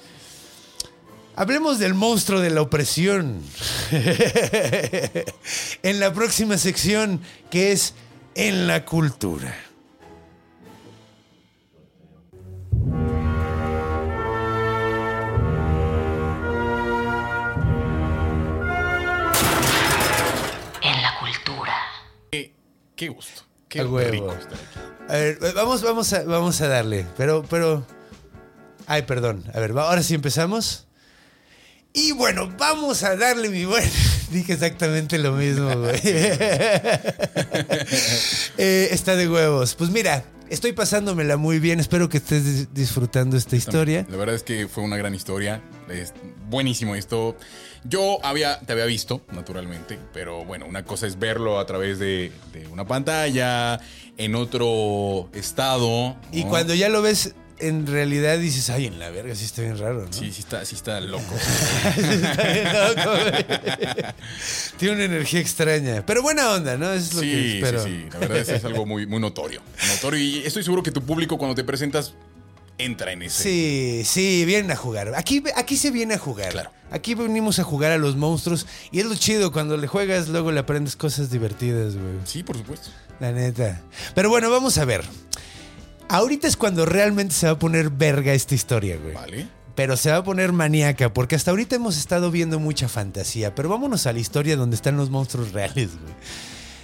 hablemos 1.34 1.80
del 1.80 1.94
monstruo 1.94 2.40
de 2.40 2.50
la 2.50 2.62
opresión. 2.62 3.42
en 5.82 5.98
la 5.98 6.12
próxima 6.12 6.56
sección, 6.58 7.20
que 7.50 7.72
es 7.72 7.94
en 8.36 8.68
la 8.68 8.84
cultura. 8.84 9.52
Qué, 23.02 23.08
gusto. 23.08 23.42
Qué 23.68 23.80
A 23.80 23.84
huevo. 23.84 24.10
rico 24.12 24.32
estar 24.32 24.52
aquí. 24.52 24.78
A 25.08 25.12
ver, 25.14 25.38
vamos, 25.56 25.82
vamos, 25.82 26.12
a, 26.12 26.22
vamos 26.22 26.60
a 26.60 26.68
darle. 26.68 27.04
Pero, 27.16 27.42
pero. 27.50 27.84
Ay, 28.86 29.02
perdón. 29.02 29.42
A 29.52 29.58
ver, 29.58 29.72
ahora 29.72 30.04
sí 30.04 30.14
empezamos. 30.14 30.86
Y 31.92 32.12
bueno, 32.12 32.48
vamos 32.56 33.02
a 33.02 33.16
darle 33.16 33.48
mi 33.48 33.64
buen. 33.64 33.90
Dije 34.30 34.52
exactamente 34.52 35.18
lo 35.18 35.32
mismo, 35.32 35.74
güey. 35.76 36.00
Eh, 38.58 38.88
está 38.92 39.16
de 39.16 39.28
huevos. 39.28 39.74
Pues 39.74 39.90
mira, 39.90 40.22
estoy 40.52 40.72
pasándomela 40.72 41.36
muy 41.36 41.58
bien. 41.58 41.80
Espero 41.80 42.08
que 42.08 42.18
estés 42.18 42.44
dis- 42.44 42.68
disfrutando 42.72 43.36
esta 43.36 43.56
historia. 43.56 44.06
La 44.08 44.16
verdad 44.16 44.34
es 44.34 44.42
que 44.42 44.68
fue 44.68 44.84
una 44.84 44.96
gran 44.96 45.14
historia. 45.14 45.60
Es 45.88 46.12
buenísimo 46.48 46.94
esto. 46.94 47.36
Yo 47.84 48.24
había, 48.24 48.60
te 48.60 48.72
había 48.72 48.84
visto, 48.84 49.22
naturalmente, 49.32 49.98
pero 50.12 50.44
bueno, 50.44 50.66
una 50.66 50.84
cosa 50.84 51.06
es 51.06 51.18
verlo 51.18 51.58
a 51.58 51.66
través 51.66 51.98
de, 51.98 52.30
de 52.52 52.68
una 52.68 52.86
pantalla, 52.86 53.80
en 54.16 54.34
otro 54.36 55.28
estado. 55.32 56.16
Y 56.30 56.44
¿no? 56.44 56.50
cuando 56.50 56.74
ya 56.74 56.88
lo 56.88 57.02
ves, 57.02 57.34
en 57.62 57.86
realidad 57.86 58.38
dices, 58.38 58.68
ay, 58.70 58.86
en 58.86 58.98
la 58.98 59.10
verga, 59.10 59.34
sí 59.34 59.44
está 59.44 59.62
bien 59.62 59.78
raro, 59.78 60.02
¿no? 60.06 60.12
Sí, 60.12 60.32
sí 60.32 60.40
está, 60.40 60.64
sí 60.64 60.74
está 60.74 61.00
loco. 61.00 61.22
Está 61.96 62.42
bien 62.52 62.72
loco, 62.72 63.10
güey. 63.10 63.44
Tiene 64.78 64.94
una 64.94 65.04
energía 65.04 65.40
extraña. 65.40 66.04
Pero 66.06 66.22
buena 66.22 66.50
onda, 66.50 66.76
¿no? 66.76 66.92
Es 66.92 67.14
lo 67.14 67.20
que 67.20 67.26
Sí, 67.26 67.42
sí, 67.52 67.56
espero. 67.58 67.84
sí. 67.84 68.06
La 68.12 68.18
verdad 68.18 68.38
es 68.38 68.48
que 68.48 68.54
es 68.56 68.64
algo 68.64 68.86
muy, 68.86 69.06
muy 69.06 69.20
notorio. 69.20 69.62
Notorio. 69.88 70.18
Y 70.20 70.38
estoy 70.46 70.62
seguro 70.62 70.82
que 70.82 70.90
tu 70.90 71.02
público, 71.02 71.38
cuando 71.38 71.54
te 71.54 71.64
presentas, 71.64 72.14
entra 72.78 73.12
en 73.12 73.22
ese. 73.22 73.42
Sí, 73.42 74.02
sí, 74.04 74.44
vienen 74.44 74.70
a 74.70 74.76
jugar. 74.76 75.14
Aquí, 75.14 75.42
aquí 75.56 75.76
se 75.76 75.90
viene 75.90 76.14
a 76.14 76.18
jugar. 76.18 76.50
Claro. 76.52 76.70
Aquí 76.90 77.14
venimos 77.14 77.58
a 77.58 77.64
jugar 77.64 77.92
a 77.92 77.98
los 77.98 78.16
monstruos. 78.16 78.66
Y 78.90 79.00
es 79.00 79.06
lo 79.06 79.14
chido, 79.14 79.52
cuando 79.52 79.76
le 79.76 79.86
juegas, 79.86 80.28
luego 80.28 80.52
le 80.52 80.60
aprendes 80.60 80.96
cosas 80.96 81.30
divertidas, 81.30 81.94
güey. 81.94 82.14
Sí, 82.24 82.42
por 82.42 82.56
supuesto. 82.56 82.90
La 83.20 83.32
neta. 83.32 83.80
Pero 84.14 84.28
bueno, 84.30 84.50
vamos 84.50 84.78
a 84.78 84.84
ver. 84.84 85.02
Ahorita 86.08 86.46
es 86.46 86.56
cuando 86.56 86.86
realmente 86.86 87.34
se 87.34 87.46
va 87.46 87.52
a 87.52 87.58
poner 87.58 87.90
verga 87.90 88.32
esta 88.34 88.54
historia, 88.54 88.96
güey. 88.96 89.14
Vale. 89.14 89.48
Pero 89.74 89.96
se 89.96 90.10
va 90.10 90.18
a 90.18 90.24
poner 90.24 90.52
maníaca, 90.52 91.12
porque 91.14 91.34
hasta 91.34 91.50
ahorita 91.50 91.76
hemos 91.76 91.96
estado 91.96 92.30
viendo 92.30 92.58
mucha 92.58 92.88
fantasía. 92.88 93.54
Pero 93.54 93.68
vámonos 93.68 94.06
a 94.06 94.12
la 94.12 94.18
historia 94.18 94.56
donde 94.56 94.76
están 94.76 94.96
los 94.96 95.10
monstruos 95.10 95.52
reales, 95.52 95.90
güey. 95.98 96.14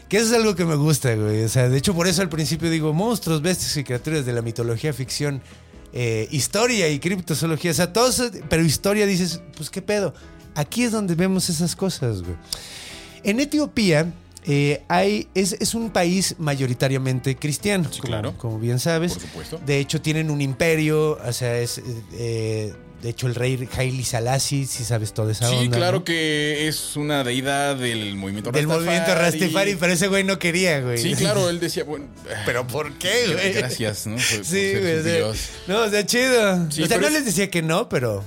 Que 0.09 0.17
eso 0.17 0.29
es 0.29 0.33
algo 0.33 0.55
que 0.55 0.65
me 0.65 0.77
gusta, 0.77 1.15
güey. 1.15 1.45
O 1.45 1.49
sea, 1.49 1.69
de 1.69 1.77
hecho, 1.77 1.95
por 1.95 2.07
eso 2.07 2.23
al 2.23 2.31
principio 2.31 2.71
digo 2.71 2.95
monstruos, 2.95 3.43
bestias 3.43 3.77
y 3.77 3.85
criaturas 3.85 4.25
de 4.25 4.33
la 4.33 4.41
mitología, 4.41 4.95
ficción, 4.95 5.43
eh, 5.93 6.29
historia 6.31 6.89
y 6.89 6.99
criptozoología. 6.99 7.73
O 7.73 7.75
sea, 7.75 7.93
todo 7.93 8.09
eso, 8.09 8.31
pero 8.49 8.65
historia 8.65 9.05
dices, 9.05 9.43
pues 9.57 9.69
qué 9.69 9.83
pedo. 9.83 10.15
Aquí 10.55 10.83
es 10.85 10.93
donde 10.93 11.15
vemos 11.15 11.51
esas 11.51 11.77
cosas, 11.77 12.23
güey. 12.23 12.37
En 13.23 13.39
Etiopía, 13.39 14.11
eh, 14.49 14.83
hay, 14.89 15.29
es, 15.35 15.53
es 15.61 15.75
un 15.75 15.91
país 15.91 16.35
mayoritariamente 16.39 17.37
cristiano, 17.37 17.85
Sí, 17.93 18.01
como, 18.01 18.11
claro. 18.11 18.35
como 18.39 18.59
bien 18.59 18.79
sabes. 18.79 19.13
Por 19.13 19.23
supuesto. 19.23 19.61
De 19.65 19.79
hecho, 19.79 20.01
tienen 20.01 20.31
un 20.31 20.41
imperio, 20.41 21.19
o 21.25 21.33
sea, 21.33 21.59
es... 21.59 21.81
eh, 22.15 22.73
de 23.03 23.11
hecho, 23.11 23.29
el 23.29 23.37
rey 23.37 23.69
Haile 23.77 24.03
Selassie, 24.05 24.67
si 24.67 24.83
sabes 24.85 25.15
toda 25.15 25.31
esa 25.31 25.49
Sí, 25.49 25.55
onda. 25.55 25.77
claro 25.77 25.99
¿no? 25.99 26.05
que 26.05 26.67
es 26.67 26.97
una 26.97 27.23
deidad 27.23 27.77
del 27.77 28.17
movimiento 28.17 28.51
Del 28.51 28.67
movimiento 28.67 29.15
Rastafari, 29.15 29.77
pero 29.77 29.93
ese 29.93 30.09
güey 30.09 30.25
no 30.25 30.41
quería, 30.41 30.81
güey. 30.81 30.99
Sí, 30.99 31.15
claro, 31.15 31.49
él 31.51 31.61
decía, 31.61 31.85
bueno, 31.85 32.07
¿Pero 32.45 32.67
por 32.67 32.95
qué, 32.95 33.27
güey? 33.33 33.53
gracias, 33.53 34.09
¿no? 34.09 34.17
Por- 34.17 34.25
por 34.39 34.45
Sí, 34.45 34.73
ser 34.73 34.81
güey. 35.03 35.15
Dios. 35.17 35.39
no, 35.69 35.83
o 35.83 35.89
sea, 35.89 36.05
chido. 36.05 36.69
Sí, 36.73 36.83
o 36.83 36.87
sea, 36.89 36.99
no 36.99 37.07
es- 37.07 37.13
les 37.13 37.25
decía 37.25 37.49
que 37.51 37.63
no, 37.63 37.89
pero... 37.89 38.25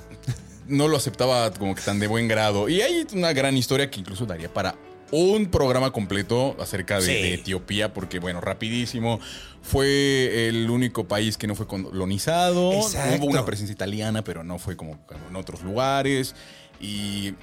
no 0.67 0.87
lo 0.87 0.95
aceptaba 0.95 1.51
como 1.51 1.75
que 1.75 1.81
tan 1.81 1.99
de 1.99 2.07
buen 2.07 2.29
grado. 2.29 2.69
Y 2.69 2.79
hay 2.81 3.05
una 3.11 3.33
gran 3.33 3.57
historia 3.57 3.89
que 3.91 3.99
incluso 3.99 4.25
daría 4.25 4.53
para 4.53 4.75
un 5.11 5.47
programa 5.47 5.91
completo 5.91 6.55
acerca 6.59 6.99
de, 6.99 7.05
Sí. 7.05 7.11
de 7.13 7.33
Etiopía, 7.35 7.93
porque 7.93 8.19
bueno, 8.19 8.41
rapidísimo, 8.41 9.19
fue 9.61 10.47
el 10.47 10.69
único 10.69 11.07
país 11.07 11.37
que 11.37 11.47
no 11.47 11.55
fue 11.55 11.67
colonizado. 11.67 12.73
Exacto. 12.73 13.17
Hubo 13.23 13.31
una 13.31 13.45
presencia 13.45 13.73
italiana, 13.73 14.23
pero 14.23 14.43
no 14.43 14.57
fue 14.59 14.75
como 14.75 14.97
en 15.29 15.35
otros 15.35 15.61
lugares. 15.63 16.35
Y 16.79 17.33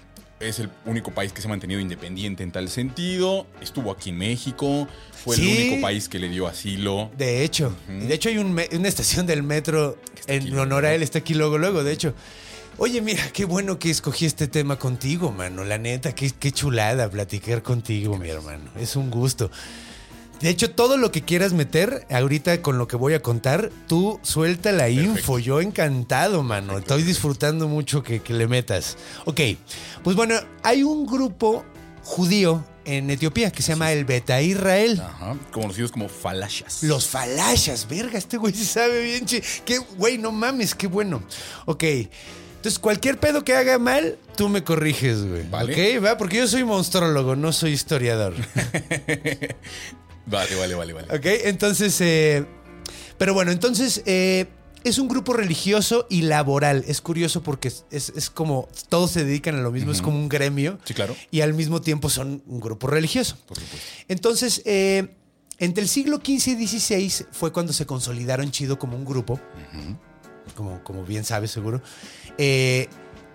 es 0.41 0.59
el 0.61 0.71
único 0.87 1.11
país 1.13 1.33
que 1.33 1.41
se 1.41 1.47
ha 1.47 1.51
mantenido 1.51 1.81
independiente 1.81 2.43
en 2.43 2.51
tal 2.53 2.69
sentido. 2.69 3.47
Estuvo 3.61 3.91
aquí 3.91 4.11
en 4.11 4.19
México. 4.19 4.89
Fue 5.13 5.37
Sí. 5.37 5.51
el 5.51 5.69
único 5.69 5.83
país 5.83 6.09
que 6.09 6.19
le 6.19 6.29
dio 6.29 6.47
asilo. 6.47 7.11
De 7.17 7.45
hecho, 7.45 7.75
de 7.89 8.15
hecho 8.15 8.29
hay 8.29 8.39
un 8.39 8.59
una 8.73 8.89
estación 8.89 9.27
del 9.27 9.43
metro 9.43 9.97
en 10.27 10.43
aquí 10.49 10.59
honor 10.59 10.85
a 10.87 10.95
él, 10.95 11.03
está 11.03 11.19
aquí 11.21 11.35
luego, 11.35 11.59
luego, 11.59 11.83
de 11.85 11.93
hecho. 11.93 12.15
Oye, 12.81 13.01
mira, 13.01 13.29
qué 13.33 13.45
bueno 13.45 13.79
que 13.79 13.91
escogí 13.91 14.25
este 14.25 14.47
tema 14.47 14.79
contigo, 14.79 15.33
mano. 15.33 15.65
La 15.65 15.79
neta, 15.79 16.15
qué, 16.15 16.31
qué 16.31 16.53
chulada 16.53 17.11
platicar 17.11 17.63
contigo, 17.63 18.17
mi 18.17 18.29
hermano. 18.29 18.71
Es 18.79 18.95
un 18.95 19.11
gusto. 19.11 19.51
De 20.41 20.49
hecho, 20.49 20.71
todo 20.71 20.97
lo 20.97 21.11
que 21.11 21.23
quieras 21.23 21.53
meter 21.53 22.07
ahorita 22.09 22.63
con 22.63 22.79
lo 22.79 22.87
que 22.87 22.95
voy 22.95 23.15
a 23.15 23.21
contar, 23.23 23.73
tú 23.89 24.21
suelta 24.23 24.71
la 24.71 24.89
info. 24.89 25.41
Yo 25.41 25.61
encantado, 25.61 26.45
mano. 26.45 26.79
Estoy 26.79 27.03
disfrutando 27.03 27.67
mucho 27.67 28.05
que, 28.05 28.21
que 28.21 28.33
le 28.33 28.47
metas. 28.47 28.97
Ok, 29.25 29.41
pues 30.05 30.15
bueno, 30.15 30.37
hay 30.63 30.85
un 30.85 31.05
grupo 31.05 31.65
judío 32.05 32.65
en 32.85 33.11
Etiopía 33.11 33.51
que 33.51 33.63
se 33.63 33.73
llama 33.73 33.91
el 33.91 34.05
Beta 34.05 34.41
Israel. 34.41 35.01
Ajá, 35.05 35.37
conocidos 35.51 35.91
como 35.91 36.09
falashas. 36.09 36.85
Los 36.85 37.09
falashas, 37.09 37.89
verga, 37.89 38.17
este 38.17 38.37
güey 38.37 38.55
sí 38.55 38.65
sabe 38.65 39.03
bien. 39.03 39.27
chi- 39.27 39.43
Qué 39.65 39.79
güey, 39.79 40.19
no 40.19 40.31
mames, 40.31 40.77
qué 40.77 40.87
bueno. 40.87 41.21
Ok. 41.67 41.83
Entonces, 42.59 42.79
cualquier 42.79 43.19
pedo 43.19 43.45
que 43.45 43.55
haga 43.55 43.79
mal, 43.79 44.19
tú 44.37 44.49
me 44.49 44.63
corriges, 44.65 45.25
güey. 45.25 45.49
Vale. 45.49 45.73
Ok, 45.99 46.05
va, 46.05 46.19
porque 46.19 46.39
yo 46.39 46.47
soy 46.49 46.65
monstrólogo, 46.65 47.37
no 47.37 47.53
soy 47.53 47.71
historiador. 47.73 48.35
Vale, 50.27 50.55
vale, 50.57 50.75
vale, 50.75 50.93
vale. 50.93 51.07
ok, 51.17 51.25
entonces, 51.47 51.99
eh, 52.03 52.45
pero 53.17 53.33
bueno, 53.33 53.51
entonces, 53.51 54.03
eh, 54.05 54.47
es 54.85 54.99
un 54.99 55.09
grupo 55.09 55.33
religioso 55.33 56.07
y 56.11 56.21
laboral. 56.23 56.85
Es 56.87 57.01
curioso 57.01 57.43
porque 57.43 57.69
es, 57.69 57.87
es- 57.91 58.13
es 58.15 58.29
como, 58.29 58.69
todos 58.91 59.11
se 59.13 59.25
dedican 59.25 59.55
a 59.57 59.61
lo 59.63 59.71
mismo, 59.73 59.91
es 59.91 60.03
como 60.03 60.19
un 60.19 60.29
gremio. 60.29 60.79
Sí, 60.85 60.93
claro. 60.93 61.17
Y 61.31 61.41
al 61.41 61.55
mismo 61.55 61.81
tiempo 61.81 62.11
son 62.11 62.43
un 62.47 62.61
grupo 62.61 62.89
religioso. 62.89 63.39
Por 63.47 63.59
supuesto. 63.59 63.87
Entonces, 64.09 64.61
eh, 64.67 65.17
entre 65.59 65.83
el 65.83 65.89
siglo 65.89 66.19
XV 66.19 66.61
y 66.61 66.67
XVI 66.69 67.25
fue 67.33 67.51
cuando 67.51 67.73
se 67.73 67.87
consolidaron 67.87 68.51
chido 68.51 68.79
como 68.79 68.97
un 68.99 69.07
grupo, 69.07 69.41
como, 70.59 70.83
como 70.83 71.05
bien 71.05 71.25
sabes 71.25 71.53
seguro, 71.53 71.81
eh, 72.37 72.89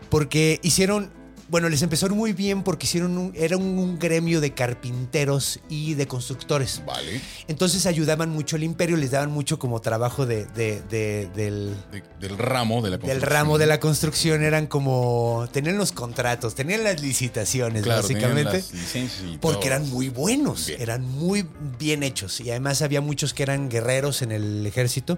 porque 0.10 0.60
hicieron, 0.62 1.10
bueno, 1.50 1.70
les 1.70 1.82
empezó 1.82 2.10
muy 2.10 2.34
bien 2.34 2.64
porque 2.64 2.86
hicieron 2.86 3.18
un, 3.18 3.32
era 3.36 3.58
un, 3.58 3.78
un 3.78 4.00
gremio 4.00 4.42
de 4.42 4.54
carpinteros 4.54 5.60
y 5.70 5.94
de 5.94 6.08
constructores. 6.08 6.82
Vale. 6.86 7.22
Entonces 7.48 7.86
ayudaban 7.86 8.30
mucho 8.30 8.56
al 8.56 8.64
imperio, 8.64 8.98
les 8.98 9.12
daban 9.12 9.32
mucho 9.32 9.60
como 9.60 9.80
trabajo 9.82 10.26
de, 10.26 10.46
de- 10.46 10.82
de- 10.90 11.30
del, 11.36 11.76
De- 11.92 12.04
del 12.20 12.38
ramo 12.38 12.82
de 12.82 12.90
la 12.92 12.98
del 12.98 13.02
construcción. 13.08 13.32
ramo 13.32 13.58
de 13.58 13.66
la 13.68 13.80
construcción, 13.80 14.44
eran 14.44 14.66
como, 14.68 15.48
tenían 15.52 15.78
los 15.78 15.92
contratos, 15.92 16.56
tenían 16.56 16.84
las 16.84 17.02
licitaciones, 17.02 17.84
Claro, 17.84 18.02
básicamente. 18.02 18.54
las 18.54 18.74
licencias 18.74 19.24
y 19.34 19.38
Porque 19.38 19.68
todo. 19.68 19.76
eran 19.76 19.90
muy 19.90 20.10
buenos, 20.10 20.68
Bien. 20.68 20.82
eran 20.82 21.02
muy 21.08 21.46
bien 21.80 22.02
hechos. 22.04 22.40
Y 22.42 22.50
además 22.52 22.82
había 22.82 23.02
muchos 23.02 23.34
que 23.34 23.44
eran 23.44 23.70
guerreros 23.70 24.22
en 24.24 24.32
el 24.32 24.66
ejército. 24.66 25.18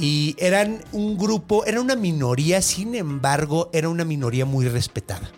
Y 0.00 0.34
eran 0.38 0.82
un 0.92 1.18
grupo, 1.18 1.66
era 1.66 1.78
una 1.78 1.94
minoría, 1.94 2.62
sin 2.62 2.94
embargo, 2.94 3.68
era 3.74 3.90
una 3.90 4.06
minoría 4.06 4.46
muy 4.46 4.66
respetada. 4.66 5.30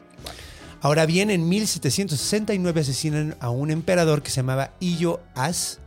Ahora 0.80 1.04
bien, 1.04 1.30
en 1.30 1.48
1769 1.48 2.80
asesinan 2.80 3.36
a 3.40 3.50
un 3.50 3.72
emperador 3.72 4.22
que 4.22 4.30
se 4.30 4.36
llamaba 4.36 4.72
Illo 4.78 5.20
As. 5.34 5.80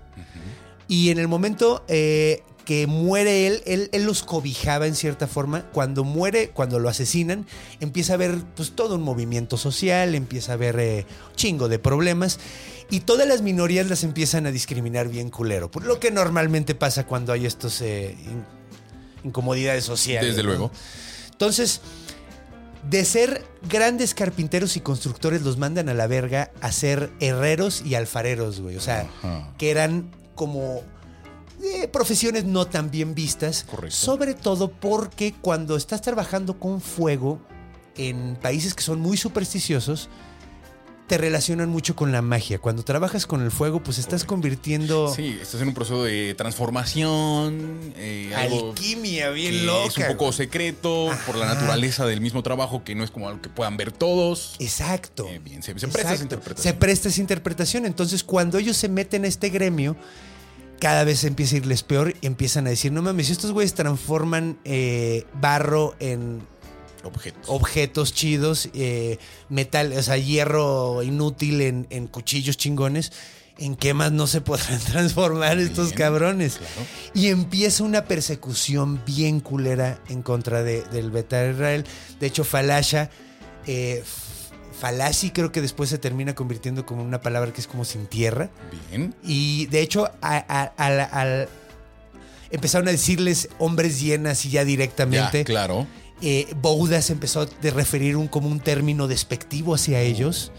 Y 0.87 1.09
en 1.09 1.19
el 1.19 1.27
momento 1.27 1.83
eh, 1.87 2.43
que 2.65 2.85
muere 2.85 3.47
él, 3.47 3.61
él, 3.65 3.89
él 3.93 4.03
los 4.03 4.23
cobijaba 4.23 4.87
en 4.87 4.95
cierta 4.95 5.27
forma. 5.27 5.63
Cuando 5.71 6.03
muere, 6.03 6.49
cuando 6.49 6.79
lo 6.79 6.89
asesinan, 6.89 7.45
empieza 7.79 8.13
a 8.13 8.15
haber 8.15 8.37
pues, 8.55 8.71
todo 8.71 8.95
un 8.95 9.03
movimiento 9.03 9.57
social, 9.57 10.15
empieza 10.15 10.51
a 10.51 10.55
haber 10.55 10.79
eh, 10.79 11.05
chingo 11.35 11.69
de 11.69 11.79
problemas. 11.79 12.39
Y 12.89 13.01
todas 13.01 13.27
las 13.27 13.41
minorías 13.41 13.89
las 13.89 14.03
empiezan 14.03 14.45
a 14.45 14.51
discriminar 14.51 15.07
bien 15.07 15.29
culero. 15.29 15.71
Por 15.71 15.85
lo 15.85 15.99
que 15.99 16.11
normalmente 16.11 16.75
pasa 16.75 17.05
cuando 17.05 17.33
hay 17.33 17.45
estos 17.45 17.81
eh, 17.81 18.15
incomodidades 19.25 19.83
sociales. 19.83 20.29
Desde 20.29 20.43
luego. 20.43 20.71
Entonces, 21.31 21.81
de 22.89 23.03
ser 23.03 23.43
grandes 23.67 24.13
carpinteros 24.13 24.77
y 24.77 24.79
constructores, 24.79 25.41
los 25.41 25.57
mandan 25.57 25.89
a 25.89 25.93
la 25.93 26.07
verga 26.07 26.51
a 26.61 26.71
ser 26.71 27.11
herreros 27.19 27.81
y 27.83 27.95
alfareros, 27.95 28.61
güey. 28.61 28.77
O 28.77 28.81
sea, 28.81 29.09
Ajá. 29.21 29.53
que 29.57 29.71
eran 29.71 30.11
como 30.35 30.81
eh, 31.63 31.87
profesiones 31.87 32.45
no 32.45 32.67
tan 32.67 32.91
bien 32.91 33.15
vistas. 33.15 33.65
Correcto. 33.69 33.95
Sobre 33.95 34.33
todo 34.33 34.71
porque 34.71 35.33
cuando 35.41 35.75
estás 35.75 36.01
trabajando 36.01 36.59
con 36.59 36.79
fuego 36.79 37.41
en 37.97 38.37
países 38.41 38.73
que 38.73 38.83
son 38.83 38.99
muy 38.99 39.17
supersticiosos, 39.17 40.09
te 41.07 41.17
relacionan 41.19 41.69
mucho 41.69 41.95
con 41.95 42.11
la 42.11 42.21
magia. 42.23 42.57
Cuando 42.57 42.83
trabajas 42.83 43.27
con 43.27 43.43
el 43.43 43.51
fuego, 43.51 43.83
pues 43.83 43.99
estás 43.99 44.21
Correcto. 44.23 44.27
convirtiendo 44.33 45.13
Sí, 45.15 45.37
estás 45.39 45.61
en 45.61 45.67
un 45.67 45.73
proceso 45.75 46.03
de 46.03 46.33
transformación. 46.35 47.93
eh, 47.95 48.33
algo 48.35 48.69
alquimia 48.71 49.29
bien 49.29 49.65
loca. 49.65 49.87
es 49.87 49.97
un 49.97 50.07
poco 50.07 50.31
secreto 50.31 51.09
por 51.25 51.35
la 51.35 51.45
naturaleza 51.45 52.05
del 52.05 52.21
mismo 52.21 52.41
trabajo, 52.43 52.83
que 52.83 52.95
no 52.95 53.03
es 53.03 53.11
como 53.11 53.27
algo 53.27 53.41
que 53.41 53.49
puedan 53.49 53.77
ver 53.77 53.91
todos. 53.91 54.55
Exacto. 54.59 55.27
Eh, 55.29 55.39
bien, 55.43 55.61
se- 55.63 55.73
se 55.73 55.87
presta 55.87 55.99
esa 55.99 56.09
Exacto. 56.13 56.23
interpretación. 56.35 56.73
Se 56.73 56.79
presta 56.79 57.09
esa 57.09 57.21
interpretación. 57.21 57.85
Entonces, 57.85 58.23
cuando 58.23 58.57
ellos 58.57 58.77
se 58.77 58.89
meten 58.89 59.25
a 59.25 59.27
este 59.27 59.49
gremio, 59.49 59.95
cada 60.79 61.03
vez 61.03 61.23
empieza 61.23 61.55
a 61.55 61.59
irles 61.59 61.83
peor 61.83 62.15
y 62.19 62.27
empiezan 62.27 62.67
a 62.67 62.71
decir, 62.71 62.91
no 62.91 63.01
mames, 63.01 63.27
si 63.27 63.31
estos 63.33 63.51
güeyes 63.51 63.73
transforman 63.75 64.57
eh, 64.65 65.25
barro 65.39 65.95
en 65.99 66.41
Objetos. 67.05 67.43
objetos 67.47 68.13
chidos, 68.13 68.69
eh, 68.73 69.17
metal, 69.49 69.93
o 69.93 70.01
sea, 70.03 70.17
hierro 70.17 71.03
inútil 71.03 71.61
en, 71.61 71.87
en 71.89 72.07
cuchillos 72.07 72.57
chingones, 72.57 73.11
¿en 73.57 73.75
qué 73.75 73.93
más 73.93 74.11
no 74.11 74.27
se 74.27 74.41
podrán 74.41 74.79
transformar 74.91 75.59
estos 75.59 75.93
cabrones? 75.93 76.57
claro. 76.57 76.73
Y 77.13 77.27
empieza 77.27 77.83
una 77.83 78.05
persecución 78.05 79.01
bien 79.05 79.39
culera 79.39 79.99
en 80.09 80.21
contra 80.21 80.63
de- 80.63 80.81
del 80.85 81.11
Beta 81.11 81.45
Israel. 81.49 81.85
De 82.19 82.27
hecho, 82.27 82.43
Falasha, 82.43 83.09
eh, 83.67 84.03
creo 85.33 85.51
que 85.51 85.61
después 85.61 85.89
se 85.89 85.97
termina 85.97 86.35
convirtiendo 86.35 86.85
como 86.85 87.01
una 87.03 87.21
palabra 87.21 87.51
que 87.53 87.61
es 87.61 87.67
como 87.67 87.85
sin 87.85 88.07
tierra. 88.07 88.49
Bien. 88.89 89.15
Y 89.23 89.67
de 89.67 89.81
hecho, 89.81 90.11
al- 90.21 90.71
al- 90.77 91.49
empezaron 92.51 92.87
a 92.87 92.91
decirles 92.91 93.49
hombres 93.57 93.99
llenas 94.01 94.45
y 94.45 94.49
ya 94.51 94.63
directamente. 94.65 95.39
Ya, 95.39 95.43
claro. 95.45 95.87
Eh, 96.27 96.47
Bouda 96.59 97.03
se 97.03 97.13
empezó 97.13 97.41
a 97.41 97.47
referir 97.61 98.17
un, 98.17 98.27
como 98.27 98.49
un 98.49 98.59
término 98.59 99.07
despectivo 99.07 99.75
hacia 99.75 100.01
ellos, 100.01 100.51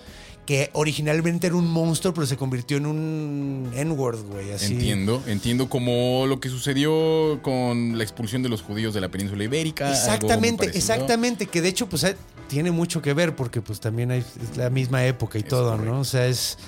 que 0.47 0.71
originalmente 0.75 1.49
era 1.49 1.57
un 1.57 1.67
monstruo, 1.67 2.15
pero 2.15 2.25
se 2.25 2.37
convirtió 2.37 2.77
en 2.77 2.87
un 2.87 3.73
N-word, 3.75 4.23
güey. 4.31 4.53
Así. 4.53 4.75
Entiendo, 4.75 5.21
entiendo 5.27 5.69
como 5.69 6.27
lo 6.29 6.39
que 6.39 6.51
sucedió 6.51 7.41
con 7.43 7.99
la 7.99 8.05
expulsión 8.05 8.45
de 8.45 8.49
los 8.49 8.63
judíos 8.63 8.95
de 8.95 9.01
la 9.01 9.09
península 9.09 9.43
ibérica. 9.43 9.91
Exactamente, 9.91 10.67
exactamente, 10.67 11.47
que 11.47 11.61
de 11.61 11.69
hecho 11.69 11.89
pues 11.89 12.05
eh, 12.05 12.17
tiene 12.47 12.71
mucho 12.71 13.03
que 13.03 13.13
ver 13.13 13.35
porque 13.35 13.61
pues 13.61 13.81
también 13.81 14.13
hay, 14.13 14.21
es 14.21 14.57
la 14.57 14.71
misma 14.71 15.05
época 15.05 15.37
y 15.37 15.43
Es 15.43 15.49
todo, 15.49 15.73
correcto. 15.73 15.93
¿no? 15.93 16.01
O 16.01 16.05
sea, 16.05 16.29
es, 16.29 16.59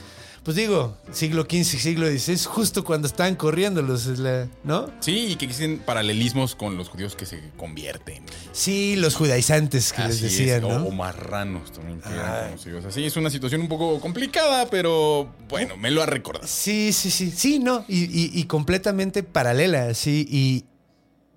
pues 0.49 0.57
digo, 0.57 0.97
siglo 1.13 1.43
XV, 1.43 1.63
siglo 1.79 2.07
XVI, 2.07 2.33
es 2.33 2.47
justo 2.47 2.83
cuando 2.83 3.07
estaban 3.07 3.35
corriendo 3.35 3.83
los, 3.83 4.07
es 4.07 4.19
la- 4.19 4.49
¿no? 4.65 4.91
Sí, 5.01 5.27
y 5.33 5.37
que 5.37 5.45
existen 5.45 5.79
paralelismos 5.79 6.55
con 6.55 6.75
los 6.79 6.89
judíos 6.89 7.15
que 7.15 7.27
se 7.27 7.51
convierten. 7.59 8.23
Sí, 8.53 8.97
los 8.97 9.15
judaizantes 9.15 9.93
que 9.93 10.01
les 10.05 10.15
Así 10.15 10.23
decían, 10.25 10.63
¿no? 10.63 10.87
O, 10.87 10.91
marranos 10.91 11.71
también 11.71 12.01
que 12.01 12.09
eran 12.09 12.33
Ay. 12.35 12.45
conocidos 12.53 12.87
así. 12.87 13.05
Es 13.05 13.19
una 13.19 13.29
situación 13.29 13.61
un 13.61 13.69
poco 13.69 14.01
complicada, 14.01 14.71
pero 14.71 15.35
bueno, 15.51 15.77
me 15.77 15.91
lo 15.91 16.03
ha 16.03 16.07
recordado. 16.07 16.47
Sí, 16.49 16.95
sí, 16.95 17.11
sí. 17.11 17.31
Sí, 17.31 17.59
no. 17.59 17.85
Y, 17.87 18.05
y- 18.05 18.31
y 18.33 18.45
completamente 18.45 19.23
paralela, 19.23 19.93
sí. 19.93 20.27
Y 20.31 20.65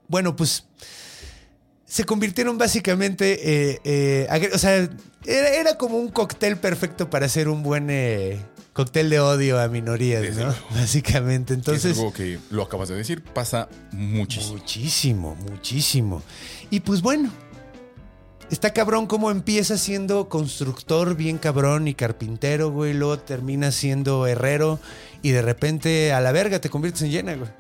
bueno, 0.08 0.38
pues 0.38 0.64
se 1.86 2.06
convirtieron 2.06 2.58
básicamente. 2.58 3.72
eh, 3.74 3.80
eh, 3.84 4.50
o 4.54 4.58
sea, 4.58 4.90
era, 5.26 5.50
era 5.50 5.78
como 5.78 5.98
un 5.98 6.08
cóctel 6.08 6.56
perfecto 6.56 7.10
para 7.10 7.28
ser 7.28 7.50
un 7.50 7.62
buen 7.62 7.90
eh, 7.90 8.40
cóctel 8.82 9.12
de 9.12 9.20
odio 9.20 9.60
a 9.60 9.68
minorías, 9.68 10.24
Desde 10.24 10.44
¿no? 10.44 10.56
Básicamente. 10.72 11.54
Entonces, 11.54 11.92
es 11.92 11.98
algo 12.00 12.12
que 12.12 12.40
lo 12.50 12.64
acabas 12.64 12.90
de 12.90 12.96
decir, 12.96 13.24
pasa 13.24 13.70
muchísimo. 13.92 14.56
muchísimo, 14.56 15.36
muchísimo. 15.36 16.24
Y 16.72 16.80
pues 16.80 17.04
bueno, 17.04 17.30
está 18.50 18.74
cabrón 18.74 19.06
cómo 19.06 19.30
empieza 19.30 19.78
siendo 19.78 20.30
constructor 20.30 21.16
bien 21.16 21.38
cabrón 21.38 21.88
y 21.88 21.94
carpintero, 21.94 22.72
güey, 22.72 22.96
luego 22.96 23.20
termina 23.20 23.72
siendo 23.72 24.26
herrero 24.26 24.80
y 25.22 25.30
de 25.30 25.44
repente 25.44 26.12
a 26.12 26.20
la 26.20 26.32
verga 26.32 26.60
te 26.60 26.72
conviertes 26.72 27.04
en 27.04 27.12
llena, 27.12 27.36
güey. 27.36 27.52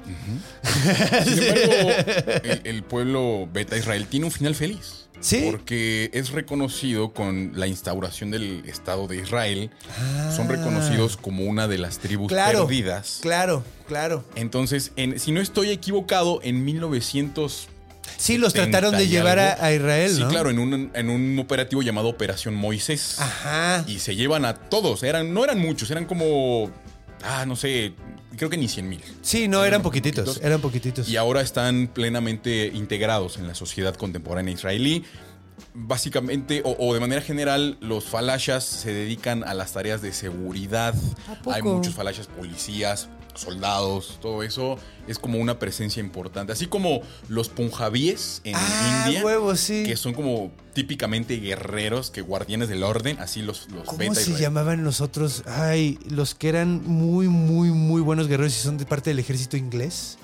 Sin 1.23 1.43
embargo, 1.43 2.41
el, 2.43 2.61
el 2.63 2.83
pueblo 2.83 3.47
beta 3.53 3.77
Israel 3.77 4.07
tiene 4.07 4.25
un 4.25 4.31
final 4.31 4.55
feliz. 4.55 5.07
Sí. 5.21 5.47
Porque 5.49 6.09
es 6.13 6.31
reconocido 6.31 7.13
con 7.13 7.51
la 7.55 7.67
instauración 7.67 8.31
del 8.31 8.63
Estado 8.65 9.07
de 9.07 9.17
Israel. 9.17 9.69
Ah. 9.99 10.33
Son 10.35 10.49
reconocidos 10.49 11.15
como 11.15 11.43
una 11.45 11.67
de 11.67 11.77
las 11.77 11.99
tribus 11.99 12.27
Claro, 12.29 12.65
perdidas. 12.65 13.19
claro, 13.21 13.63
claro. 13.87 14.25
Entonces, 14.35 14.91
en- 14.95 15.19
si 15.19 15.31
no 15.31 15.39
estoy 15.39 15.69
equivocado, 15.69 16.39
en 16.43 16.65
1900. 16.65 17.67
Sí, 18.17 18.37
los 18.37 18.53
70 18.53 18.79
trataron 18.79 18.97
de 18.99 19.07
llevar 19.07 19.39
a, 19.39 19.71
Israel, 19.73 20.11
Sí, 20.13 20.21
¿no? 20.21 20.27
claro, 20.29 20.49
en 20.49 20.59
un, 20.59 20.91
en 20.93 21.09
un 21.09 21.39
operativo 21.39 21.81
llamado 21.81 22.07
Operación 22.09 22.53
Moisés. 22.55 23.15
Ajá. 23.19 23.83
Y 23.87 23.99
se 23.99 24.15
llevan 24.15 24.43
a 24.45 24.55
todos. 24.55 25.03
Eran, 25.03 25.33
no 25.33 25.43
eran 25.43 25.59
muchos, 25.59 25.89
eran 25.91 26.05
como. 26.05 26.69
Ah, 27.23 27.45
no 27.45 27.55
sé. 27.55 27.93
Creo 28.37 28.49
que 28.49 28.57
ni 28.57 28.67
100 28.67 28.89
mil. 28.89 29.01
Sí, 29.21 29.47
no, 29.47 29.65
eran 29.65 29.81
poquititos, 29.81 30.39
eran 30.41 30.61
poquititos. 30.61 31.09
Y 31.09 31.17
ahora 31.17 31.41
están 31.41 31.87
plenamente 31.87 32.67
integrados 32.67 33.37
en 33.37 33.47
la 33.47 33.55
sociedad 33.55 33.95
contemporánea 33.95 34.53
israelí. 34.53 35.03
Básicamente, 35.73 36.61
o, 36.65 36.75
o 36.79 36.93
de 36.93 36.99
manera 36.99 37.21
general, 37.21 37.77
los 37.81 38.05
falashas 38.05 38.63
se 38.63 38.93
dedican 38.93 39.43
a 39.43 39.53
las 39.53 39.73
tareas 39.73 40.01
de 40.01 40.11
seguridad. 40.11 40.95
¿A 41.27 41.35
poco? 41.35 41.51
Hay 41.53 41.61
muchos 41.61 41.93
falashas 41.93 42.27
policías, 42.27 43.09
soldados, 43.35 44.19
todo 44.21 44.43
eso 44.43 44.77
es 45.07 45.17
como 45.19 45.39
una 45.39 45.59
presencia 45.59 45.99
importante. 45.99 46.53
Así 46.53 46.67
como 46.67 47.01
los 47.27 47.49
punjabíes 47.49 48.41
en 48.43 48.55
Ah, 48.55 49.03
India, 49.07 49.23
huevo, 49.25 49.55
sí. 49.55 49.83
que 49.85 49.95
son 49.97 50.13
como 50.13 50.51
típicamente 50.73 51.35
guerreros, 51.37 52.11
que 52.11 52.21
guardianes 52.21 52.69
del 52.69 52.83
orden, 52.83 53.17
así 53.19 53.41
los, 53.41 53.69
los 53.71 53.85
¿Cómo 53.85 53.97
beta 53.99 54.15
se 54.15 54.37
llamaban 54.39 54.83
los 54.83 55.01
otros? 55.01 55.43
Ay, 55.47 55.99
los 56.09 56.35
que 56.35 56.49
eran 56.49 56.81
muy, 56.85 57.27
muy, 57.27 57.69
muy 57.71 58.01
buenos 58.01 58.27
guerreros 58.27 58.55
y 58.55 58.59
son 58.61 58.77
de 58.77 58.85
parte 58.85 59.09
del 59.09 59.19
ejército 59.19 59.57
inglés. 59.57 60.17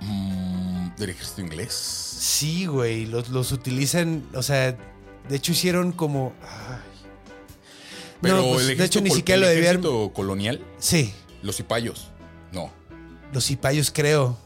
Mm, 0.00 0.94
¿Del 0.96 1.10
ejército 1.10 1.40
inglés? 1.42 1.72
Sí, 1.72 2.66
güey, 2.66 3.06
los, 3.06 3.28
los 3.30 3.52
utilizan, 3.52 4.24
o 4.34 4.42
sea, 4.42 4.76
de 5.28 5.36
hecho 5.36 5.52
hicieron 5.52 5.92
como... 5.92 6.32
ay. 6.42 6.78
Pero 8.20 8.36
no, 8.36 8.42
pues, 8.52 8.68
el 8.68 8.78
de 8.78 8.84
hecho 8.84 8.98
ejército 9.00 9.02
ni 9.02 9.10
siquiera 9.10 9.40
lo 9.40 9.46
debían... 9.48 9.64
ejército 9.76 10.12
colonial, 10.12 10.60
Sí, 10.78 11.12
los 11.42 11.56
cipayos. 11.56 12.08
No. 12.52 12.70
los 13.32 13.46
cipayos 13.46 13.90
creo. 13.90 14.36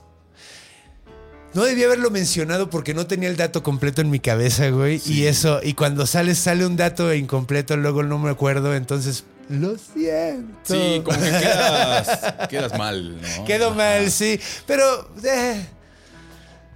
No 1.55 1.65
debía 1.65 1.87
haberlo 1.87 2.11
mencionado 2.11 2.69
porque 2.69 2.93
no 2.93 3.07
tenía 3.07 3.31
el 3.31 3.37
dato 3.37 3.63
completo 3.63 4.03
en 4.03 4.11
mi 4.11 4.21
cabeza, 4.21 4.69
güey. 4.69 4.99
Sí. 4.99 5.15
Y 5.21 5.27
eso, 5.27 5.61
y 5.63 5.73
cuando 5.73 6.07
sale, 6.07 6.35
sale 6.35 6.67
un 6.67 6.77
dato 6.77 7.15
incompleto, 7.15 7.77
luego 7.77 8.03
no 8.03 8.19
me 8.19 8.31
acuerdo, 8.31 8.75
entonces... 8.75 9.25
Lo 9.49 9.77
siento. 9.79 10.59
Sí, 10.65 11.01
como 11.05 11.19
que 11.19 11.31
quedas, 11.31 12.35
quedas 12.51 12.77
mal, 12.77 13.21
¿no? 13.21 13.45
Quedó 13.47 13.69
Ajá. 13.69 13.77
mal, 13.77 14.11
sí. 14.11 14.39
Pero 14.67 14.85
eh, 15.25 15.65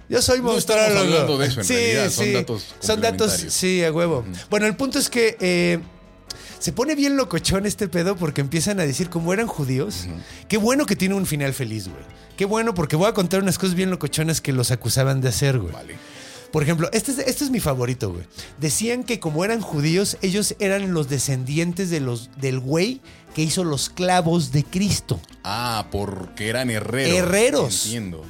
yo 0.09 0.21
soy 0.21 0.41
No 0.41 0.49
hablando 0.51 1.37
de 1.37 1.47
eso, 1.47 1.61
en 1.61 1.67
realidad, 1.67 2.09
son 2.09 2.33
datos 2.33 2.75
Son 2.79 3.01
datos, 3.01 3.31
sí, 3.49 3.83
a 3.83 3.91
huevo. 3.91 4.25
Bueno, 4.49 4.65
el 4.65 4.75
punto 4.75 4.99
es 4.99 5.09
que 5.09 5.37
eh, 5.39 5.79
se 6.61 6.71
pone 6.71 6.93
bien 6.93 7.17
locochón 7.17 7.65
este 7.65 7.87
pedo 7.87 8.15
porque 8.15 8.39
empiezan 8.39 8.79
a 8.79 8.85
decir 8.85 9.09
cómo 9.09 9.33
eran 9.33 9.47
judíos. 9.47 10.05
Qué 10.47 10.57
bueno 10.57 10.85
que 10.85 10.95
tiene 10.95 11.15
un 11.15 11.25
final 11.25 11.55
feliz, 11.55 11.87
güey. 11.87 12.03
Qué 12.37 12.45
bueno, 12.45 12.75
porque 12.75 12.95
voy 12.95 13.07
a 13.07 13.13
contar 13.13 13.41
unas 13.41 13.57
cosas 13.57 13.73
bien 13.73 13.89
locochonas 13.89 14.41
que 14.41 14.53
los 14.53 14.69
acusaban 14.69 15.21
de 15.21 15.29
hacer, 15.29 15.57
güey. 15.57 15.73
Vale. 15.73 15.95
Por 16.51 16.61
ejemplo, 16.61 16.87
este 16.93 17.13
es, 17.13 17.17
este 17.17 17.45
es 17.45 17.49
mi 17.49 17.59
favorito, 17.59 18.11
güey. 18.11 18.25
Decían 18.59 19.03
que 19.03 19.19
como 19.19 19.43
eran 19.43 19.59
judíos, 19.59 20.17
ellos 20.21 20.55
eran 20.59 20.93
los 20.93 21.09
descendientes 21.09 21.89
de 21.89 21.99
los, 21.99 22.29
del 22.37 22.59
güey 22.59 23.01
que 23.33 23.41
hizo 23.41 23.63
los 23.63 23.89
clavos 23.89 24.51
de 24.51 24.63
Cristo. 24.63 25.19
Ah, 25.43 25.87
porque 25.91 26.47
eran 26.47 26.69
herreros. 26.69 27.17
Herreros. 27.17 27.85
Entiendo. 27.85 28.23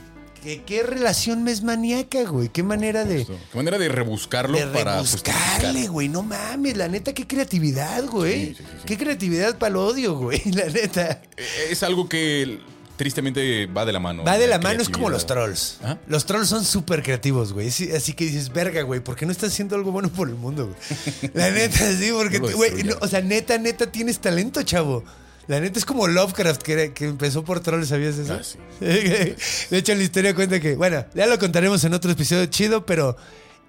¿Qué, 0.43 0.63
qué 0.65 0.81
relación 0.81 1.43
más 1.43 1.61
maníaca, 1.61 2.23
güey? 2.23 2.49
Qué 2.49 2.63
manera 2.63 3.05
de. 3.05 3.25
Qué 3.25 3.37
manera 3.55 3.77
de 3.77 3.89
rebuscarlo 3.89 4.57
de 4.57 4.65
para 4.67 4.95
rebuscarle, 4.95 5.87
güey. 5.87 6.09
No 6.09 6.23
mames, 6.23 6.77
la 6.77 6.87
neta, 6.87 7.13
qué 7.13 7.27
creatividad, 7.27 8.05
güey. 8.05 8.47
Sí, 8.47 8.55
sí, 8.57 8.63
sí, 8.63 8.69
sí. 8.79 8.83
Qué 8.85 8.97
creatividad 8.97 9.57
para 9.57 9.69
el 9.69 9.75
odio, 9.77 10.15
güey. 10.17 10.41
La 10.51 10.65
neta. 10.65 11.21
Eh, 11.37 11.67
Es 11.69 11.83
algo 11.83 12.09
que 12.09 12.59
tristemente 12.97 13.65
va 13.67 13.85
de 13.85 13.93
la 13.93 13.99
mano. 13.99 14.23
Va 14.23 14.37
de 14.37 14.47
la 14.47 14.59
mano, 14.59 14.81
es 14.81 14.89
como 14.89 15.09
los 15.09 15.25
trolls. 15.25 15.77
¿Ah? 15.83 15.97
Los 16.07 16.25
trolls 16.25 16.47
son 16.47 16.63
súper 16.65 17.01
creativos, 17.01 17.53
güey. 17.53 17.71
Sí, 17.71 17.91
Así 17.91 18.13
que 18.13 18.25
dices, 18.25 18.51
verga, 18.51 18.81
güey, 18.83 18.99
¿por 18.99 19.15
qué 19.15 19.25
no 19.25 19.31
estás 19.31 19.51
haciendo 19.53 19.75
algo 19.75 19.91
bueno 19.91 20.09
por 20.09 20.27
el 20.29 20.35
mundo, 20.35 20.67
güey? 20.67 21.31
La 21.33 21.49
neta, 21.51 21.79
sí, 21.97 22.11
porque, 22.15 22.39
No 22.39 22.49
güey, 22.51 22.83
no, 22.83 22.95
o 23.01 23.07
sea, 23.07 23.21
neta, 23.21 23.57
neta, 23.57 23.91
tienes 23.91 24.19
talento, 24.19 24.61
chavo. 24.63 25.03
La 25.51 25.59
neta 25.59 25.77
es 25.79 25.85
como 25.85 26.07
Lovecraft, 26.07 26.61
que, 26.61 26.73
era- 26.73 26.93
que 26.93 27.05
empezó 27.05 27.43
por 27.43 27.59
trolls, 27.59 27.89
¿sabías 27.89 28.17
eso? 28.17 28.33
Ah, 28.39 28.43
sí. 28.43 28.57
De 28.79 29.35
hecho, 29.77 29.93
la 29.93 30.03
historia 30.03 30.33
cuenta 30.33 30.59
que, 30.61 30.75
bueno, 30.75 31.05
ya 31.13 31.25
lo 31.27 31.37
contaremos 31.37 31.83
en 31.83 31.93
otro 31.93 32.09
episodio 32.11 32.45
chido, 32.45 32.85
pero 32.85 33.17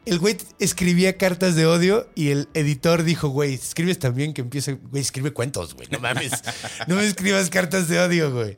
el 0.05 0.19
güey 0.21 0.37
escribía 0.61 1.17
cartas 1.17 1.55
de 1.57 1.67
odio 1.67 2.09
y 2.15 2.31
el 2.31 2.49
editor 2.55 3.03
dijo, 3.03 3.29
güey, 3.29 3.55
escribes 3.55 3.99
también 3.99 4.33
que 4.33 4.41
empieza, 4.43 4.73
güey, 4.91 5.03
escribe 5.03 5.33
cuentos, 5.33 5.75
güey, 5.75 5.89
no 5.91 5.99
mames, 5.99 6.33
no 6.87 6.95
me 6.97 7.05
escribas 7.05 7.51
cartas 7.51 7.89
de 7.89 7.99
odio, 8.01 8.33
güey. 8.33 8.57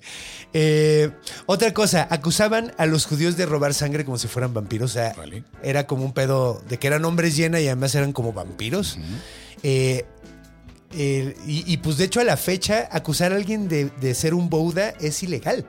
Eh, 0.53 1.11
otra 1.47 1.73
cosa, 1.75 2.07
acusaban 2.11 2.73
a 2.79 2.87
los 2.87 3.07
judíos 3.07 3.37
de 3.39 3.47
robar 3.47 3.73
sangre 3.75 4.05
como 4.05 4.19
si 4.19 4.29
fueran 4.29 4.53
vampiros, 4.55 4.91
o 4.91 4.95
sea, 4.95 5.15
Vale. 5.17 5.45
era 5.63 5.87
como 5.87 6.05
un 6.05 6.13
pedo 6.13 6.63
de 6.69 6.79
que 6.79 6.87
eran 6.87 7.05
hombres 7.07 7.37
llena 7.37 7.59
y 7.61 7.67
además 7.67 7.95
eran 7.95 8.13
como 8.13 8.33
vampiros. 8.35 8.99
Eh, 9.63 10.05
eh, 10.97 11.37
y, 11.47 11.71
y, 11.73 11.77
pues 11.79 11.97
de 11.97 12.05
hecho 12.05 12.21
a 12.21 12.25
la 12.25 12.37
fecha 12.37 12.89
acusar 12.91 13.33
a 13.33 13.37
alguien 13.37 13.69
de, 13.69 13.91
de 14.01 14.15
ser 14.15 14.35
un 14.35 14.49
bouda 14.49 14.91
es 15.01 15.23
ilegal. 15.23 15.65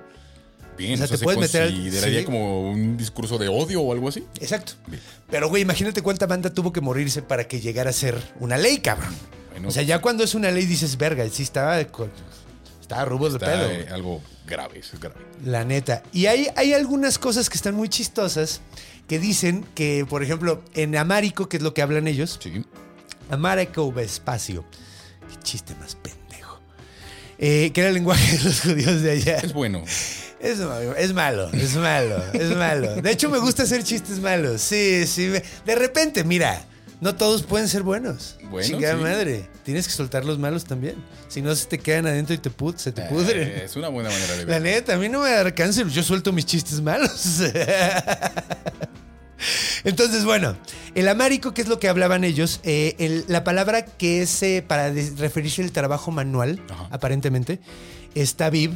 Bien, 0.77 0.93
O 0.95 0.97
sea, 0.97 1.05
o 1.05 1.07
sea, 1.07 1.17
te 1.17 1.23
puedes 1.23 1.39
meter 1.39 1.71
consideraría 1.71 2.19
sí. 2.19 2.25
como 2.25 2.69
un 2.69 2.97
discurso 2.97 3.37
de 3.37 3.47
odio 3.47 3.81
o 3.81 3.93
algo 3.93 4.09
así. 4.09 4.25
Exacto. 4.41 4.73
Bien. 4.87 5.01
Pero, 5.29 5.47
güey, 5.49 5.61
imagínate 5.61 6.01
cuánta 6.01 6.25
banda 6.25 6.53
tuvo 6.53 6.73
que 6.73 6.81
morirse 6.81 7.21
para 7.21 7.47
que 7.47 7.61
llegara 7.61 7.91
a 7.91 7.93
ser 7.93 8.21
una 8.41 8.57
ley, 8.57 8.79
cabrón. 8.79 9.15
Bueno, 9.51 9.69
o 9.69 9.71
sea, 9.71 9.83
ya 9.83 10.01
cuando 10.01 10.23
es 10.25 10.35
una 10.35 10.51
ley 10.51 10.65
dices, 10.65 10.97
verga, 10.97 11.25
sí 11.29 11.43
estaba, 11.43 11.79
estaba 11.79 13.05
rubo 13.05 13.29
de 13.29 13.39
pedo. 13.39 13.71
eh, 13.71 13.87
algo 13.89 14.21
grave, 14.45 14.79
eso 14.79 14.95
es 14.95 14.99
grave. 14.99 15.21
La 15.45 15.63
neta. 15.63 16.03
Y 16.11 16.25
hay, 16.25 16.49
hay 16.57 16.73
algunas 16.73 17.17
cosas 17.19 17.49
que 17.49 17.55
están 17.55 17.73
muy 17.73 17.87
chistosas 17.87 18.59
que 19.07 19.17
dicen 19.17 19.65
que, 19.75 20.05
por 20.09 20.23
ejemplo, 20.23 20.61
en 20.73 20.97
Amárico, 20.97 21.47
que 21.47 21.55
es 21.57 21.63
lo 21.63 21.73
que 21.73 21.81
hablan 21.83 22.07
ellos, 22.09 22.37
Sí. 22.43 22.65
Amárico 23.29 23.91
Vespacio. 23.93 24.65
Qué 25.29 25.35
chiste 25.43 25.75
más 25.79 25.95
pendejo. 25.95 26.59
Eh, 27.37 27.71
que 27.73 27.81
era 27.81 27.89
el 27.89 27.95
lenguaje 27.95 28.37
de 28.37 28.43
los 28.43 28.61
judíos 28.61 29.01
de 29.01 29.11
allá. 29.11 29.37
Es 29.37 29.53
bueno. 29.53 29.83
Es, 29.85 30.59
es 30.97 31.13
malo, 31.13 31.49
es 31.53 31.75
malo, 31.75 32.23
es 32.33 32.55
malo. 32.55 32.95
De 33.01 33.11
hecho, 33.11 33.29
me 33.29 33.39
gusta 33.39 33.63
hacer 33.63 33.83
chistes 33.83 34.19
malos. 34.19 34.61
Sí, 34.61 35.07
sí. 35.07 35.27
De 35.65 35.75
repente, 35.75 36.23
mira, 36.23 36.61
no 37.01 37.15
todos 37.15 37.43
pueden 37.43 37.67
ser 37.67 37.81
buenos. 37.83 38.37
Bueno, 38.49 38.67
Chingada 38.67 38.95
sí. 38.95 39.01
madre. 39.01 39.49
Tienes 39.63 39.87
que 39.87 39.93
soltar 39.93 40.23
los 40.23 40.37
malos 40.37 40.65
también. 40.65 40.95
Si 41.29 41.41
no, 41.41 41.55
se 41.55 41.65
te 41.65 41.79
quedan 41.79 42.05
adentro 42.05 42.35
y 42.35 42.37
te 42.37 42.51
pud- 42.51 42.77
se 42.77 42.91
te 42.91 43.01
pudren. 43.03 43.47
Eh, 43.47 43.63
es 43.65 43.75
una 43.75 43.87
buena 43.89 44.09
manera 44.11 44.33
de 44.37 44.45
La 44.45 44.59
ver. 44.59 44.61
neta, 44.61 44.93
a 44.93 44.97
mí 44.97 45.09
no 45.09 45.21
me 45.21 45.31
da 45.31 45.53
cáncer, 45.55 45.87
yo 45.89 46.03
suelto 46.03 46.31
mis 46.31 46.45
chistes 46.45 46.79
malos. 46.81 47.11
Entonces, 49.83 50.23
bueno, 50.25 50.55
el 50.95 51.07
amárico, 51.07 51.53
que 51.53 51.61
es 51.61 51.67
lo 51.67 51.79
que 51.79 51.89
hablaban 51.89 52.23
ellos, 52.23 52.59
Eh, 52.63 52.95
el- 52.99 53.25
la 53.27 53.43
palabra 53.43 53.85
que 53.85 54.21
es 54.21 54.41
eh, 54.43 54.63
para 54.67 54.89
referirse 54.91 55.61
al 55.63 55.71
trabajo 55.71 56.11
manual, 56.11 56.61
Ajá. 56.69 56.87
aparentemente, 56.91 57.59
es 58.15 58.35
tabib. 58.35 58.73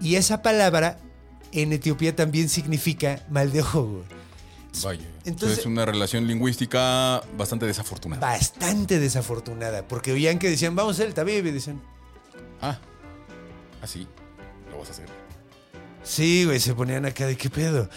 Y 0.00 0.16
esa 0.16 0.42
palabra 0.42 0.98
en 1.52 1.72
Etiopía 1.72 2.14
también 2.14 2.48
significa 2.48 3.24
mal 3.30 3.52
de 3.52 3.60
ojo. 3.62 4.04
Vaya. 4.82 5.00
Entonces- 5.02 5.26
Entonces 5.26 5.58
es 5.60 5.66
una 5.66 5.84
relación 5.84 6.26
lingüística 6.26 7.22
bastante 7.36 7.66
desafortunada. 7.66 8.20
Bastante 8.20 8.98
desafortunada, 8.98 9.86
porque 9.86 10.12
oían 10.12 10.38
que 10.38 10.48
decían, 10.48 10.74
vamos 10.74 10.92
a 10.92 10.94
hacer 10.96 11.08
el 11.08 11.14
tabib, 11.14 11.46
y 11.46 11.50
decían, 11.50 11.80
Ah, 12.60 12.78
así. 13.82 14.06
Lo 14.70 14.78
vas 14.78 14.88
a 14.88 14.92
hacer. 14.92 15.06
Sí, 16.04 16.44
güey, 16.44 16.58
se 16.60 16.74
ponían 16.74 17.04
acá 17.06 17.26
de 17.26 17.36
qué 17.36 17.50
pedo. 17.50 17.88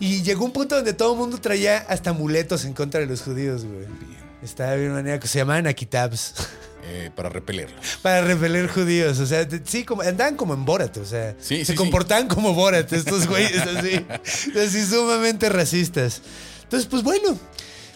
Y 0.00 0.22
llegó 0.22 0.44
un 0.46 0.52
punto 0.52 0.74
donde 0.76 0.92
todo 0.94 1.12
el 1.12 1.18
mundo 1.18 1.38
traía 1.38 1.78
hasta 1.88 2.10
amuletos 2.10 2.64
en 2.64 2.72
contra 2.72 3.00
de 3.00 3.06
los 3.06 3.20
judíos, 3.22 3.64
güey. 3.64 3.86
Estaba 4.42 4.74
bien 4.74 4.92
manera 4.92 5.20
que 5.20 5.28
se 5.28 5.38
llamaban 5.38 5.66
akitabs 5.66 6.34
Eh, 6.84 7.10
para 7.14 7.28
repelerlo. 7.28 7.76
para 8.00 8.22
repeler 8.22 8.66
judíos. 8.68 9.18
O 9.20 9.26
sea, 9.26 9.44
de- 9.44 9.60
sí, 9.64 9.84
como, 9.84 10.00
andaban 10.02 10.36
como 10.36 10.54
en 10.54 10.64
Borat, 10.64 10.96
o 10.96 11.04
sea, 11.04 11.32
Sí, 11.38 11.58
se 11.58 11.64
sí, 11.66 11.72
sí. 11.72 11.74
comportaban 11.74 12.26
como 12.26 12.54
Borat 12.54 12.90
estos 12.92 13.28
güeyes 13.28 13.60
así, 13.60 14.04
así 14.58 14.86
sumamente 14.86 15.48
racistas. 15.50 16.22
Entonces, 16.62 16.88
pues 16.88 17.02
bueno, 17.02 17.38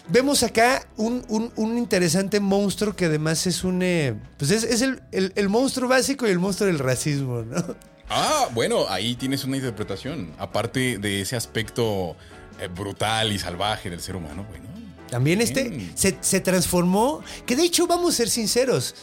vemos 0.07 0.43
acá 0.43 0.87
un, 0.97 1.25
un- 1.29 1.51
un 1.55 1.77
interesante 1.79 2.39
monstruo 2.39 2.95
que 2.95 3.05
además 3.05 3.47
es 3.47 3.63
un. 3.63 3.81
eh, 3.81 4.13
pues 4.37 4.51
es, 4.51 4.63
es 4.63 4.83
el, 4.83 5.01
el- 5.11 5.33
el 5.35 5.49
monstruo 5.49 5.89
básico 5.89 6.27
y 6.27 6.29
el 6.29 6.37
monstruo 6.37 6.67
del 6.67 6.77
racismo, 6.77 7.41
¿no? 7.41 7.75
Ah, 8.09 8.49
bueno, 8.53 8.85
ahí 8.89 9.15
tienes 9.15 9.43
una 9.43 9.57
interpretación. 9.57 10.31
Aparte 10.37 10.97
de 10.97 11.21
ese 11.21 11.35
aspecto 11.35 12.15
eh, 12.59 12.67
brutal 12.67 13.31
y 13.31 13.39
salvaje 13.39 13.89
del 13.89 13.99
ser 14.01 14.15
humano, 14.15 14.45
bueno. 14.49 14.65
También 15.09 15.41
este 15.41 15.91
se, 15.95 16.17
se 16.21 16.39
transformó. 16.41 17.21
Que 17.45 17.55
de 17.55 17.63
hecho, 17.63 17.87
vamos 17.87 18.13
a 18.15 18.17
ser 18.17 18.29
sinceros, 18.29 18.95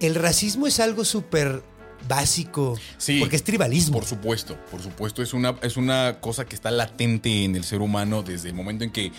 el 0.00 0.14
racismo 0.14 0.66
es 0.66 0.80
algo 0.80 1.04
súper 1.04 1.62
básico. 2.08 2.78
Sí. 2.98 3.18
Porque 3.20 3.36
es 3.36 3.42
tribalismo. 3.44 3.98
Por 3.98 4.06
supuesto, 4.06 4.56
por 4.70 4.82
supuesto. 4.82 5.22
Es 5.22 5.32
una, 5.34 5.56
es 5.62 5.76
una 5.76 6.18
cosa 6.20 6.44
que 6.44 6.54
está 6.54 6.70
latente 6.70 7.44
en 7.44 7.56
el 7.56 7.64
ser 7.64 7.80
humano 7.80 8.22
desde 8.22 8.48
el 8.50 8.54
momento 8.54 8.84
en 8.84 8.90
que 8.92 9.12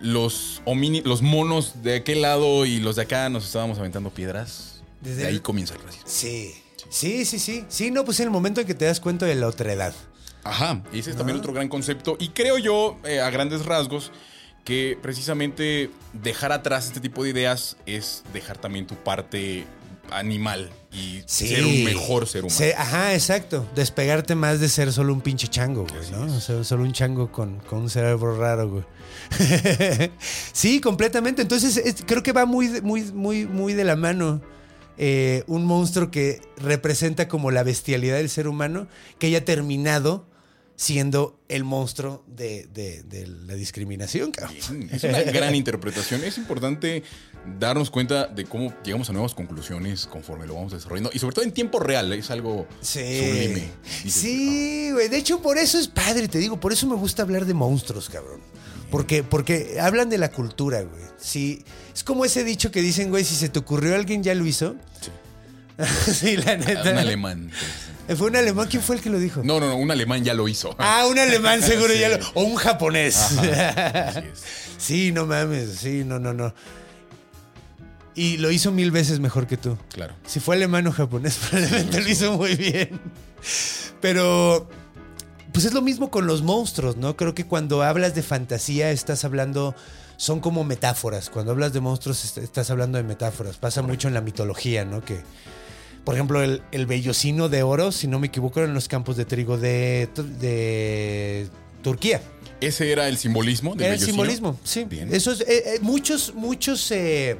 los, 0.00 0.62
homini- 0.66 1.02
los 1.04 1.22
monos 1.22 1.82
de 1.82 1.96
aquel 1.96 2.22
lado 2.22 2.66
y 2.66 2.80
los 2.80 2.96
de 2.96 3.02
acá 3.02 3.28
nos 3.28 3.44
estábamos 3.46 3.78
aventando 3.78 4.10
piedras. 4.10 4.82
Desde 5.00 5.22
de 5.22 5.28
ahí 5.28 5.34
el- 5.34 5.42
comienza 5.42 5.74
el 5.74 5.82
racismo. 5.82 6.04
Sí. 6.06 6.54
Sí, 6.92 7.24
sí, 7.24 7.38
sí. 7.38 7.64
Sí, 7.68 7.90
no, 7.90 8.04
pues 8.04 8.20
en 8.20 8.24
el 8.26 8.30
momento 8.30 8.60
en 8.60 8.66
que 8.66 8.74
te 8.74 8.84
das 8.84 9.00
cuenta 9.00 9.24
de 9.26 9.34
la 9.34 9.46
otra 9.46 9.72
edad. 9.72 9.94
Ajá, 10.44 10.82
ese 10.92 11.10
es 11.10 11.16
también 11.16 11.38
otro 11.38 11.52
gran 11.52 11.68
concepto. 11.68 12.16
Y 12.20 12.28
creo 12.28 12.58
yo, 12.58 12.98
eh, 13.04 13.20
a 13.20 13.30
grandes 13.30 13.64
rasgos, 13.64 14.10
que 14.64 14.98
precisamente 15.00 15.90
dejar 16.12 16.52
atrás 16.52 16.86
este 16.86 17.00
tipo 17.00 17.24
de 17.24 17.30
ideas 17.30 17.76
es 17.86 18.22
dejar 18.32 18.58
también 18.58 18.86
tu 18.86 18.94
parte 18.96 19.64
animal 20.10 20.68
y 20.92 21.22
Sí. 21.26 21.48
ser 21.48 21.64
un 21.64 21.84
mejor 21.84 22.26
ser 22.28 22.42
humano. 22.44 22.58
Se- 22.58 22.74
ajá, 22.74 23.14
exacto. 23.14 23.66
Despegarte 23.74 24.34
más 24.34 24.60
de 24.60 24.68
ser 24.68 24.92
solo 24.92 25.14
un 25.14 25.20
pinche 25.22 25.48
chango, 25.48 25.86
güey, 25.86 26.10
¿no? 26.10 26.36
O 26.36 26.40
sea, 26.40 26.62
solo 26.64 26.82
un 26.82 26.92
chango 26.92 27.32
con, 27.32 27.60
con 27.60 27.78
un 27.82 27.88
cerebro 27.90 28.36
raro, 28.38 28.68
güey. 28.68 28.84
sí, 30.52 30.80
completamente. 30.80 31.42
Entonces, 31.42 31.76
es- 31.76 32.02
creo 32.06 32.22
que 32.22 32.32
va 32.32 32.44
muy, 32.46 32.80
muy, 32.82 33.02
muy, 33.12 33.46
muy 33.46 33.72
de 33.74 33.84
la 33.84 33.96
mano. 33.96 34.40
Eh, 35.04 35.42
un 35.48 35.64
monstruo 35.64 36.12
que 36.12 36.40
representa 36.58 37.26
como 37.26 37.50
la 37.50 37.64
bestialidad 37.64 38.18
del 38.18 38.28
ser 38.28 38.46
humano, 38.46 38.86
que 39.18 39.26
haya 39.26 39.44
terminado 39.44 40.28
siendo 40.76 41.40
el 41.48 41.64
monstruo 41.64 42.24
de, 42.28 42.68
de- 42.72 43.02
de 43.02 43.26
la 43.26 43.54
discriminación, 43.54 44.30
cabrón. 44.30 44.56
Es 44.92 45.02
una 45.02 45.20
gran 45.22 45.56
interpretación. 45.56 46.22
Es 46.22 46.38
importante 46.38 47.02
darnos 47.58 47.90
cuenta 47.90 48.26
de 48.28 48.44
cómo 48.44 48.72
llegamos 48.84 49.10
a 49.10 49.12
nuevas 49.12 49.34
conclusiones 49.34 50.06
conforme 50.06 50.46
lo 50.46 50.54
vamos 50.54 50.72
desarrollando. 50.72 51.10
Y 51.12 51.18
sobre 51.18 51.34
todo 51.34 51.44
en 51.44 51.52
tiempo 51.52 51.80
real. 51.80 52.12
Es 52.12 52.30
algo 52.30 52.68
Sí. 52.80 53.00
sublime. 53.00 53.70
Dices, 54.04 54.22
Sí, 54.22 54.90
güey. 54.92 55.08
De 55.08 55.18
hecho, 55.18 55.42
por 55.42 55.58
eso 55.58 55.78
es 55.80 55.88
padre, 55.88 56.28
te 56.28 56.38
digo. 56.38 56.60
Por 56.60 56.72
eso 56.72 56.86
me 56.86 56.94
gusta 56.96 57.22
hablar 57.22 57.44
de 57.44 57.54
monstruos, 57.54 58.08
cabrón. 58.08 58.40
Porque, 58.92 59.24
porque 59.24 59.78
hablan 59.80 60.08
de 60.08 60.18
la 60.18 60.30
cultura, 60.30 60.82
güey. 60.82 61.02
Sí. 61.18 61.64
Es 61.92 62.04
como 62.04 62.24
ese 62.24 62.44
dicho 62.44 62.70
que 62.70 62.80
dicen, 62.82 63.10
güey, 63.10 63.24
si 63.24 63.34
se 63.34 63.48
te 63.48 63.58
ocurrió 63.58 63.96
alguien 63.96 64.22
ya 64.22 64.34
lo 64.36 64.46
hizo. 64.46 64.76
Sí, 66.06 66.36
la 66.44 66.52
"Ah, 66.52 66.56
neta. 66.56 66.90
Un 66.92 66.98
alemán. 66.98 67.50
Fue 68.16 68.28
un 68.28 68.36
alemán. 68.36 68.68
¿Quién 68.70 68.82
fue 68.82 68.96
el 68.96 69.02
que 69.02 69.10
lo 69.10 69.18
dijo? 69.18 69.40
No, 69.42 69.58
no, 69.58 69.66
no. 69.68 69.76
Un 69.76 69.90
alemán 69.90 70.22
ya 70.22 70.34
lo 70.34 70.46
hizo. 70.46 70.76
Ah, 70.78 71.06
un 71.10 71.18
alemán 71.18 71.62
seguro 71.64 71.92
Sí. 71.92 71.98
ya 72.00 72.10
lo. 72.10 72.18
O 72.34 72.42
un 72.44 72.54
japonés. 72.56 73.16
Así 73.16 73.48
es. 73.48 74.24
Sí, 74.78 75.12
no 75.12 75.26
mames. 75.26 75.76
Sí, 75.80 76.02
no, 76.04 76.18
no, 76.18 76.32
no. 76.34 76.52
Y 78.16 78.36
lo 78.38 78.50
hizo 78.50 78.72
mil 78.72 78.90
veces 78.90 79.20
mejor 79.20 79.46
que 79.46 79.56
tú. 79.56 79.78
Claro. 79.94 80.14
Si 80.26 80.38
fue 80.40 80.56
alemán 80.56 80.86
o 80.88 80.92
japonés, 80.92 81.36
probablemente 81.50 82.00
lo 82.00 82.08
hizo 82.08 82.36
muy 82.36 82.56
bien. 82.56 83.00
Pero, 84.00 84.68
pues 85.52 85.64
es 85.66 85.72
lo 85.74 85.82
mismo 85.82 86.10
con 86.10 86.26
los 86.26 86.42
monstruos, 86.42 86.96
¿no? 86.96 87.16
Creo 87.16 87.34
que 87.34 87.44
cuando 87.46 87.82
hablas 87.82 88.14
de 88.14 88.22
fantasía 88.22 88.90
estás 88.90 89.24
hablando, 89.24 89.74
son 90.16 90.40
como 90.40 90.64
metáforas. 90.64 91.30
Cuando 91.30 91.52
hablas 91.52 91.72
de 91.72 91.80
monstruos 91.80 92.24
est- 92.24 92.38
estás 92.38 92.70
hablando 92.70 92.96
de 92.98 93.04
metáforas. 93.04 93.56
Pasa 93.58 93.82
mucho 93.82 94.08
en 94.08 94.14
la 94.14 94.20
mitología, 94.20 94.84
¿no? 94.84 95.00
Que, 95.04 95.20
por 96.04 96.14
ejemplo, 96.14 96.42
el, 96.42 96.62
el 96.72 96.86
vellocino 96.86 97.48
de 97.48 97.62
oro, 97.62 97.92
si 97.92 98.06
no 98.08 98.18
me 98.18 98.28
equivoco, 98.28 98.60
eran 98.60 98.74
los 98.74 98.88
campos 98.88 99.16
de 99.16 99.24
trigo 99.24 99.58
de, 99.58 100.08
de 100.40 101.48
Turquía. 101.82 102.20
Ese 102.60 102.92
era 102.92 103.08
el 103.08 103.18
simbolismo 103.18 103.74
del 103.74 103.86
Era 103.86 103.94
el 103.94 104.00
simbolismo, 104.00 104.58
sí. 104.62 104.84
Bien. 104.84 105.12
Eso 105.12 105.32
es, 105.32 105.40
eh, 105.42 105.46
eh, 105.48 105.78
muchos, 105.80 106.32
muchos 106.34 106.90
eh, 106.92 107.36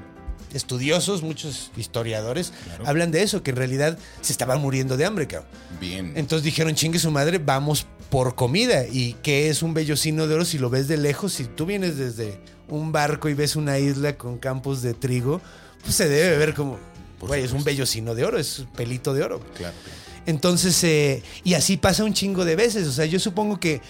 estudiosos, 0.55 1.23
muchos 1.23 1.71
historiadores 1.77 2.53
Claro. 2.65 2.85
hablan 2.87 3.11
de 3.11 3.23
eso, 3.23 3.43
que 3.43 3.51
en 3.51 3.57
realidad 3.57 3.99
se 4.21 4.33
estaban 4.33 4.61
muriendo 4.61 4.97
de 4.97 5.05
hambre, 5.05 5.27
cabrón. 5.27 5.49
Bien. 5.81 6.13
Entonces 6.17 6.45
dijeron, 6.45 6.75
chingue 6.75 6.99
su 6.99 7.11
madre, 7.11 7.39
vamos 7.39 7.87
por 8.11 8.35
comida. 8.35 8.85
¿Y 8.87 9.15
qué 9.23 9.49
es 9.49 9.63
un 9.63 9.75
vellocino 9.75 10.27
de 10.27 10.35
oro 10.35 10.45
si 10.45 10.59
lo 10.59 10.71
ves 10.71 10.89
de 10.89 10.97
lejos? 10.99 11.33
Si 11.33 11.45
tú 11.45 11.67
vienes 11.67 11.97
desde 11.97 12.39
un 12.69 12.93
barco 12.93 13.29
y 13.29 13.35
ves 13.35 13.57
una 13.57 13.79
isla 13.79 14.17
con 14.17 14.39
campos 14.39 14.83
de 14.83 14.95
trigo, 14.95 15.41
pues 15.83 15.95
se 15.97 16.09
debe 16.09 16.37
ver 16.37 16.55
como, 16.55 16.79
güey, 17.21 17.43
es 17.43 17.53
un 17.53 17.65
vellocino 17.65 18.15
de 18.15 18.25
oro, 18.25 18.39
es 18.39 18.67
pelito 18.77 19.15
de 19.15 19.23
oro. 19.23 19.41
Claro. 19.57 19.75
Entonces, 20.27 20.83
eh, 20.85 21.23
y 21.43 21.55
así 21.55 21.77
pasa 21.77 22.05
un 22.05 22.15
chingo 22.15 22.45
de 22.45 22.55
veces. 22.57 22.87
O 22.87 22.93
sea, 22.93 23.07
yo 23.07 23.19
supongo 23.19 23.59
que 23.59 23.81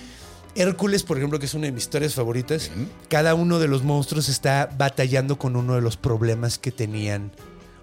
Hércules, 0.55 1.03
por 1.03 1.17
ejemplo, 1.17 1.39
que 1.39 1.47
es 1.47 1.55
una 1.55 1.67
de 1.67 1.73
mis 1.73 1.85
historias 1.85 2.15
favoritas, 2.15 2.71
cada 3.09 3.35
uno 3.35 3.59
de 3.59 3.69
los 3.69 3.83
monstruos 3.83 4.29
está 4.29 4.69
batallando 4.77 5.39
con 5.39 5.57
uno 5.57 5.75
de 5.75 5.81
los 5.81 5.97
problemas 5.97 6.59
que 6.59 6.71
tenían. 6.73 7.33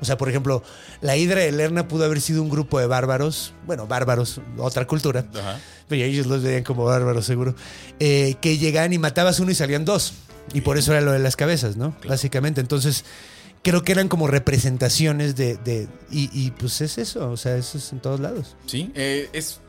O 0.01 0.05
sea, 0.05 0.17
por 0.17 0.29
ejemplo, 0.29 0.63
la 1.01 1.17
Hidra 1.17 1.41
de 1.41 1.51
Lerna 1.51 1.87
pudo 1.87 2.05
haber 2.05 2.21
sido 2.21 2.41
un 2.41 2.49
grupo 2.49 2.79
de 2.79 2.85
bárbaros, 2.87 3.53
bueno, 3.65 3.85
bárbaros, 3.85 4.39
otra 4.57 4.87
cultura, 4.87 5.25
Ajá. 5.35 5.59
pero 5.89 6.03
ellos 6.03 6.25
los 6.27 6.41
veían 6.41 6.63
como 6.63 6.85
bárbaros 6.85 7.25
seguro, 7.25 7.53
eh, 7.99 8.35
que 8.39 8.57
llegaban 8.57 8.93
y 8.93 8.97
matabas 8.97 9.39
uno 9.41 9.51
y 9.51 9.55
salían 9.55 9.83
dos. 9.83 10.13
Y 10.53 10.61
por 10.61 10.77
eso 10.77 10.93
era 10.93 11.01
lo 11.01 11.11
de 11.11 11.19
las 11.19 11.35
cabezas, 11.35 11.75
¿no? 11.75 11.95
Básicamente. 12.07 12.61
Entonces, 12.61 13.03
creo 13.61 13.83
que 13.83 13.91
eran 13.91 14.07
como 14.07 14.27
representaciones 14.27 15.35
de... 15.35 15.57
de- 15.57 15.87
y, 16.09 16.29
y, 16.33 16.51
pues 16.51 16.79
es 16.81 16.97
eso, 16.97 17.29
o 17.29 17.37
sea, 17.37 17.57
eso 17.57 17.77
es 17.77 17.91
en 17.91 17.99
todos 17.99 18.19
lados. 18.19 18.55
Sí, 18.67 18.91
eh, 18.95 19.29
es 19.33 19.59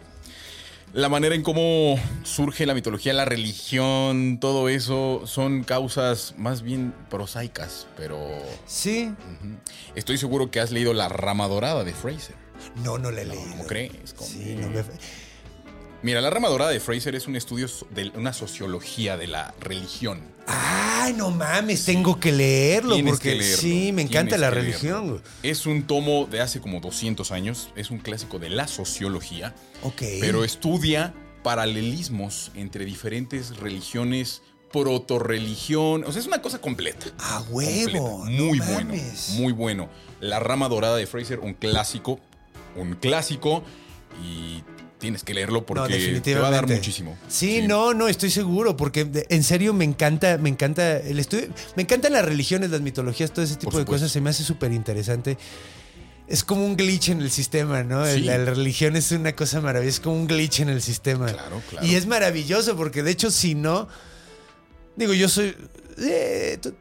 la 0.93 1.09
manera 1.09 1.35
en 1.35 1.43
cómo 1.43 1.97
surge 2.25 2.67
la 2.67 2.75
mitología, 2.75 3.13
la 3.13 3.25
religión, 3.25 4.39
todo 4.41 4.69
eso 4.69 5.23
son 5.27 5.63
causas 5.65 6.35
más 6.37 6.63
bien 6.63 6.93
prosaicas, 7.09 7.87
pero 7.97 8.19
Sí. 8.67 9.13
estoy 9.95 10.19
seguro 10.19 10.51
que 10.51 10.61
has 10.61 10.71
leído 10.73 10.93
La 10.93 11.09
Rama 11.09 11.47
Dorada 11.49 11.85
de 11.85 11.93
Fraser. 11.95 12.35
No, 12.85 12.99
no 12.99 13.11
le 13.11 13.25
No, 13.25 13.35
leí. 13.35 13.45
¿Cómo 13.51 13.67
crees? 13.67 14.15
¿Cómo 14.15 14.29
Sí, 14.29 14.57
no 14.57 14.69
me... 14.69 14.85
Mira, 16.03 16.23
La 16.23 16.31
Rama 16.31 16.49
Dorada 16.49 16.71
de 16.71 16.81
Fraser 16.81 17.15
es 17.15 17.27
un 17.27 17.37
estudio 17.37 17.69
de 17.91 18.11
una 18.15 18.33
sociología 18.33 19.19
de 19.19 19.27
la 19.27 19.55
religión. 19.61 20.23
Ay, 20.47 21.13
no 21.13 21.31
mames, 21.31 21.85
tengo 21.85 22.19
que 22.19 22.33
leerlo 22.33 22.95
Tienes 22.95 23.13
porque 23.13 23.33
que 23.33 23.37
leerlo, 23.37 23.57
sí, 23.59 23.93
me 23.93 24.03
encanta 24.03 24.31
tienes 24.37 24.41
la 24.41 24.51
religión. 24.51 25.07
leerlo. 25.09 25.23
Es 25.43 25.67
un 25.67 25.83
tomo 25.87 26.27
de 26.27 26.41
hace 26.41 26.61
como 26.61 26.81
200 26.81 27.31
años, 27.33 27.69
es 27.77 27.91
un 27.91 27.99
clásico 27.99 28.39
de 28.39 28.49
la 28.49 28.67
sociología. 28.67 29.55
Ok. 29.83 30.03
pero 30.21 30.43
estudia 30.43 31.13
paralelismos 31.43 32.51
entre 32.55 32.85
diferentes 32.87 33.57
religiones, 33.59 34.43
protorreligión, 34.73 36.05
o 36.05 36.13
sea, 36.13 36.21
es 36.21 36.27
una 36.27 36.41
cosa 36.41 36.61
completa. 36.61 37.07
A 37.19 37.43
huevo. 37.51 38.21
completa. 38.21 38.43
Muy 38.43 38.59
no 38.59 38.65
bueno, 38.65 38.89
mames. 38.89 39.29
muy 39.37 39.53
bueno. 39.53 39.91
La 40.21 40.41
rama 40.41 40.69
dorada 40.69 40.97
de 40.97 41.07
Fraser, 41.07 41.41
un 41.41 41.53
clásico, 41.55 42.19
un 42.77 42.95
clásico 42.95 43.63
y 44.25 44.63
tienes 45.01 45.25
que 45.25 45.35
leerlo 45.35 45.61
No, 45.61 45.67
porque 45.67 46.21
te 46.23 46.35
va 46.37 46.49
a 46.49 46.51
dar 46.53 46.69
muchísimo. 46.69 47.19
Sí, 47.29 47.63
no, 47.63 47.95
no, 47.95 48.07
estoy 48.07 48.31
seguro, 48.31 48.77
porque 48.77 49.27
en 49.29 49.43
serio 49.43 49.75
me 49.75 49.85
encanta, 49.85 50.39
me 50.39 50.49
encanta 50.49 50.99
el 50.99 51.19
estudio, 51.19 51.49
me 51.75 51.83
encantan 51.83 52.13
las 52.13 52.25
religiones, 52.25 52.71
las 52.71 52.83
mitologías, 52.83 53.33
todo 53.33 53.45
ese 53.45 53.57
tipo 53.57 53.77
de 53.77 53.85
cosas, 53.85 54.13
se 54.13 54.21
me 54.21 54.31
hace 54.31 54.45
súper 54.45 54.71
interesante. 54.73 55.37
Es 56.29 56.45
como 56.45 56.65
un 56.65 56.77
glitch 56.77 57.09
en 57.09 57.23
el 57.23 57.31
sistema, 57.33 57.83
¿no? 57.83 58.07
Sí. 58.07 58.21
La, 58.21 58.39
la 58.39 58.55
religión 58.55 58.95
es 58.95 59.11
una 59.11 59.35
cosa 59.35 59.61
maravillosa, 59.61 59.97
es 59.97 60.01
como 60.01 60.15
un 60.15 60.29
glitch 60.29 60.61
en 60.61 60.69
el 60.69 60.81
sistema. 60.81 61.27
Claro, 61.27 61.61
claro. 61.69 61.85
Y 61.85 61.97
es 61.97 62.07
maravilloso, 62.07 62.77
porque 62.77 63.03
de 63.03 63.11
hecho, 63.11 63.33
si 63.33 63.57
no, 63.57 63.89
digo, 64.95 65.13
yo 65.13 65.29
soy. 65.29 65.57
Eh, 66.01 66.59
tú 66.61 66.75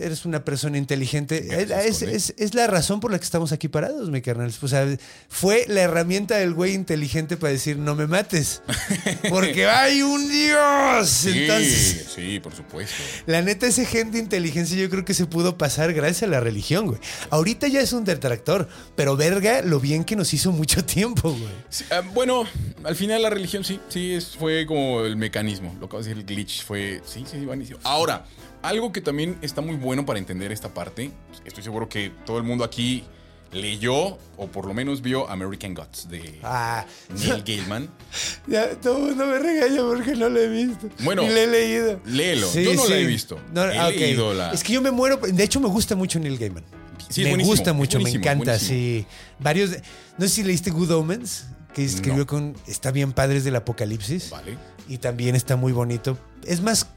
eres 0.00 0.24
una 0.24 0.44
persona 0.44 0.78
inteligente. 0.78 1.40
Gracias, 1.40 1.84
es, 1.86 1.98
Conde. 2.00 2.16
es- 2.16 2.34
es 2.36 2.54
la 2.54 2.66
razón 2.66 3.00
por 3.00 3.10
la 3.12 3.18
que 3.18 3.24
estamos 3.24 3.52
aquí 3.52 3.68
parados, 3.68 4.10
mi 4.10 4.20
carnal. 4.22 4.52
O 4.62 4.68
sea, 4.68 4.86
fue 5.28 5.64
la 5.68 5.82
herramienta 5.82 6.36
del 6.36 6.54
güey 6.54 6.74
inteligente 6.74 7.36
para 7.36 7.52
decir, 7.52 7.76
no 7.78 7.94
me 7.94 8.06
mates. 8.06 8.62
Porque 9.28 9.66
hay 9.66 10.02
un 10.02 10.28
Dios. 10.30 11.08
Sí, 11.08 11.42
Entonces, 11.42 12.06
sí, 12.14 12.40
por 12.40 12.54
supuesto. 12.54 12.94
la 13.26 13.42
neta, 13.42 13.66
ese 13.66 13.84
gen 13.86 14.10
de 14.10 14.18
inteligencia 14.18 14.76
yo 14.76 14.88
creo 14.90 15.04
que 15.04 15.14
se 15.14 15.26
pudo 15.26 15.56
pasar 15.58 15.92
gracias 15.92 16.24
a 16.24 16.26
la 16.26 16.40
religión, 16.40 16.86
güey. 16.86 17.00
Ahorita 17.30 17.68
ya 17.68 17.80
es 17.80 17.92
un 17.92 18.04
detractor, 18.04 18.68
pero 18.94 19.16
verga 19.16 19.62
lo 19.62 19.80
bien 19.80 20.04
que 20.04 20.16
nos 20.16 20.32
hizo 20.34 20.52
mucho 20.52 20.84
tiempo, 20.84 21.30
güey. 21.30 21.52
Sí, 21.68 21.84
ah, 21.90 22.02
bueno, 22.14 22.44
al 22.84 22.96
final 22.96 23.22
la 23.22 23.30
religión 23.30 23.64
sí, 23.64 23.80
sí, 23.88 24.12
es, 24.14 24.36
fue 24.36 24.66
como 24.66 25.00
el 25.04 25.16
mecanismo. 25.16 25.72
Lo 25.74 25.80
que 25.80 25.96
acabo 25.96 26.02
de 26.02 26.08
decir, 26.10 26.18
el 26.20 26.26
glitch 26.26 26.64
fue. 26.64 27.00
Sí, 27.06 27.24
sí, 27.30 27.38
buenísimo. 27.44 27.78
Ahora, 27.84 28.24
algo 28.68 28.92
que 28.92 29.00
también 29.00 29.36
está 29.42 29.60
muy 29.60 29.76
bueno 29.76 30.04
para 30.06 30.18
entender 30.18 30.52
esta 30.52 30.72
parte, 30.74 31.10
estoy 31.44 31.62
seguro 31.62 31.88
que 31.88 32.12
todo 32.24 32.38
el 32.38 32.44
mundo 32.44 32.64
aquí 32.64 33.04
leyó 33.52 34.18
o 34.36 34.48
por 34.52 34.66
lo 34.66 34.74
menos 34.74 35.00
vio 35.02 35.30
American 35.30 35.72
Gods 35.72 36.08
de 36.08 36.40
Ah, 36.42 36.84
Neil 37.16 37.42
Gaiman. 37.46 37.88
ya, 38.46 38.70
todo 38.80 38.96
el 39.08 39.14
mundo 39.16 39.26
me 39.26 39.38
regaña 39.38 39.82
porque 39.82 40.14
no 40.16 40.28
lo 40.28 40.40
he 40.40 40.48
visto. 40.48 40.88
Bueno, 41.04 41.22
Ni 41.22 41.28
lo 41.28 41.36
he 41.36 41.46
leído. 41.46 42.00
léelo. 42.04 42.52
Yo 42.52 42.74
no 42.74 42.88
la 42.88 42.96
he 42.98 43.04
visto. 43.04 43.38
He 43.54 43.92
leído 43.98 44.34
la- 44.34 44.52
Es 44.52 44.62
que 44.64 44.72
yo 44.72 44.82
me 44.82 44.90
muero. 44.90 45.16
De 45.18 45.42
hecho, 45.44 45.60
me 45.60 45.68
gusta 45.68 45.94
mucho 45.96 46.18
Neil 46.18 46.38
Gaiman. 46.38 46.64
Sí, 47.08 47.22
me 47.22 47.42
gusta 47.44 47.72
mucho, 47.72 48.00
me 48.00 48.10
encanta. 48.10 48.44
buenísimo. 48.44 48.68
Sí. 48.68 49.06
Varios. 49.38 49.70
de- 49.70 49.82
no 50.18 50.26
sé 50.26 50.34
si 50.34 50.42
leíste 50.42 50.70
Good 50.70 50.90
Omens, 50.90 51.44
que 51.72 51.84
escribió 51.84 52.20
No. 52.22 52.26
con. 52.26 52.56
Está 52.66 52.90
bien 52.90 53.12
Padres 53.12 53.44
del 53.44 53.54
Apocalipsis. 53.54 54.30
Vale. 54.30 54.58
Y 54.88 54.98
también 54.98 55.36
está 55.36 55.54
muy 55.56 55.72
bonito. 55.72 56.18
Es 56.44 56.60
más. 56.62 56.88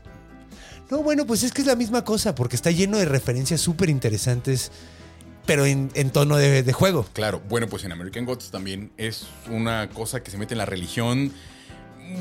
No, 0.89 1.03
bueno, 1.03 1.25
pues 1.25 1.43
es 1.43 1.51
que 1.51 1.61
es 1.61 1.67
la 1.67 1.75
misma 1.75 2.03
cosa, 2.03 2.33
porque 2.35 2.55
está 2.55 2.71
lleno 2.71 2.97
de 2.97 3.05
referencias 3.05 3.61
súper 3.61 3.89
interesantes, 3.89 4.71
pero 5.45 5.65
en, 5.65 5.91
en 5.93 6.09
tono 6.09 6.35
de, 6.37 6.63
de 6.63 6.73
juego. 6.73 7.05
Claro, 7.13 7.41
bueno, 7.47 7.67
pues 7.67 7.83
en 7.83 7.91
American 7.91 8.25
Gods 8.25 8.49
también 8.51 8.91
es 8.97 9.27
una 9.49 9.89
cosa 9.89 10.23
que 10.23 10.31
se 10.31 10.37
mete 10.37 10.53
en 10.55 10.57
la 10.59 10.65
religión. 10.65 11.31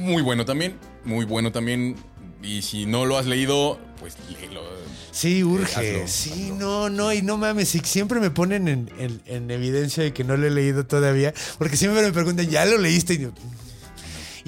Muy 0.01 0.23
bueno 0.23 0.45
también, 0.45 0.75
muy 1.05 1.25
bueno 1.25 1.51
también. 1.53 1.97
Y 2.43 2.63
si 2.63 2.87
no 2.87 3.05
lo 3.07 3.17
has 3.19 3.27
leído, 3.27 3.81
pues 4.01 4.15
léelo. 4.31 4.63
Sí, 5.11 5.43
urge. 5.43 5.75
hazlo, 5.97 6.07
sí, 6.07 6.31
hazlo. 6.53 6.55
no, 6.57 6.89
no, 6.91 7.13
y 7.13 7.23
no 7.23 7.37
mames, 7.39 7.75
y 7.75 7.81
siempre 7.81 8.21
me 8.21 8.31
ponen 8.31 8.69
en, 8.69 8.91
en- 8.99 9.21
en 9.27 9.51
evidencia 9.51 10.03
de 10.05 10.13
que 10.13 10.23
no 10.25 10.37
lo 10.37 10.47
he 10.47 10.51
leído 10.51 10.87
todavía, 10.87 11.35
porque 11.59 11.77
siempre 11.77 12.03
me 12.03 12.13
preguntan, 12.13 12.47
¿ya 12.49 12.65
lo 12.67 12.79
leíste? 12.79 13.15
Y, 13.15 13.19
yo, 13.21 13.31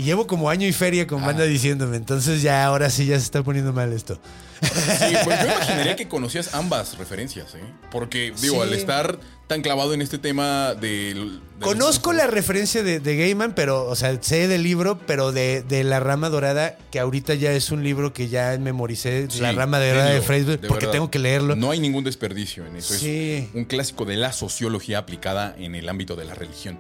y 0.01 0.03
llevo 0.03 0.27
como 0.27 0.49
año 0.49 0.67
y 0.67 0.73
feria 0.73 1.07
con 1.07 1.23
Ah. 1.23 1.27
banda 1.27 1.45
diciéndome, 1.45 1.97
entonces 1.97 2.41
ya, 2.43 2.65
ahora 2.65 2.89
sí, 2.89 3.05
ya 3.07 3.19
se 3.19 3.25
está 3.25 3.43
poniendo 3.43 3.73
mal 3.73 3.93
esto. 3.93 4.19
Sí, 4.63 5.15
pues 5.25 5.41
yo 5.41 5.47
imaginaría 5.57 5.97
que 5.97 6.07
conocías 6.09 6.55
ambas 6.55 6.97
referencias, 6.99 7.55
¿eh? 7.55 7.61
Porque, 7.91 8.33
digo, 8.41 8.57
Sí. 8.57 8.61
al 8.63 8.73
estar 8.75 9.19
tan 9.47 9.63
clavado 9.63 9.93
en 9.95 10.01
este 10.03 10.19
tema 10.19 10.75
de... 10.75 11.39
Conozco 11.61 12.13
la 12.13 12.27
referencia 12.27 12.83
de, 12.83 13.01
de 13.01 13.17
Gaiman, 13.17 13.55
pero, 13.55 13.85
o 13.87 13.97
sea, 13.97 14.17
sé 14.23 14.49
del 14.49 14.63
libro, 14.63 14.99
pero 15.07 15.33
de, 15.33 15.63
de 15.63 15.83
La 15.85 15.99
Rama 16.01 16.29
Dorada, 16.29 16.77
que 16.91 17.01
ahorita 17.01 17.35
ya 17.35 17.53
es 17.53 17.71
un 17.71 17.83
libro 17.85 18.13
que 18.13 18.29
ya 18.29 18.57
memoricé, 18.61 19.27
Sí, 19.31 19.41
La 19.41 19.53
Rama 19.53 19.81
Dorada 19.81 20.11
de 20.11 20.21
Facebook, 20.23 20.61
porque 20.69 20.87
verdad. 20.87 20.93
tengo 20.93 21.11
que 21.11 21.19
leerlo. 21.19 21.57
No 21.57 21.71
hay 21.71 21.81
ningún 21.81 22.05
desperdicio 22.05 22.65
en 22.67 22.77
eso. 22.77 22.95
Sí. 22.95 23.49
Es 23.51 23.55
un 23.55 23.65
clásico 23.65 24.05
de 24.05 24.17
la 24.17 24.33
sociología 24.33 24.99
aplicada 24.99 25.55
en 25.59 25.75
el 25.75 25.89
ámbito 25.89 26.17
de 26.17 26.25
la 26.27 26.35
religión. 26.35 26.79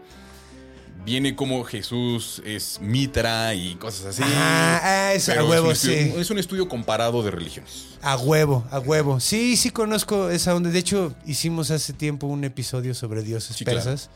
Viene 1.04 1.34
como 1.34 1.64
Jesús 1.64 2.42
es 2.44 2.78
Mitra 2.80 3.54
y 3.54 3.74
cosas 3.76 4.06
así. 4.06 4.22
Ah, 4.26 5.12
Pero 5.26 5.40
a 5.40 5.44
huevo, 5.48 5.72
es 5.72 5.78
estudio, 5.78 6.14
sí. 6.14 6.20
Es 6.20 6.30
un 6.30 6.38
estudio 6.38 6.68
comparado 6.68 7.22
de 7.22 7.30
religiones. 7.30 7.86
A 8.02 8.16
huevo, 8.16 8.66
a 8.70 8.78
huevo. 8.78 9.18
Sí, 9.18 9.56
sí 9.56 9.70
conozco 9.70 10.30
esa 10.30 10.54
onda. 10.54 10.70
De 10.70 10.78
hecho, 10.78 11.14
hicimos 11.26 11.70
hace 11.70 11.92
tiempo 11.92 12.26
un 12.26 12.44
episodio 12.44 12.94
sobre 12.94 13.22
dioses 13.22 13.56
Sí, 13.56 13.64
claro. 13.64 13.78
persas. 13.82 14.10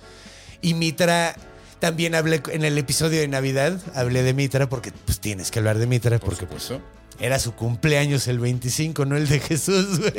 Y 0.61 0.75
Mitra, 0.75 1.35
también 1.81 2.15
hablé 2.15 2.43
en 2.53 2.65
el 2.65 2.77
episodio 2.79 3.21
de 3.21 3.29
Navidad, 3.29 3.79
hablé 3.95 4.23
de 4.23 4.35
Mitra 4.35 4.69
porque 4.69 4.93
pues 4.93 5.21
tienes 5.21 5.51
que 5.51 5.59
hablar 5.59 5.79
de 5.79 5.87
Mitra 5.87 6.19
Por 6.19 6.31
porque 6.31 6.47
pues, 6.47 6.71
era 7.19 7.39
su 7.39 7.55
cumpleaños 7.55 8.27
el 8.29 8.39
25, 8.39 9.05
no 9.05 9.17
el 9.17 9.29
de 9.29 9.41
Jesús, 9.41 9.99
güey. 10.01 10.13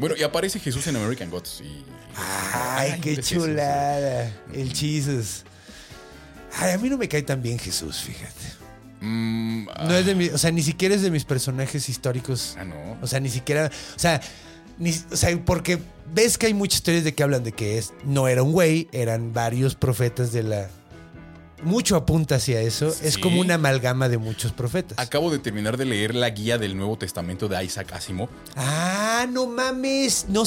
Bueno, 0.00 0.14
y 0.16 0.22
aparece 0.22 0.60
Jesús 0.60 0.86
en 0.86 0.96
American 0.96 1.30
Gods. 1.30 1.60
Y, 1.62 1.84
Ay, 2.52 3.00
qué 3.00 3.16
chulada. 3.18 4.32
El 4.52 4.72
Jesus. 4.74 5.44
Ay, 6.58 6.72
a 6.72 6.78
mí 6.78 6.88
no 6.88 6.96
me 6.98 7.08
cae 7.08 7.22
tan 7.22 7.42
bien 7.42 7.58
Jesús, 7.58 7.98
fíjate. 7.98 8.56
Mm, 9.00 9.68
ah, 9.74 9.84
No 9.88 9.94
es 9.96 10.06
de 10.06 10.14
mi, 10.14 10.28
o 10.28 10.38
sea, 10.38 10.50
ni 10.50 10.62
siquiera 10.62 10.94
es 10.94 11.02
de 11.02 11.10
mis 11.10 11.24
personajes 11.24 11.88
históricos 11.88 12.56
ah, 12.58 12.64
no. 12.64 12.96
O 13.02 13.06
sea, 13.06 13.20
ni 13.20 13.28
siquiera. 13.28 13.70
O 13.94 13.98
sea, 13.98 14.20
ni- 14.78 14.94
o 15.10 15.16
sea, 15.16 15.36
porque 15.44 15.78
ves 16.14 16.38
que 16.38 16.46
hay 16.46 16.54
muchas 16.54 16.76
historias 16.78 17.04
de 17.04 17.14
que 17.14 17.22
hablan 17.22 17.44
de 17.44 17.52
que 17.52 17.78
es, 17.78 17.92
no 18.04 18.26
era 18.28 18.42
un 18.42 18.52
güey, 18.52 18.88
eran 18.92 19.32
varios 19.32 19.74
profetas 19.74 20.32
de 20.32 20.42
la. 20.44 20.68
Mucho 21.62 21.96
apunta 21.96 22.34
hacia 22.36 22.60
eso. 22.60 22.94
Es 23.02 23.16
como 23.16 23.40
una 23.40 23.54
amalgama 23.54 24.08
de 24.08 24.18
muchos 24.18 24.52
profetas. 24.52 24.98
Acabo 24.98 25.30
de 25.30 25.38
terminar 25.38 25.76
de 25.76 25.86
leer 25.86 26.14
la 26.14 26.28
guía 26.30 26.58
del 26.58 26.76
Nuevo 26.76 26.98
Testamento 26.98 27.48
de 27.48 27.64
Isaac 27.64 27.92
Asimov. 27.92 28.28
Ah, 28.54 29.26
no 29.30 29.46
mames. 29.46 30.26
No 30.28 30.44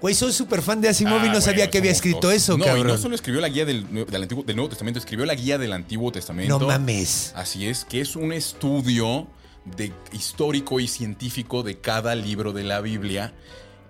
Güey, 0.00 0.14
soy 0.14 0.32
súper 0.32 0.62
fan 0.62 0.80
de 0.80 0.88
Asimov 0.88 1.24
y 1.24 1.28
Ah, 1.28 1.32
no 1.32 1.40
sabía 1.40 1.68
que 1.68 1.78
había 1.78 1.90
escrito 1.90 2.30
eso, 2.30 2.56
no, 2.56 2.64
cabrón. 2.64 2.88
y 2.88 2.92
no 2.92 2.98
solo 2.98 3.14
escribió 3.14 3.40
la 3.40 3.48
guía 3.48 3.64
del, 3.64 4.06
del 4.06 4.22
Antiguo, 4.22 4.44
del 4.44 4.56
Nuevo 4.56 4.68
Testamento, 4.68 4.98
escribió 4.98 5.26
la 5.26 5.34
guía 5.34 5.58
del 5.58 5.72
Antiguo 5.72 6.12
Testamento. 6.12 6.58
No 6.58 6.66
mames. 6.66 7.32
Así 7.34 7.66
es, 7.66 7.84
que 7.84 8.00
es 8.00 8.14
un 8.14 8.32
estudio 8.32 9.26
de 9.64 9.92
histórico 10.12 10.80
y 10.80 10.88
científico 10.88 11.62
de 11.62 11.78
cada 11.78 12.14
libro 12.14 12.52
de 12.52 12.62
la 12.64 12.80
Biblia. 12.80 13.34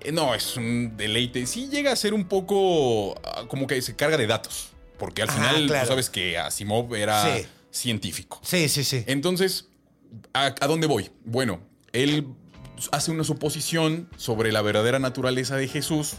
Eh, 0.00 0.10
No, 0.12 0.34
es 0.34 0.56
un 0.56 0.96
deleite. 0.96 1.46
Sí 1.46 1.68
llega 1.70 1.92
a 1.92 1.96
ser 1.96 2.14
un 2.14 2.24
poco 2.24 3.14
ah, 3.24 3.44
como 3.48 3.66
que 3.66 3.80
se 3.82 3.94
carga 3.94 4.16
de 4.16 4.26
datos. 4.26 4.71
Porque 5.02 5.22
al 5.22 5.30
final 5.32 5.66
claro. 5.66 5.82
tú 5.82 5.88
sabes 5.88 6.10
que 6.10 6.38
Asimov 6.38 6.94
era 6.94 7.24
Sí. 7.38 7.44
científico. 7.72 8.40
Sí, 8.44 8.68
sí, 8.68 8.84
sí. 8.84 9.02
Entonces, 9.08 9.66
¿a, 10.32 10.54
a 10.60 10.66
dónde 10.68 10.86
voy? 10.86 11.10
Bueno, 11.24 11.58
él 11.92 12.28
hace 12.92 13.10
una 13.10 13.24
suposición 13.24 14.08
sobre 14.16 14.52
la 14.52 14.62
verdadera 14.62 15.00
naturaleza 15.00 15.56
de 15.56 15.66
Jesús. 15.66 16.12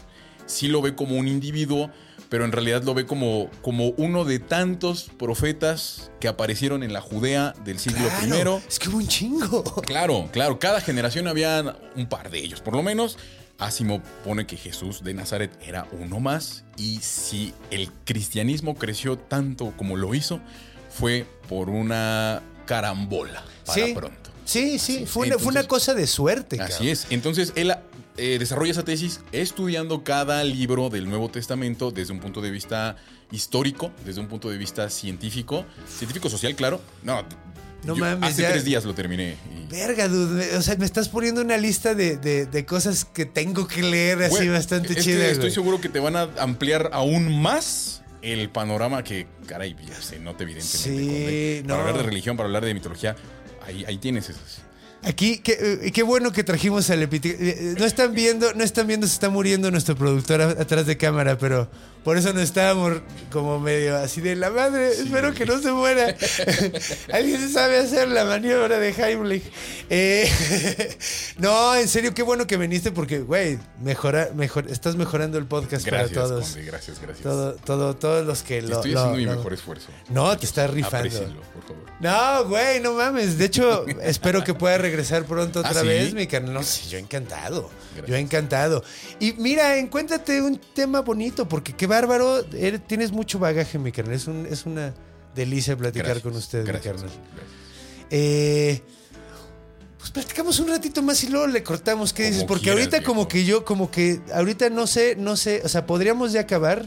Sí 0.44 0.68
lo 0.68 0.82
ve 0.82 0.94
como 0.94 1.16
un 1.16 1.28
individuo, 1.28 1.90
pero 2.28 2.44
en 2.44 2.52
realidad 2.52 2.82
lo 2.82 2.92
ve 2.92 3.06
como, 3.06 3.50
como 3.62 3.88
uno 3.96 4.26
de 4.26 4.38
tantos 4.38 5.10
profetas 5.18 6.10
que 6.20 6.28
aparecieron 6.28 6.82
en 6.82 6.92
la 6.92 7.00
Judea 7.00 7.54
del 7.64 7.78
siglo 7.78 8.06
Claro, 8.26 8.60
I. 8.62 8.68
Es 8.68 8.78
que 8.78 8.90
hubo 8.90 8.98
un 8.98 9.08
chingo. 9.08 9.64
Claro, 9.86 10.28
claro, 10.30 10.58
cada 10.58 10.82
generación 10.82 11.26
había 11.26 11.74
un 11.96 12.06
par 12.06 12.30
de 12.30 12.40
ellos, 12.40 12.60
por 12.60 12.74
lo 12.76 12.82
menos. 12.82 13.16
Asimov 13.58 14.00
pone 14.24 14.46
que 14.46 14.56
Jesús 14.56 15.04
de 15.04 15.14
Nazaret 15.14 15.50
era 15.62 15.86
uno 15.92 16.20
más 16.20 16.64
y 16.76 16.98
si 17.00 17.54
el 17.70 17.90
cristianismo 18.04 18.74
creció 18.74 19.16
tanto 19.16 19.72
como 19.76 19.96
lo 19.96 20.14
hizo, 20.14 20.40
fue 20.90 21.26
por 21.48 21.70
una 21.70 22.42
carambola 22.66 23.44
para 23.64 23.86
sí. 23.86 23.94
pronto. 23.94 24.30
Sí, 24.44 24.78
sí. 24.78 25.06
Fue, 25.06 25.26
una, 25.28 25.38
fue 25.38 25.48
una 25.52 25.60
Entonces- 25.60 25.66
cosa 25.66 25.94
de 25.94 26.06
suerte. 26.06 26.60
Así 26.60 26.72
cabrón. 26.72 26.88
es. 26.88 27.06
Entonces 27.10 27.52
él 27.56 27.74
eh, 28.16 28.36
desarrolla 28.38 28.72
esa 28.72 28.84
tesis 28.84 29.20
estudiando 29.32 30.04
cada 30.04 30.44
libro 30.44 30.90
del 30.90 31.08
Nuevo 31.08 31.28
Testamento 31.30 31.90
desde 31.90 32.12
un 32.12 32.20
punto 32.20 32.40
de 32.40 32.50
vista 32.50 32.96
histórico, 33.32 33.90
desde 34.04 34.20
un 34.20 34.28
punto 34.28 34.50
de 34.50 34.58
vista 34.58 34.90
científico, 34.90 35.64
científico 35.88 36.28
social, 36.28 36.54
claro. 36.54 36.80
No, 37.02 37.24
No 37.84 37.94
yo 37.94 38.00
mames, 38.04 38.30
Hace 38.30 38.42
ya- 38.42 38.50
tres 38.52 38.64
días 38.64 38.84
lo 38.84 38.94
terminé. 38.94 39.36
y- 39.54 39.70
Verga, 39.70 40.08
dude. 40.08 40.56
O 40.56 40.62
sea, 40.62 40.76
me 40.76 40.84
estás 40.86 41.08
poniendo 41.08 41.40
una 41.40 41.56
lista 41.56 41.94
de, 41.94 42.16
de- 42.16 42.46
de 42.46 42.64
cosas 42.66 43.04
que 43.04 43.26
tengo 43.26 43.66
que 43.66 43.82
leer 43.82 44.22
así 44.22 44.48
bastante 44.48 44.88
es 44.90 44.96
que 44.96 45.02
chida. 45.02 45.26
estoy 45.28 45.50
seguro 45.50 45.80
que 45.80 45.88
te 45.88 45.98
van 46.00 46.16
a 46.16 46.28
ampliar 46.38 46.90
aún 46.92 47.40
más 47.42 48.02
el 48.22 48.48
panorama 48.50 49.02
que, 49.04 49.26
caray, 49.46 49.76
se 50.00 50.18
nota 50.18 50.44
evidentemente. 50.44 51.58
Sí, 51.58 51.62
no. 51.62 51.68
Para 51.74 51.80
hablar 51.80 51.96
de 51.98 52.02
religión, 52.04 52.36
para 52.36 52.46
hablar 52.46 52.64
de 52.64 52.72
mitología, 52.74 53.16
ahí, 53.66 53.84
ahí 53.86 53.98
tienes 53.98 54.28
esas. 54.30 54.62
Aquí, 55.06 55.38
qué, 55.38 55.78
eh, 55.82 55.92
qué 55.92 56.02
bueno 56.02 56.32
que 56.32 56.42
trajimos 56.44 56.88
al 56.90 57.02
epiti- 57.08 57.36
eh, 57.38 57.74
No 57.78 57.84
están 57.84 58.14
viendo, 58.14 58.54
no 58.54 58.64
están 58.64 58.86
viendo, 58.86 59.06
se 59.06 59.12
está 59.14 59.28
muriendo 59.28 59.70
nuestro 59.70 59.94
productor 59.96 60.40
atrás 60.40 60.86
de 60.86 60.96
cámara, 60.96 61.36
pero 61.36 61.68
por 62.04 62.16
eso 62.16 62.32
no 62.32 62.40
estábamos 62.40 63.00
como 63.30 63.58
medio 63.60 63.96
así 63.98 64.20
de 64.22 64.34
la 64.36 64.50
madre. 64.50 64.92
espero 64.92 65.34
que 65.34 65.44
no 65.46 65.60
se 65.60 65.72
muera. 65.72 66.14
Alguien 67.12 67.50
sabe 67.52 67.78
hacer 67.78 68.08
la 68.08 68.24
maniobra 68.24 68.78
de 68.78 68.90
Heimlich. 68.90 69.42
Eh, 69.90 70.28
no, 71.38 71.74
en 71.74 71.88
serio, 71.88 72.14
qué 72.14 72.22
bueno 72.22 72.46
que 72.46 72.56
viniste 72.56 72.90
porque, 72.90 73.20
güey, 73.20 73.58
mejora, 73.82 74.30
mejor, 74.34 74.70
estás 74.70 74.96
mejorando 74.96 75.36
el 75.38 75.44
podcast 75.46 75.84
Gracias, 75.84 76.10
para 76.12 76.26
todos. 76.28 76.48
Conde, 76.50 76.64
gracias, 76.64 76.98
gracias. 77.00 77.22
Todo, 77.22 77.54
todo, 77.56 77.94
todos 77.96 78.26
los 78.26 78.42
que 78.42 78.62
lo. 78.62 78.76
Estoy 78.76 78.92
lo- 78.92 79.00
haciendo 79.00 79.18
mi 79.18 79.24
lo- 79.26 79.36
mejor 79.36 79.52
esfuerzo. 79.52 79.88
No, 80.08 80.36
te 80.38 80.46
estás 80.46 80.70
rifando. 80.70 81.10
Por 81.54 81.62
favor. 81.62 81.84
No, 82.00 82.48
güey, 82.48 82.80
no 82.80 82.94
mames. 82.94 83.36
De 83.38 83.44
hecho, 83.46 83.86
espero 84.02 84.42
que 84.44 84.54
pueda 84.54 84.78
regresar 84.78 84.93
pronto 85.26 85.60
¿Ah, 85.64 85.68
otra 85.70 85.82
sí? 85.82 85.86
vez, 85.88 86.14
mi 86.14 86.26
carnal. 86.26 86.54
No, 86.54 86.62
sí, 86.62 86.88
yo 86.88 86.98
encantado. 86.98 87.70
Gracias. 87.96 88.06
Yo 88.08 88.16
encantado. 88.16 88.84
Y 89.20 89.32
mira, 89.34 89.76
encuéntrate 89.78 90.40
un 90.42 90.58
tema 90.74 91.00
bonito, 91.00 91.48
porque 91.48 91.72
qué 91.74 91.86
bárbaro. 91.86 92.44
eres- 92.54 92.86
tienes 92.86 93.12
mucho 93.12 93.38
bagaje, 93.38 93.78
mi 93.78 93.92
carnal. 93.92 94.14
Es, 94.14 94.26
un- 94.26 94.46
es 94.50 94.66
una 94.66 94.94
delicia 95.34 95.76
platicar 95.76 96.06
Gracias, 96.06 96.22
con 96.22 96.36
usted, 96.36 96.64
gracias, 96.66 96.94
mi 96.96 97.00
carnal. 97.02 97.18
Eh, 98.10 98.82
pues 99.98 100.10
platicamos 100.10 100.58
un 100.60 100.68
ratito 100.68 101.02
más 101.02 101.22
y 101.24 101.28
luego 101.28 101.46
le 101.46 101.62
cortamos. 101.62 102.12
¿Qué 102.12 102.24
Como 102.24 102.32
dices? 102.32 102.44
Porque 102.46 102.62
quieras, 102.64 102.80
ahorita, 102.80 103.02
como 103.02 103.26
que 103.26 103.44
yo, 103.44 103.64
como 103.64 103.90
que 103.90 104.20
ahorita 104.34 104.68
no 104.70 104.86
sé, 104.86 105.16
no 105.16 105.36
sé. 105.36 105.62
O 105.64 105.68
sea, 105.68 105.86
podríamos 105.86 106.32
ya 106.32 106.40
acabar. 106.42 106.84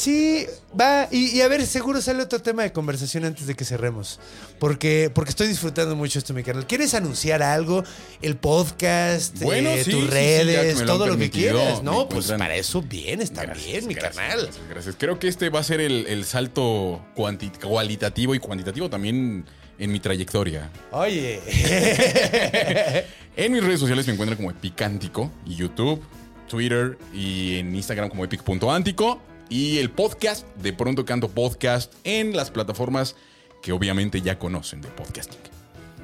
Sí, 0.00 0.46
va. 0.80 1.08
Y, 1.10 1.36
y 1.36 1.42
a 1.42 1.48
ver, 1.48 1.66
seguro 1.66 2.00
sale 2.00 2.22
otro 2.22 2.40
tema 2.40 2.62
de 2.62 2.72
conversación 2.72 3.26
antes 3.26 3.46
de 3.46 3.54
que 3.54 3.66
cerremos. 3.66 4.18
Porque, 4.58 5.10
porque 5.14 5.28
estoy 5.28 5.46
disfrutando 5.46 5.94
mucho 5.94 6.18
esto, 6.18 6.32
mi 6.32 6.42
canal. 6.42 6.66
¿Quieres 6.66 6.94
anunciar 6.94 7.42
algo? 7.42 7.84
El 8.22 8.36
podcast, 8.38 9.38
Bueno, 9.42 9.68
eh, 9.68 9.84
sí, 9.84 9.90
tus 9.90 10.04
sí, 10.04 10.10
redes, 10.10 10.80
lo 10.80 10.86
todo 10.86 11.06
lo 11.06 11.18
que 11.18 11.28
quieras. 11.28 11.82
No, 11.82 12.08
pues 12.08 12.28
para 12.28 12.56
eso 12.56 12.80
vienes 12.80 13.30
también, 13.30 13.86
mi 13.86 13.92
gracias, 13.92 14.16
carnal. 14.16 14.42
Gracias, 14.46 14.68
gracias. 14.70 14.94
Creo 14.98 15.18
que 15.18 15.28
este 15.28 15.50
va 15.50 15.60
a 15.60 15.64
ser 15.64 15.82
el, 15.82 16.06
el 16.06 16.24
salto 16.24 17.04
cualitativo 17.14 18.34
y 18.34 18.38
cuantitativo 18.38 18.88
también 18.88 19.44
en 19.78 19.92
mi 19.92 20.00
trayectoria. 20.00 20.70
Oye. 20.92 21.40
En 23.36 23.52
mis 23.52 23.62
redes 23.62 23.80
sociales 23.80 24.06
me 24.06 24.12
encuentran 24.12 24.36
como 24.36 24.50
Epicántico 24.50 25.30
y 25.46 25.54
YouTube, 25.54 26.02
Twitter 26.48 26.98
y 27.14 27.58
en 27.58 27.74
Instagram 27.74 28.10
como 28.10 28.24
epic.antico. 28.24 29.20
Y 29.50 29.78
el 29.78 29.90
podcast, 29.90 30.46
de 30.56 30.72
pronto 30.72 31.04
canto 31.04 31.28
podcast 31.28 31.92
en 32.04 32.34
las 32.36 32.50
plataformas 32.50 33.16
que 33.62 33.72
obviamente 33.72 34.22
ya 34.22 34.38
conocen 34.38 34.80
de 34.80 34.88
podcasting. 34.88 35.38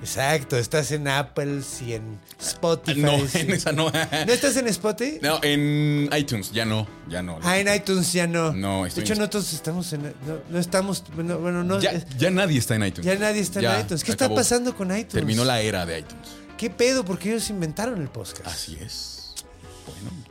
Exacto, 0.00 0.58
estás 0.58 0.90
en 0.92 1.08
Apple 1.08 1.62
y 1.86 1.94
en 1.94 2.18
Spotify. 2.38 3.00
No, 3.00 3.26
sí. 3.26 3.38
en 3.38 3.50
esa 3.52 3.72
no. 3.72 3.90
¿No 3.90 4.32
estás 4.32 4.56
en 4.56 4.66
Spotify? 4.68 5.18
No, 5.22 5.40
en 5.42 6.10
iTunes, 6.16 6.52
ya 6.52 6.66
no, 6.66 6.86
ya 7.08 7.22
no. 7.22 7.38
Ah, 7.42 7.58
en 7.58 7.72
iTunes 7.74 8.12
ya 8.12 8.26
no. 8.26 8.52
No, 8.52 8.82
De 8.82 8.88
estoy 8.88 9.04
hecho, 9.04 9.14
en- 9.14 9.20
nosotros 9.20 9.52
estamos 9.54 9.90
en. 9.94 10.02
No, 10.02 10.12
no 10.50 10.58
estamos. 10.58 11.02
Bueno, 11.14 11.38
bueno, 11.38 11.64
no. 11.64 11.80
ya, 11.80 11.94
nadie 12.30 12.58
está 12.58 12.74
en 12.74 12.84
iTunes. 12.84 13.06
ya 13.06 13.14
nadie 13.18 13.40
está 13.40 13.60
Ya, 13.62 13.76
en 13.76 13.86
iTunes. 13.86 14.04
¿Qué 14.04 14.12
acabó. 14.12 14.34
está 14.34 14.40
pasando 14.42 14.76
con 14.76 14.88
iTunes? 14.90 15.08
Terminó 15.14 15.44
la 15.44 15.60
era 15.62 15.86
de 15.86 16.00
iTunes. 16.00 16.28
¿Qué 16.58 16.68
pedo? 16.68 17.04
Porque 17.04 17.30
ellos 17.30 17.48
inventaron 17.48 18.00
el 18.02 18.08
podcast. 18.08 18.46
Así 18.46 18.76
es. 18.80 19.15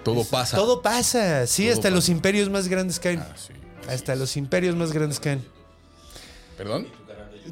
Todo 0.03 0.24
pasa. 0.24 0.58
Todo 0.58 0.82
pasa. 0.82 1.47
Sí, 1.47 1.64
Todo 1.64 1.72
hasta 1.74 1.82
pasa. 1.84 1.95
los 1.95 2.10
imperios 2.10 2.49
más 2.49 2.68
grandes 2.68 2.99
caen. 2.99 3.20
Ah, 3.20 3.34
sí, 3.36 3.53
hasta 3.89 4.14
es. 4.14 4.20
los 4.20 4.38
imperios 4.38 4.76
más 4.76 4.91
grandes 4.91 5.20
caen. 5.20 5.43
¿Perdón? 6.58 6.88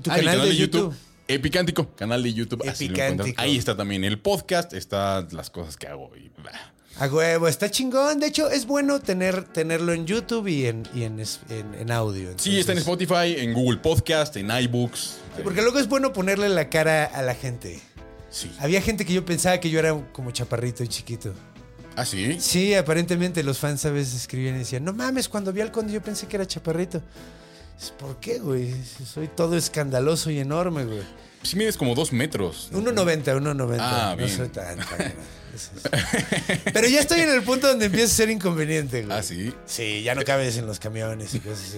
Tu 0.01 0.12
Ah, 0.12 0.16
canal, 0.18 0.41
de 0.43 0.56
YouTube. 0.56 0.93
Epicántico, 1.28 1.89
canal 1.95 2.22
de 2.24 2.34
YouTube. 2.34 2.64
así 2.68 2.88
lo 2.88 2.95
Epicántico. 2.95 3.41
Ahí 3.41 3.58
está 3.58 3.76
también 3.78 4.04
el 4.04 4.20
podcast, 4.20 4.74
está 4.74 5.28
las 5.32 5.49
cosas 5.49 5.78
que 5.78 5.88
hago. 5.88 6.12
Y. 6.16 6.32
A 6.99 7.08
huevo, 7.08 7.47
está 7.47 7.72
chingón. 7.72 8.20
De 8.20 8.28
hecho, 8.28 8.49
es 8.51 8.68
bueno 8.68 8.99
tener, 8.99 9.45
tenerlo 9.45 9.93
en 9.93 10.06
YouTube 10.06 10.47
y 10.47 10.68
en, 10.68 10.88
y 10.93 11.04
en, 11.04 11.20
en- 11.20 11.74
en 11.74 11.91
audio. 11.91 12.30
Sí, 12.38 12.60
está 12.60 12.74
en 12.74 12.78
Spotify, 12.80 13.36
en 13.38 13.54
Google 13.54 13.80
Podcast, 13.80 14.36
en 14.38 14.51
iBooks. 14.51 15.18
Porque 15.43 15.64
luego 15.64 15.80
es 15.80 15.88
bueno 15.88 16.14
ponerle 16.14 16.49
la 16.49 16.70
cara 16.70 17.06
a 17.06 17.24
la 17.24 17.34
gente. 17.34 17.82
Sí. 18.30 18.51
Había 18.60 18.80
gente 18.82 19.06
que 19.06 19.14
yo 19.14 19.26
pensaba 19.26 19.60
que 19.60 19.70
yo 19.72 19.80
era 19.80 19.95
como 20.12 20.30
chaparrito 20.32 20.84
y 20.84 20.88
chiquito. 20.88 21.34
¿Ah, 21.96 22.06
sí? 22.06 22.38
Sí, 22.39 22.74
aparentemente 22.74 23.44
los 23.44 23.60
fans 23.60 23.86
a 23.86 23.91
veces 23.91 24.16
escribían 24.16 24.56
y 24.56 24.60
decían, 24.60 24.84
no 24.84 24.94
mames, 24.94 25.30
cuando 25.30 25.54
vi 25.54 25.62
al 25.62 25.72
conde 25.72 25.94
yo 25.94 26.02
pensé 26.02 26.28
que 26.28 26.36
era 26.38 26.46
chaparrito. 26.48 27.02
¿Por 28.00 28.18
qué, 28.20 28.39
güey? 28.39 28.74
Soy 29.06 29.28
todo 29.28 29.58
escandaloso 29.58 30.30
y 30.30 30.39
enorme, 30.39 30.86
güey. 30.86 31.02
Sí 31.44 31.58
mides 31.58 31.76
como 31.76 31.94
dos 31.94 32.14
metros. 32.14 32.70
1.90, 32.72 33.24
1.90. 33.24 33.78
Ah, 33.80 34.08
no 34.12 34.18
bien. 34.18 34.30
soy 34.30 34.48
tan, 34.48 34.78
tan 34.78 35.14
es. 35.54 35.72
Pero 36.74 36.88
ya 36.88 37.02
estoy 37.02 37.22
en 37.22 37.30
el 37.30 37.44
punto 37.44 37.68
donde 37.68 37.86
empieza 37.86 38.08
a 38.08 38.16
ser 38.16 38.30
inconveniente, 38.30 39.04
güey. 39.04 39.18
¿Ah, 39.18 39.22
sí? 39.22 39.54
Sí, 39.66 40.02
ya 40.04 40.16
no 40.16 40.24
cabes 40.24 40.58
en 40.58 40.66
los 40.66 40.80
camiones 40.80 41.34
y 41.36 41.39
cosas 41.39 41.76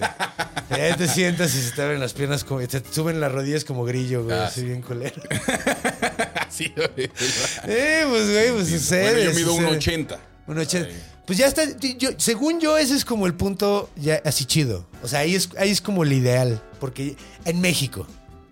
Ya 0.70 0.96
te 0.96 1.08
sientas 1.08 1.54
y 1.54 1.60
se 1.62 1.72
te 1.72 1.82
abren 1.82 2.00
las 2.00 2.14
piernas 2.14 2.44
como. 2.44 2.66
Te 2.66 2.82
suben 2.90 3.20
las 3.20 3.32
rodillas 3.32 3.64
como 3.64 3.84
grillo, 3.84 4.24
güey. 4.24 4.36
Ah, 4.36 4.46
así 4.46 4.60
sí. 4.60 4.66
bien 4.66 4.82
culero. 4.82 5.20
Sí, 6.50 6.72
güey. 6.76 7.10
Eh, 7.66 8.04
pues, 8.08 8.30
güey, 8.30 8.52
pues 8.52 8.68
sucede. 8.68 9.02
Bueno, 9.12 9.30
yo 9.30 9.34
mido 9.34 9.52
sucede. 9.54 10.06
1.80. 10.06 10.18
Un 10.46 10.58
80. 10.58 10.88
Ahí. 10.88 11.02
Pues 11.26 11.38
ya 11.38 11.46
está. 11.46 11.62
yo- 11.78 12.10
según 12.18 12.60
yo, 12.60 12.78
ese 12.78 12.94
es 12.94 13.04
como 13.04 13.26
el 13.26 13.34
punto 13.34 13.90
ya 13.96 14.20
así 14.24 14.44
chido. 14.44 14.86
O 15.02 15.08
sea, 15.08 15.20
ahí 15.20 15.34
es, 15.34 15.48
ahí 15.58 15.70
es 15.70 15.80
como 15.80 16.04
el 16.04 16.12
ideal. 16.12 16.62
Porque 16.78 17.16
en 17.44 17.60
México. 17.60 18.06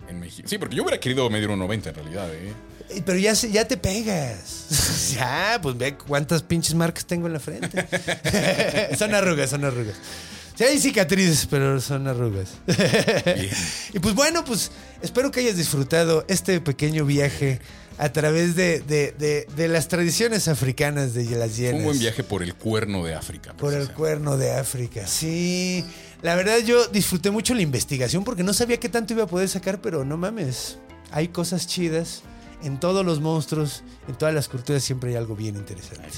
En 0.09 0.18
México. 0.20 0.49
Sí, 0.49 0.59
porque 0.59 0.74
yo 0.74 0.82
hubiera 0.82 0.99
querido 0.99 1.28
medir 1.30 1.49
1.90 1.49 1.86
en 1.88 1.95
realidad, 1.95 2.34
¿eh? 2.34 2.53
Eh, 2.90 3.03
Pero 3.05 3.18
ya, 3.18 3.32
ya 3.32 3.66
te 3.66 3.76
pegas. 3.76 5.12
ya, 5.14 5.59
pues 5.62 5.76
ve 5.78 5.97
cuántas 5.97 6.42
pinches 6.42 6.74
marcas 6.74 7.07
tengo 7.07 7.26
en 7.28 7.32
la 7.34 7.40
frente. 7.40 7.86
son 8.99 9.14
arrugas, 9.14 9.51
son 9.51 9.64
arrugas. 9.64 9.95
Sí, 10.57 10.62
hay 10.64 10.78
cicatrices, 10.78 11.47
pero 11.51 11.80
son 11.80 12.07
arrugas. 12.07 12.51
y 13.92 13.99
pues 13.99 14.14
bueno, 14.14 14.45
pues 14.45 14.70
espero 15.03 15.30
que 15.30 15.40
hayas 15.40 15.57
disfrutado 15.57 16.24
este 16.28 16.61
pequeño 16.61 17.05
viaje 17.05 17.61
a 17.99 18.12
través 18.12 18.57
de, 18.57 18.80
de- 18.80 19.12
de- 19.18 19.47
de 19.57 19.68
las 19.68 19.88
tradiciones 19.88 20.49
africanas 20.49 21.14
de 21.14 21.24
las 21.36 21.57
hienas. 21.57 21.78
un 21.78 21.84
buen 21.84 21.99
viaje 21.99 22.24
por 22.24 22.42
el 22.42 22.55
cuerno 22.55 23.05
de 23.05 23.14
África. 23.14 23.55
Por 23.57 23.72
el 23.74 23.90
cuerno 23.92 24.36
de 24.36 24.53
África, 24.53 25.07
sí. 25.07 25.84
La 26.22 26.34
verdad 26.36 26.59
yo 26.59 26.86
disfruté 26.88 27.30
mucho 27.30 27.55
la 27.55 27.62
investigación 27.62 28.24
porque 28.24 28.42
no 28.42 28.53
sabía 28.55 28.78
qué 28.78 28.88
tanto 28.88 29.12
iba 29.12 29.24
a 29.24 29.26
poder 29.28 29.49
sacar, 29.49 29.80
pero 29.80 30.05
no 30.05 30.16
mames. 30.16 30.78
Hay 31.11 31.28
cosas 31.28 31.66
chidas. 31.66 32.22
En 32.62 32.80
todos 32.80 33.05
los 33.05 33.20
monstruos, 33.20 33.82
en 34.09 34.14
todas 34.14 34.32
las 34.34 34.49
culturas 34.49 34.82
siempre 34.82 35.11
hay 35.11 35.16
algo 35.16 35.36
bien 35.36 35.55
interesante. 35.57 36.09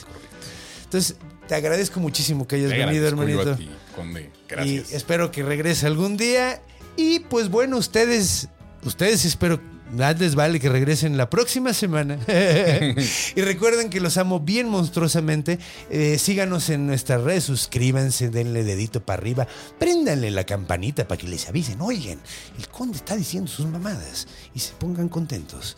Entonces, 0.85 1.17
te 1.49 1.55
agradezco 1.57 1.99
muchísimo 1.99 2.47
que 2.47 2.55
hayas 2.57 2.71
Te 2.71 2.79
venido, 2.79 3.07
hermanito. 3.09 3.51
a 3.53 3.57
ti, 3.57 3.69
Conde. 3.97 4.31
Gracias. 4.49 4.93
Y 4.93 4.95
espero 4.95 5.33
que 5.33 5.43
regrese 5.43 5.87
algún 5.87 6.17
día. 6.17 6.63
Y 6.97 7.19
pues 7.21 7.49
bueno, 7.51 7.77
ustedes, 7.79 8.49
ustedes 8.85 9.25
espero, 9.25 9.61
más 9.93 10.19
les 10.19 10.35
vale 10.35 10.61
que 10.61 10.69
regresen 10.69 11.17
la 11.17 11.31
próxima 11.31 11.73
semana. 11.73 12.19
y 13.37 13.41
recuerden 13.41 13.91
que 13.91 14.01
los 14.01 14.17
amo 14.17 14.41
bien 14.41 14.69
monstruosamente. 14.69 15.59
Eh, 15.91 16.19
síganos 16.19 16.69
en 16.71 16.87
nuestras 16.87 17.23
redes, 17.23 17.45
suscríbanse, 17.45 18.31
denle 18.31 18.65
dedito 18.65 19.01
para 19.01 19.21
arriba, 19.21 19.47
préndanle 19.79 20.31
la 20.31 20.45
campanita 20.45 21.07
para 21.07 21.19
que 21.21 21.29
les 21.29 21.49
avisen, 21.49 21.81
oigan, 21.81 22.19
el 22.59 22.69
conde 22.69 22.97
está 22.97 23.17
diciendo 23.17 23.51
sus 23.51 23.67
mamadas 23.67 24.27
y 24.55 24.61
se 24.61 24.73
pongan 24.75 25.09
contentos. 25.09 25.77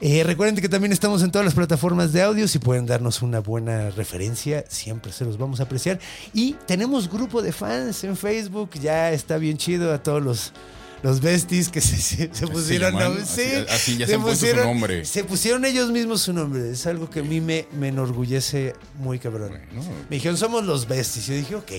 Eh, 0.00 0.22
recuerden 0.22 0.54
que 0.54 0.68
también 0.68 0.92
estamos 0.92 1.22
en 1.22 1.32
todas 1.32 1.44
las 1.44 1.54
plataformas 1.54 2.12
de 2.12 2.22
audio. 2.22 2.46
Si 2.46 2.60
pueden 2.60 2.86
darnos 2.86 3.20
una 3.20 3.40
buena 3.40 3.90
referencia, 3.90 4.64
siempre 4.68 5.10
se 5.10 5.24
los 5.24 5.38
vamos 5.38 5.58
a 5.58 5.64
apreciar. 5.64 5.98
Y 6.32 6.52
tenemos 6.66 7.10
grupo 7.10 7.42
de 7.42 7.52
fans 7.52 8.04
en 8.04 8.16
Facebook. 8.16 8.70
Ya 8.80 9.10
está 9.10 9.38
bien 9.38 9.56
chido 9.56 9.92
a 9.92 10.00
todos 10.00 10.22
los, 10.22 10.52
los 11.02 11.20
besties 11.20 11.68
que 11.68 11.80
se, 11.80 11.96
se- 11.96 12.30
se 12.32 12.46
pusieron 12.46 12.92
llaman? 12.94 13.18
Así- 13.22 13.42
sí, 13.42 13.64
así 13.68 13.96
ya 13.98 14.06
se 14.06 14.14
han 14.14 14.22
puesto 14.22 14.46
su 14.46 14.52
pusieron- 14.52 14.66
nombre. 14.66 15.04
Se 15.04 15.24
pusieron 15.24 15.64
ellos 15.64 15.90
mismos 15.90 16.22
su 16.22 16.32
nombre. 16.32 16.70
Es 16.70 16.86
algo 16.86 17.08
que 17.10 17.20
a 17.20 17.22
mí 17.22 17.40
me, 17.40 17.66
me 17.78 17.88
enorgullece 17.88 18.74
muy 18.98 19.18
cabrón. 19.18 19.50
Bueno. 19.50 19.88
Me 20.10 20.16
dijeron, 20.16 20.36
somos 20.36 20.64
los 20.64 20.88
besties. 20.88 21.26
Yo 21.26 21.34
dije, 21.34 21.54
ok, 21.54 21.72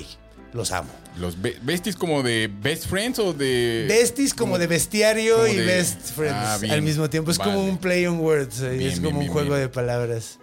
los 0.54 0.72
amo. 0.72 0.90
¿Los 1.18 1.42
be- 1.42 1.58
besties 1.62 1.96
como 1.96 2.24
de 2.24 2.50
best 2.62 2.88
friends 2.88 3.20
o 3.20 3.34
de. 3.34 3.86
Besties 3.90 4.34
como 4.34 4.58
de 4.58 4.68
bestiario 4.68 5.36
como 5.36 5.48
y 5.48 5.56
de- 5.58 5.66
best 5.66 6.02
friends 6.16 6.36
Ah, 6.38 6.58
bien. 6.60 6.74
al 6.74 6.82
mismo 6.82 7.10
tiempo. 7.10 7.30
Es 7.32 7.38
como 7.38 7.64
un 7.64 7.78
play 7.78 8.06
on 8.06 8.20
words. 8.20 8.62
Bien, 8.62 8.74
es 8.82 9.00
bien, 9.00 9.04
como 9.04 9.20
un 9.20 9.28
juego 9.28 9.56
de 9.56 9.68
palabras. 9.70 10.40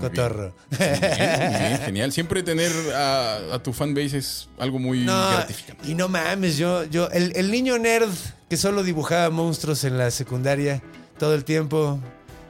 Cotorro. 0.00 0.54
Bien, 0.70 1.00
bien, 1.00 1.78
genial. 1.84 2.12
Siempre 2.12 2.42
tener 2.42 2.72
a, 2.94 3.54
a 3.54 3.62
tu 3.62 3.72
fanbase 3.72 4.18
es 4.18 4.48
algo 4.58 4.78
muy 4.78 5.00
No, 5.04 5.30
gratificante. 5.30 5.88
y 5.88 5.94
no 5.94 6.08
mames, 6.08 6.56
yo, 6.56 6.84
yo, 6.84 7.08
el, 7.10 7.32
el 7.36 7.50
niño 7.50 7.78
nerd 7.78 8.10
que 8.48 8.56
solo 8.56 8.82
dibujaba 8.82 9.30
monstruos 9.30 9.84
en 9.84 9.98
la 9.98 10.10
secundaria 10.10 10.82
todo 11.18 11.34
el 11.34 11.44
tiempo, 11.44 11.98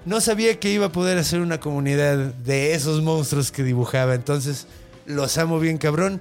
no 0.04 0.20
sabía 0.20 0.58
que 0.60 0.70
iba 0.72 0.86
a 0.86 0.92
poder 0.92 1.18
hacer 1.18 1.40
una 1.40 1.58
comunidad 1.60 2.16
de 2.16 2.74
esos 2.74 3.02
monstruos 3.02 3.50
que 3.50 3.62
dibujaba. 3.62 4.14
Entonces, 4.14 4.66
los 5.06 5.36
amo 5.38 5.58
bien 5.60 5.78
cabrón. 5.78 6.20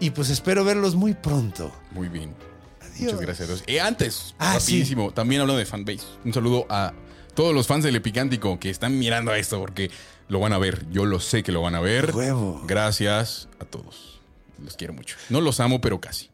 Y 0.00 0.10
pues 0.10 0.30
espero 0.30 0.64
verlos 0.64 0.94
muy 0.94 1.14
pronto. 1.14 1.72
Muy 1.90 2.08
bien. 2.08 2.32
Adiós. 2.80 3.12
Muchas 3.14 3.20
gracias. 3.20 3.48
a 3.48 3.52
todos. 3.52 3.64
Eh, 3.66 3.80
antes, 3.80 4.34
Ah, 4.38 4.54
rapidísimo, 4.58 5.10
también 5.12 5.40
hablando 5.40 5.58
de 5.58 5.66
fanbase. 5.66 6.04
Un 6.24 6.32
saludo 6.32 6.66
a 6.70 6.92
todos 7.34 7.52
los 7.54 7.66
fans 7.66 7.82
del 7.84 7.96
Epicántico 7.96 8.58
que 8.60 8.70
están 8.70 8.96
mirando 8.98 9.32
a 9.32 9.38
esto 9.38 9.58
porque 9.58 9.90
lo 10.28 10.40
van 10.40 10.52
a 10.52 10.58
ver. 10.58 10.84
Yo 10.90 11.04
lo 11.06 11.20
sé 11.20 11.42
que 11.42 11.52
lo 11.52 11.62
van 11.62 11.74
a 11.74 11.80
ver. 11.80 12.14
Huevo. 12.14 12.62
Gracias 12.66 13.48
a 13.60 13.64
todos. 13.64 14.20
Los 14.62 14.76
quiero 14.76 14.92
mucho. 14.92 15.16
No 15.28 15.40
los 15.40 15.60
amo, 15.60 15.80
pero 15.80 16.00
casi. 16.00 16.30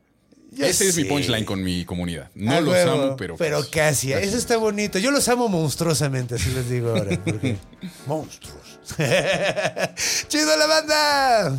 Ya 0.51 0.69
Ese 0.69 0.89
es 0.89 0.97
mi 0.97 1.05
punchline 1.05 1.45
con 1.45 1.63
mi 1.65 1.85
comunidad. 1.85 2.31
No 2.37 2.53
Ah, 2.53 2.61
los 2.61 2.73
huevo, 2.75 2.93
amo, 2.93 3.17
pero, 3.17 3.37
Pero 3.37 3.65
casi. 3.71 4.13
Eso 4.13 4.37
está 4.37 4.57
bonito. 4.57 4.99
Yo 5.01 5.11
los 5.11 5.29
amo 5.29 5.49
monstruosamente, 5.49 6.37
así 6.37 6.51
les 6.51 6.69
digo 6.71 6.91
ahora. 6.91 7.19
porque- 7.25 7.57
Monstruos. 8.07 8.79
¡Chido 10.29 10.57
la 10.57 10.67
banda! 10.67 11.59